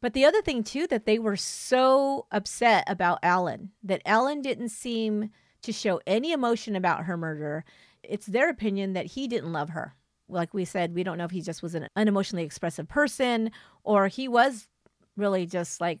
[0.00, 4.70] But the other thing too that they were so upset about Alan that Alan didn't
[4.70, 5.30] seem
[5.62, 7.64] to show any emotion about her murder.
[8.02, 9.94] It's their opinion that he didn't love her.
[10.26, 13.50] Like we said, we don't know if he just was an unemotionally expressive person
[13.82, 14.68] or he was
[15.16, 15.98] really just like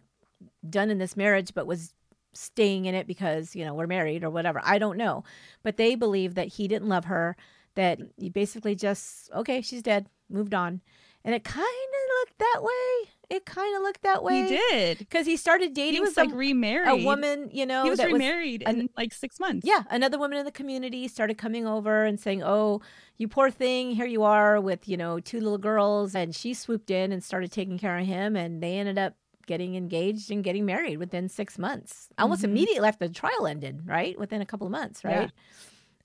[0.68, 1.92] done in this marriage but was
[2.32, 5.24] staying in it because you know we're married or whatever i don't know
[5.62, 7.36] but they believe that he didn't love her
[7.74, 10.80] that he basically just okay she's dead moved on
[11.24, 14.98] and it kind of looked that way it kind of looked that way he did.
[14.98, 16.88] because he started dating He was some, like remarried.
[17.02, 19.64] a woman you know He was remarried an- in like six months.
[19.66, 22.80] yeah, another woman in the community started coming over and saying, "Oh,
[23.18, 26.90] you poor thing, here you are with, you know, two little girls." And she swooped
[26.90, 29.14] in and started taking care of him and they ended up
[29.50, 32.08] getting engaged and getting married within 6 months.
[32.18, 32.44] Almost Mhm.
[32.44, 34.18] immediately after the trial ended, right?
[34.18, 35.28] Within a couple of months, Yeah.
[35.28, 35.32] right?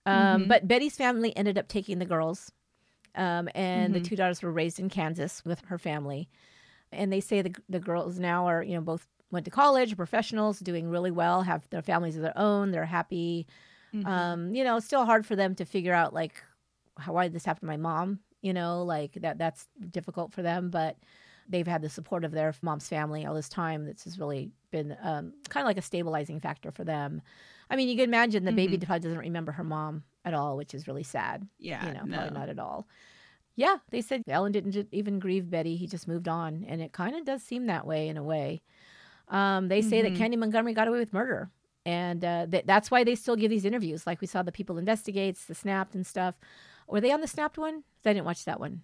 [0.06, 0.48] Um, Mhm.
[0.48, 2.52] but Betty's family ended up taking the girls.
[3.16, 4.06] Um, and the Mhm.
[4.08, 6.30] two daughters were raised in Kansas with her family.
[6.92, 10.60] And they say the the girls now are, you know, both went to college, professionals,
[10.60, 13.48] doing really well, have their families of their own, they're happy
[13.94, 14.26] Mhm.
[14.30, 16.44] um you know still hard for them to figure out like
[17.00, 20.42] how why did this happen to my mom you know like that that's difficult for
[20.44, 20.98] them but
[21.48, 24.96] they've had the support of their mom's family all this time this has really been
[25.02, 27.22] um, kind of like a stabilizing factor for them
[27.70, 30.74] i mean you can imagine the baby probably doesn't remember her mom at all which
[30.74, 31.86] is really sad yeah.
[31.86, 32.18] you know no.
[32.18, 32.88] probably not at all
[33.56, 37.16] yeah they said alan didn't even grieve betty he just moved on and it kind
[37.16, 38.62] of does seem that way in a way
[39.28, 40.04] um, they say Mhm.
[40.04, 41.50] that Candy Montgomery got away with murder,
[41.84, 44.06] and uh, that that's why they still give these interviews.
[44.06, 46.36] Like we saw the People Investigates, the Snapped, and stuff.
[46.88, 47.84] Were they on the Snapped one?
[48.06, 48.84] I didn't watch that one.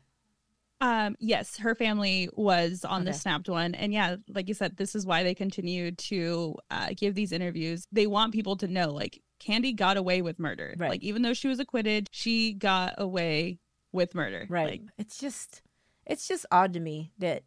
[0.82, 3.76] Um, yes, her family was on the snapped one.
[3.76, 7.88] And yeah, like you said, this is why they continue to uh, give these interviews.
[7.92, 10.74] They want people to know like Candy got away with murder.
[10.78, 10.90] Right.
[10.90, 13.60] Like even though she was acquitted, she got away
[13.92, 14.48] with murder.
[14.50, 14.72] Right.
[14.72, 15.62] Like, it's just,
[16.08, 17.44] it's just odd to me that,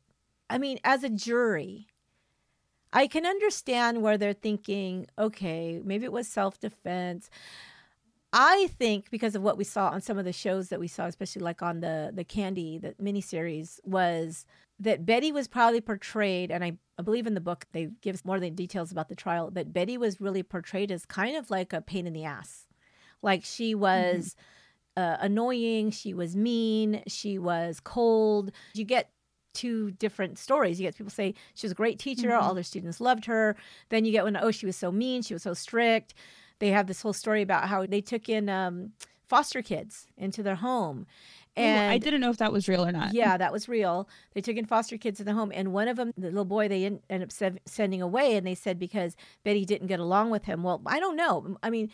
[0.49, 1.89] I mean, as a jury,
[2.93, 7.29] I can understand where they're thinking, okay, maybe it was self defense.
[8.37, 11.07] I think because of what we saw on some of the shows that we saw,
[11.07, 14.45] especially like on the the Candy, the miniseries, was
[14.81, 18.41] that Betty was probably portrayed, and I, I believe in the book they give more
[18.41, 21.81] than details about the trial, that Betty was really portrayed as kind of like a
[21.81, 22.67] pain in the ass.
[23.23, 24.35] Like she was
[24.97, 28.51] uh, annoying, she was mean, she was cold.
[28.75, 29.11] You get
[29.55, 30.81] two different stories.
[30.81, 32.43] You get people say she was a great teacher, Mhm.
[32.43, 33.55] all their students loved her.
[33.91, 36.15] Then you get when, oh, she was so mean, she was so strict.
[36.59, 38.93] They have this whole story about how they took in um,
[39.27, 41.01] foster kids into their home.
[41.59, 43.13] ooh, And I didn't know if that was real or not.
[43.15, 44.09] yeah, that was real.
[44.35, 46.69] They took in foster kids in the home, and one of them, the little boy,
[46.69, 50.31] they en- ended up sev- sending away, and they said because Betty didn't get along
[50.31, 50.63] with him.
[50.63, 51.57] Well, I don't know.
[51.63, 51.91] I mean,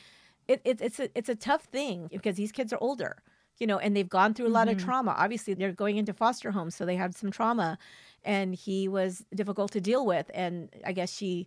[0.49, 3.23] it, it, it's a it's a tough thing because these kids are older,
[3.59, 4.85] you know, and they've gone through a lot of Mhm.
[4.85, 5.15] trauma.
[5.17, 7.79] Obviously, they're going into foster homes, so they have some trauma,
[8.25, 10.31] and he was difficult to deal with.
[10.35, 11.47] And I guess she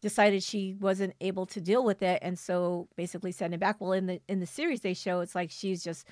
[0.00, 3.80] decided she wasn't able to deal with it, and so basically sent him back.
[3.80, 6.06] Well, in the in the series they show, it's like she's just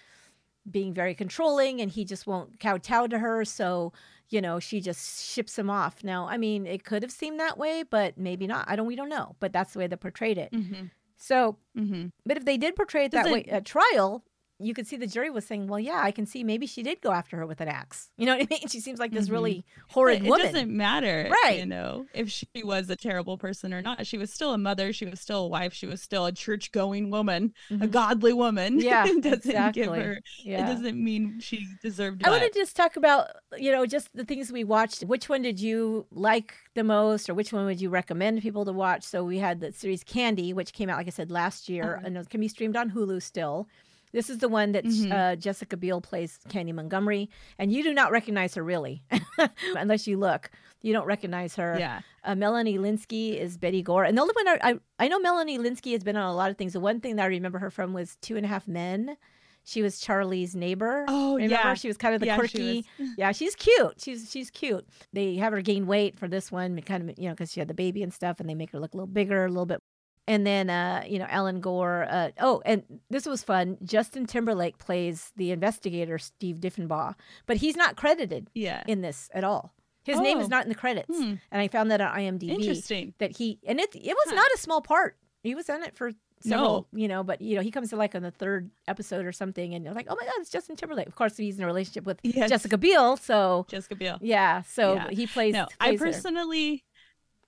[0.71, 3.91] being very controlling and he just won't kowtow to her so
[4.29, 7.57] you know she just ships him off now i mean it could have seemed that
[7.57, 10.37] way but maybe not i don't we don't know but that's the way they portrayed
[10.37, 10.87] it Mm-hmm.
[11.17, 12.09] so Mm-hmm.
[12.27, 14.23] but if they did portray it that Does way it- at trial
[14.61, 17.01] you could see the jury was saying well yeah i can see maybe she did
[17.01, 19.29] go after her with an axe you know what i mean she seems like this
[19.29, 19.33] Mhm.
[19.33, 21.59] really horrid it woman It doesn't matter, Right.
[21.61, 24.07] You know, if she was a terrible person or not.
[24.07, 24.93] She was still a mother.
[24.93, 25.73] She was still a wife.
[25.73, 27.91] She was still a church-going woman, a Mhm.
[27.91, 28.79] godly woman.
[28.91, 29.83] Yeah, it doesn't exactly.
[29.83, 30.21] give her.
[30.45, 32.23] yeah It doesn't mean she deserved.
[32.23, 32.27] It.
[32.27, 35.03] I want to just talk about, you know, just the things we watched.
[35.05, 38.73] Which one did you like the most, or which one would you recommend people to
[38.73, 39.05] watch?
[39.05, 42.03] So we had the series Candy, which came out, like I said, last year, Uh-huh.
[42.07, 43.69] and it can be streamed on Hulu still.
[44.13, 45.13] This is the one that Mhm.
[45.13, 47.29] uh, Jessica Biel plays Candy Montgomery,
[47.59, 49.03] and you do not recognize her really,
[49.77, 50.51] unless you look.
[50.83, 51.77] You don't recognize her.
[51.79, 52.01] Yeah.
[52.25, 55.59] Uh, Melanie Lynskey is Betty Gore, and the only one I, I I know Melanie
[55.59, 56.73] Lynskey has been on a lot of things.
[56.73, 59.17] The one thing that I remember her from was Two and a Half Men.
[59.65, 61.05] She was Charlie's neighbor.
[61.09, 61.53] Oh, remember?
[61.55, 61.75] yeah.
[61.75, 62.87] She was kind of the Yeah, quirky.
[62.99, 63.09] was.
[63.19, 64.01] Yeah, she's cute.
[64.01, 64.87] She's she's cute.
[65.13, 67.69] They have her gain weight for this one, kind of you know because she had
[67.69, 69.83] the baby and stuff, and they make her look a little bigger, a little bit.
[70.29, 72.07] And then uh, you know Alan Gore.
[72.09, 73.79] Uh, oh, and this was fun.
[73.83, 77.15] Justin Timberlake plays the investigator Steve Deffibaugh,
[77.47, 78.83] but he's not credited Yeah.
[78.87, 79.73] in this at all.
[80.05, 80.49] His name is Oh.
[80.49, 81.35] not in the credits, Hmm.
[81.51, 83.15] and I found that on IMDb Interesting.
[83.19, 84.35] that he and it it was Huh.
[84.37, 85.17] not a small part.
[85.43, 86.99] He was in it for several, No.
[87.01, 89.75] you know, but you know he comes to like on the third episode or something,
[89.75, 91.07] and you're like, oh my god, it's Justin Timberlake.
[91.09, 92.49] Of course, he's in a relationship with Yes.
[92.51, 94.19] Jessica Biel, so Jessica Biel.
[94.21, 95.11] yeah, so Yeah.
[95.11, 95.53] he plays.
[95.55, 96.77] No, I personally.
[96.77, 96.83] her.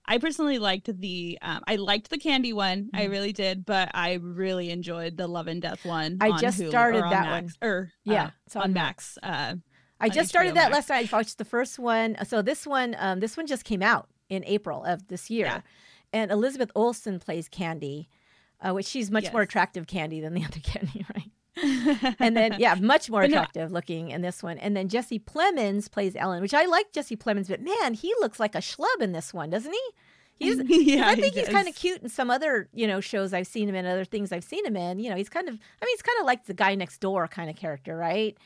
[0.07, 2.85] I personally liked the um, I liked the candy one.
[2.85, 2.97] Mm-hmm.
[2.97, 6.19] I really did, but I really enjoyed the Love and Death one.
[6.21, 7.71] I just Hulu, started on that Max, one.
[7.71, 9.19] Or yeah, uh, it's on Max.
[9.23, 9.41] Max.
[9.53, 9.57] Uh,
[10.01, 10.75] I just started that Max.
[10.75, 11.13] last night.
[11.13, 12.17] I watched the first one.
[12.25, 15.61] So this one, um, this one just came out in April of this year, yeah.
[16.13, 18.09] and Elizabeth Olsen plays Candy,
[18.61, 19.33] uh, which she's much yes.
[19.33, 21.31] more attractive Candy than the other Candy, right?
[22.19, 24.59] and then yeah, much more attractive no, looking in this one.
[24.59, 28.41] And then Jesse Plemons plays Alan, which I like Jesse Plemons, but man, he looks
[28.41, 29.81] like a schlub in this one, doesn't he?
[30.39, 33.33] He's yeah, I think he he's kind of cute in some other, you know, shows
[33.33, 34.99] I've seen him in, other things I've seen him in.
[34.99, 37.29] You know, he's kind of I mean, he's kind of like the guy next door
[37.29, 38.37] kind of character, right?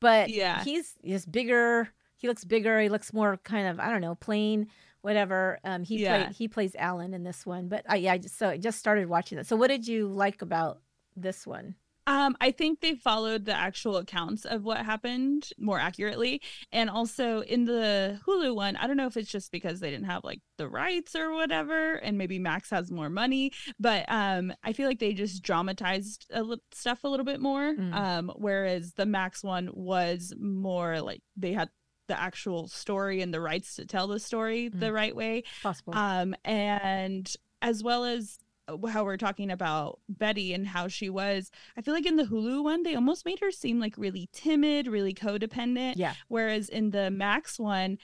[0.00, 0.62] But yeah.
[0.62, 4.68] he's he's bigger, he looks bigger, he looks more kind of, I don't know, plain
[5.00, 5.58] whatever.
[5.64, 6.24] Um, he yeah.
[6.24, 8.78] played he plays Alan in this one, but I yeah, I just, so I just
[8.78, 9.46] started watching that.
[9.46, 10.80] So what did you like about
[11.16, 11.74] this one?
[12.08, 16.40] Um, I think they followed the actual accounts of what happened more accurately.
[16.72, 20.06] And also in the Hulu one, I don't know if it's just because they didn't
[20.06, 24.72] have like the rights or whatever, and maybe Max has more money, but um, I
[24.72, 27.74] feel like they just dramatized a li- stuff a little bit more.
[27.74, 27.94] Mm.
[27.94, 31.68] Um, whereas the Max one was more like they had
[32.06, 34.80] the actual story and the rights to tell the story mm.
[34.80, 35.44] the right way.
[35.62, 35.94] Possible.
[35.94, 37.30] Um, and
[37.60, 38.38] as well as
[38.68, 41.50] Uh, how we're talking about Betty and how she was.
[41.76, 44.86] I feel like in the Hulu one, they almost made her seem like really timid,
[44.86, 45.94] really codependent.
[45.96, 46.14] Yeah.
[46.28, 47.98] Whereas in the Max one,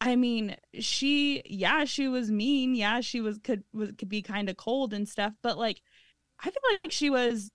[0.00, 2.74] I mean, she yeah, she was mean.
[2.74, 5.82] Yeah, she was could was could be kind of cold and stuff, but like
[6.42, 7.50] I feel like she was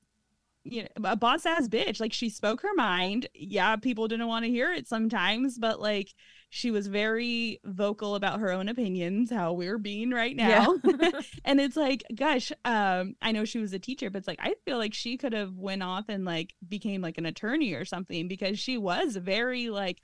[0.64, 2.00] you know, a boss ass bitch.
[2.00, 3.28] Like she spoke her mind.
[3.34, 6.14] Yeah, people didn't want to hear it sometimes, but like
[6.56, 10.78] she was very vocal about her own opinions, how we're being right now.
[10.86, 11.10] Yeah.
[11.46, 14.56] and it's like, gosh, um, I know she was a teacher, but it's like I
[14.64, 18.30] feel like she could have went off and like became like an attorney or something
[18.30, 20.00] because she was very like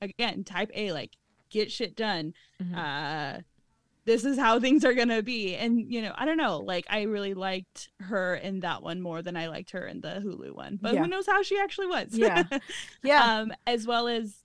[0.00, 1.12] again, type A, like
[1.50, 2.32] get shit done.
[2.58, 2.74] Mm-hmm.
[2.74, 3.40] Uh
[4.06, 5.56] this is how things are going to be.
[5.56, 6.58] And, you know, I don't know.
[6.58, 10.22] Like, I really liked her in that one more than I liked her in the
[10.24, 10.78] Hulu one.
[10.80, 11.02] But yeah.
[11.02, 12.10] who knows how she actually was?
[12.12, 12.44] Yeah.
[13.02, 13.40] Yeah.
[13.40, 14.44] um, as well as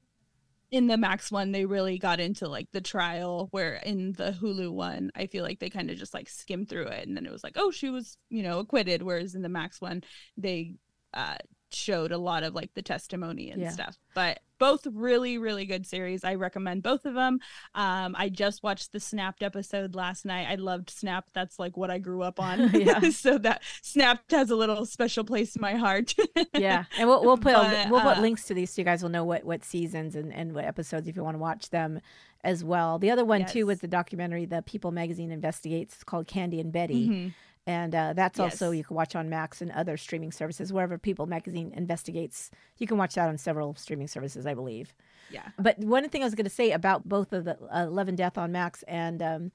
[0.71, 4.71] in the Max one, they really got into like the trial, where in the Hulu
[4.71, 7.07] one, I feel like they kind of just like skimmed through it.
[7.07, 9.03] And then it was like, oh, she was, you know, acquitted.
[9.03, 10.03] Whereas in the Max one,
[10.37, 10.75] they,
[11.13, 11.37] uh,
[11.73, 13.69] showed a lot of like the testimony and yeah.
[13.69, 13.97] stuff.
[14.13, 16.23] But both really, really good series.
[16.23, 17.39] I recommend both of them.
[17.73, 20.47] Um, I just watched the Snapped episode last night.
[20.47, 21.33] I loved Snapped.
[21.33, 22.69] That's like what I grew up on.
[22.73, 22.99] yeah.
[23.09, 26.13] so that Snapped has a little special place in my heart.
[26.53, 29.01] yeah, and we'll we'll put but, we'll put uh, links to these so you guys
[29.01, 31.99] will know what what seasons and and what episodes if you want to watch them
[32.43, 32.99] as well.
[32.99, 33.53] The other one yes.
[33.53, 35.95] too was the documentary the People Magazine investigates.
[35.95, 37.07] It's called Candy and Betty.
[37.07, 37.29] Mm-hmm
[37.67, 38.53] and uh, that's yes.
[38.53, 42.49] also you can watch on Max and other streaming services wherever People Magazine investigates.
[42.77, 44.95] You can watch that on several streaming services, I believe.
[45.29, 45.47] Yeah.
[45.59, 48.17] But one thing I was going to say about both of the uh, Love and
[48.17, 49.51] Death on Max and um,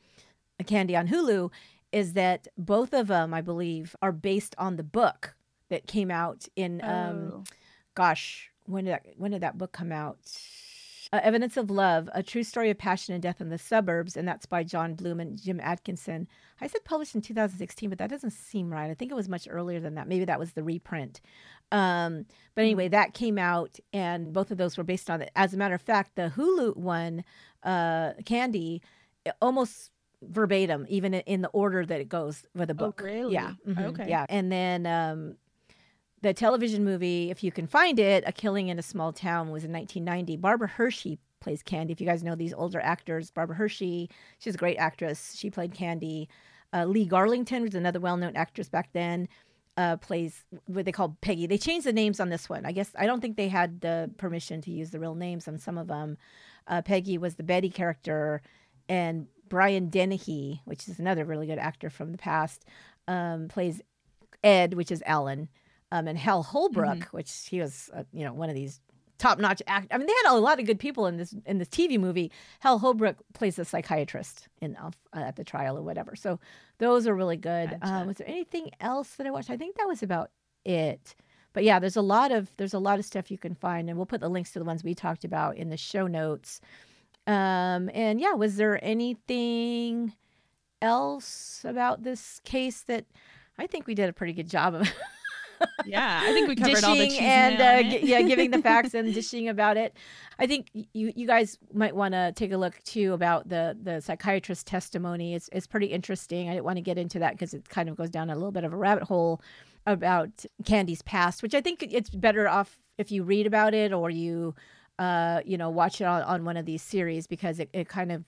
[0.66, 1.50] Candy on Hulu
[1.92, 5.34] is that both of them, I believe, are based on the book
[5.68, 6.82] that came out in.
[6.84, 7.44] Um, oh.
[7.94, 10.18] Gosh, when did that, when did that book come out?
[11.12, 14.26] Uh, Evidence of Love, A True Story of Passion and Death in the Suburbs, and
[14.26, 16.26] that's by John Bloom and Jim Atkinson.
[16.60, 18.90] I said published in 2016, but that doesn't seem right.
[18.90, 20.08] I think it was much earlier than that.
[20.08, 21.20] Maybe that was the reprint.
[21.70, 22.92] Um, but anyway, hmm.
[22.92, 25.30] that came out, and both of those were based on it.
[25.36, 27.24] As a matter of fact, the Hulu one,
[27.62, 28.82] uh, Candy,
[29.40, 29.90] almost
[30.22, 33.00] verbatim, even in the order that it goes for the oh, book.
[33.02, 33.34] Oh, really?
[33.34, 33.52] Yeah.
[33.66, 33.84] Mm-hmm.
[33.84, 34.08] Okay.
[34.08, 34.26] Yeah.
[34.28, 35.36] And then um,
[36.26, 39.64] the television movie, if you can find it, A Killing in a Small Town, was
[39.64, 40.36] in 1990.
[40.38, 41.92] Barbara Hershey plays Candy.
[41.92, 45.36] If you guys know these older actors, Barbara Hershey, she's a great actress.
[45.36, 46.28] She played Candy.
[46.72, 49.28] Uh, Lee Garlington was another well-known actress back then.
[49.76, 51.46] Uh, plays what they call Peggy.
[51.46, 52.66] They changed the names on this one.
[52.66, 55.58] I guess I don't think they had the permission to use the real names on
[55.58, 56.16] some of them.
[56.66, 58.42] Uh, Peggy was the Betty character,
[58.88, 62.64] and Brian Dennehy, which is another really good actor from the past,
[63.06, 63.80] um, plays
[64.42, 65.48] Ed, which is Alan
[65.96, 67.16] um, and Hal Holbrook, mm-hmm.
[67.16, 68.80] which he was, uh, you know, one of these
[69.18, 69.88] top-notch act.
[69.90, 72.30] I mean, they had a lot of good people in this in this TV movie.
[72.60, 76.14] Hal Holbrook plays a psychiatrist in uh, at the trial or whatever.
[76.16, 76.38] So
[76.78, 77.78] those are really good.
[77.82, 79.50] Um, was there anything else that I watched?
[79.50, 80.30] I think that was about
[80.64, 81.14] it.
[81.52, 83.96] But yeah, there's a lot of there's a lot of stuff you can find, and
[83.96, 86.60] we'll put the links to the ones we talked about in the show notes.
[87.26, 90.12] Um, and yeah, was there anything
[90.82, 93.06] else about this case that
[93.58, 94.82] I think we did a pretty good job of
[95.84, 99.12] yeah, I think we covered all the and uh, g- yeah, giving the facts and
[99.12, 99.96] dishing about it.
[100.38, 104.00] I think you you guys might want to take a look too about the the
[104.00, 105.34] psychiatrist testimony.
[105.34, 106.48] It's it's pretty interesting.
[106.48, 108.52] I didn't want to get into that because it kind of goes down a little
[108.52, 109.40] bit of a rabbit hole
[109.86, 114.10] about Candy's past, which I think it's better off if you read about it or
[114.10, 114.54] you
[114.98, 118.10] uh you know watch it on, on one of these series because it, it kind
[118.10, 118.24] of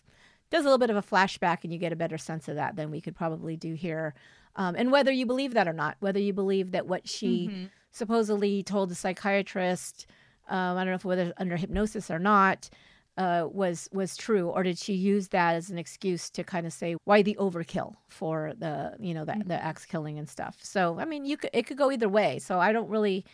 [0.50, 2.76] does a little bit of a flashback and you get a better sense of that
[2.76, 4.14] than we could probably do here.
[4.56, 7.70] Um, and whether you believe that or not, whether you believe that what she Mhm.
[7.92, 10.06] supposedly told the psychiatrist,
[10.48, 12.68] um, I don't know if whether under hypnosis or not,
[13.16, 16.72] uh, was was true, or did she use that as an excuse to kind of
[16.72, 19.48] say why the overkill for the you know the, Mm-hmm.
[19.48, 20.58] the axe killing and stuff?
[20.62, 22.38] So I mean, you could it could go either way.
[22.38, 23.24] So I don't really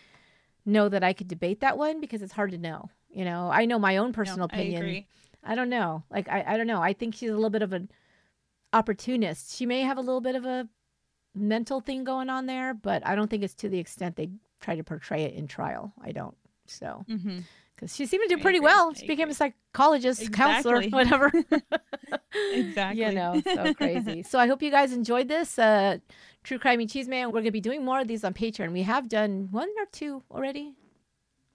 [0.65, 2.89] know that I could debate that one because it's hard to know.
[3.11, 4.83] You know, I know my own personal No, I opinion.
[4.83, 5.07] agree.
[5.45, 6.03] I don't know.
[6.11, 6.81] Like I, I don't know.
[6.81, 7.91] I think she's a little bit of an
[8.73, 9.55] opportunist.
[9.55, 10.69] She may have a little bit of a
[11.35, 14.31] mental thing going on there, but I don't think it's to the extent they
[14.61, 15.93] try to portray it in trial.
[16.03, 16.37] I don't.
[16.67, 17.05] So
[17.77, 18.95] because she seemed to do pretty well.
[18.95, 21.31] She became a psychologist, counselor, whatever.
[22.53, 23.05] Exactly.
[23.05, 24.23] You know, so crazy.
[24.23, 25.59] so I hope you guys enjoyed this.
[25.59, 25.99] Uh,
[26.43, 27.27] True Crime and Chisme.
[27.33, 28.73] We're gonna be doing more of these on Patreon.
[28.73, 30.75] We have done one or two already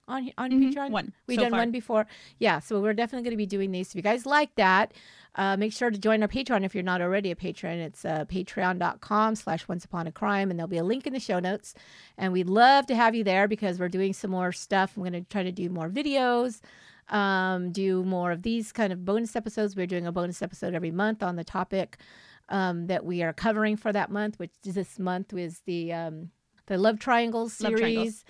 [0.08, 0.72] on on Mhm.
[0.74, 0.90] Patreon.
[0.90, 1.12] One.
[1.26, 1.60] We've so done far.
[1.60, 2.06] one before.
[2.38, 3.90] Yeah, so we're definitely going to be doing these.
[3.90, 4.92] If you guys like that,
[5.36, 7.78] uh, make sure to join our Patreon if you're not already a patron.
[7.78, 11.20] It's uh, patreon.com slash once upon a crime, and there'll be a link in the
[11.20, 11.74] show notes.
[12.18, 14.96] And we'd love to have you there because we're doing some more stuff.
[14.96, 16.60] I'm going to try to do more videos,
[17.08, 19.76] um, do more of these kind of bonus episodes.
[19.76, 21.98] We're doing a bonus episode every month on the topic
[22.48, 26.30] um, that we are covering for that month, which this month was the um,
[26.66, 27.80] the Love Triangles Love series.
[27.80, 28.24] Triangles.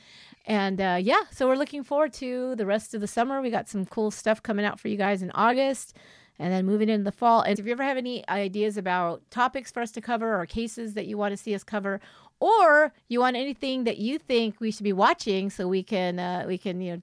[0.47, 3.41] And uh, yeah, so we're looking forward to the rest of the summer.
[3.41, 5.97] We got some cool stuff coming out for you guys in August
[6.41, 7.43] and then moving into the fall.
[7.43, 10.95] And if you ever have any ideas about topics for us to cover or cases
[10.95, 12.01] that you want to see us cover,
[12.41, 16.45] or you want anything that you think we should be watching so we can uh,
[16.49, 17.03] we can you know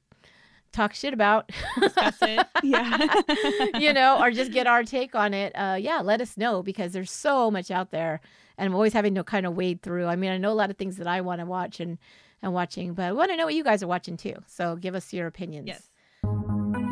[0.73, 2.47] talk shit about Discuss it.
[2.63, 3.21] Yeah.
[3.79, 6.91] you know, or just get our take on it, uh, yeah, let us know because
[6.91, 8.19] there's so much out there,
[8.57, 10.07] and I'm always having to kind of wade through.
[10.07, 11.99] I mean, I know a lot of things that I want to watch and
[12.41, 14.35] and watching, but I want to know what you guys are watching too.
[14.47, 15.67] So give us your opinions.
[15.67, 16.86] yes.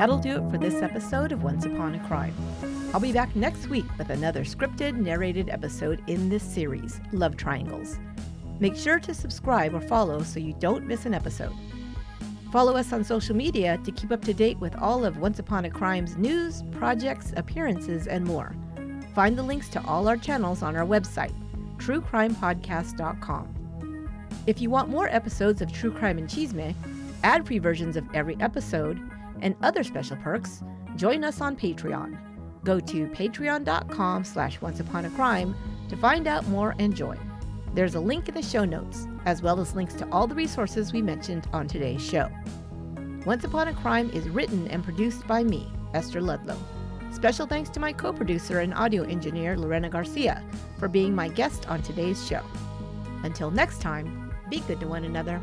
[0.00, 2.34] That'll do it for this episode of Once Upon a Crime.
[2.94, 7.98] I'll be back next week with another scripted, narrated episode in this series, Love Triangles.
[8.60, 11.52] Make sure to subscribe or follow so you don't miss an episode.
[12.50, 15.66] Follow us on social media to keep up to date with all of Once Upon
[15.66, 18.56] a Crime's news, projects, appearances, and more.
[19.14, 21.34] Find the links to all our channels on our website,
[21.76, 24.08] truecrimepodcast.com.
[24.46, 26.74] If you want more episodes of True Crime and Chisme,
[27.22, 28.98] ad-free versions of every episode,
[29.42, 30.62] and other special perks,
[30.96, 32.18] join us on Patreon.
[32.64, 35.54] Go to patreon.com slash onceuponacrime
[35.88, 37.18] to find out more and join.
[37.74, 40.92] There's a link in the show notes, as well as links to all the resources
[40.92, 42.28] we mentioned on today's show.
[43.24, 46.56] Once Upon a Crime is written and produced by me, Esther Ludlow.
[47.12, 50.42] Special thanks to my co producer and audio engineer, Lorena Garcia,
[50.78, 52.42] for being my guest on today's show.
[53.24, 55.40] Until next time, be good to one another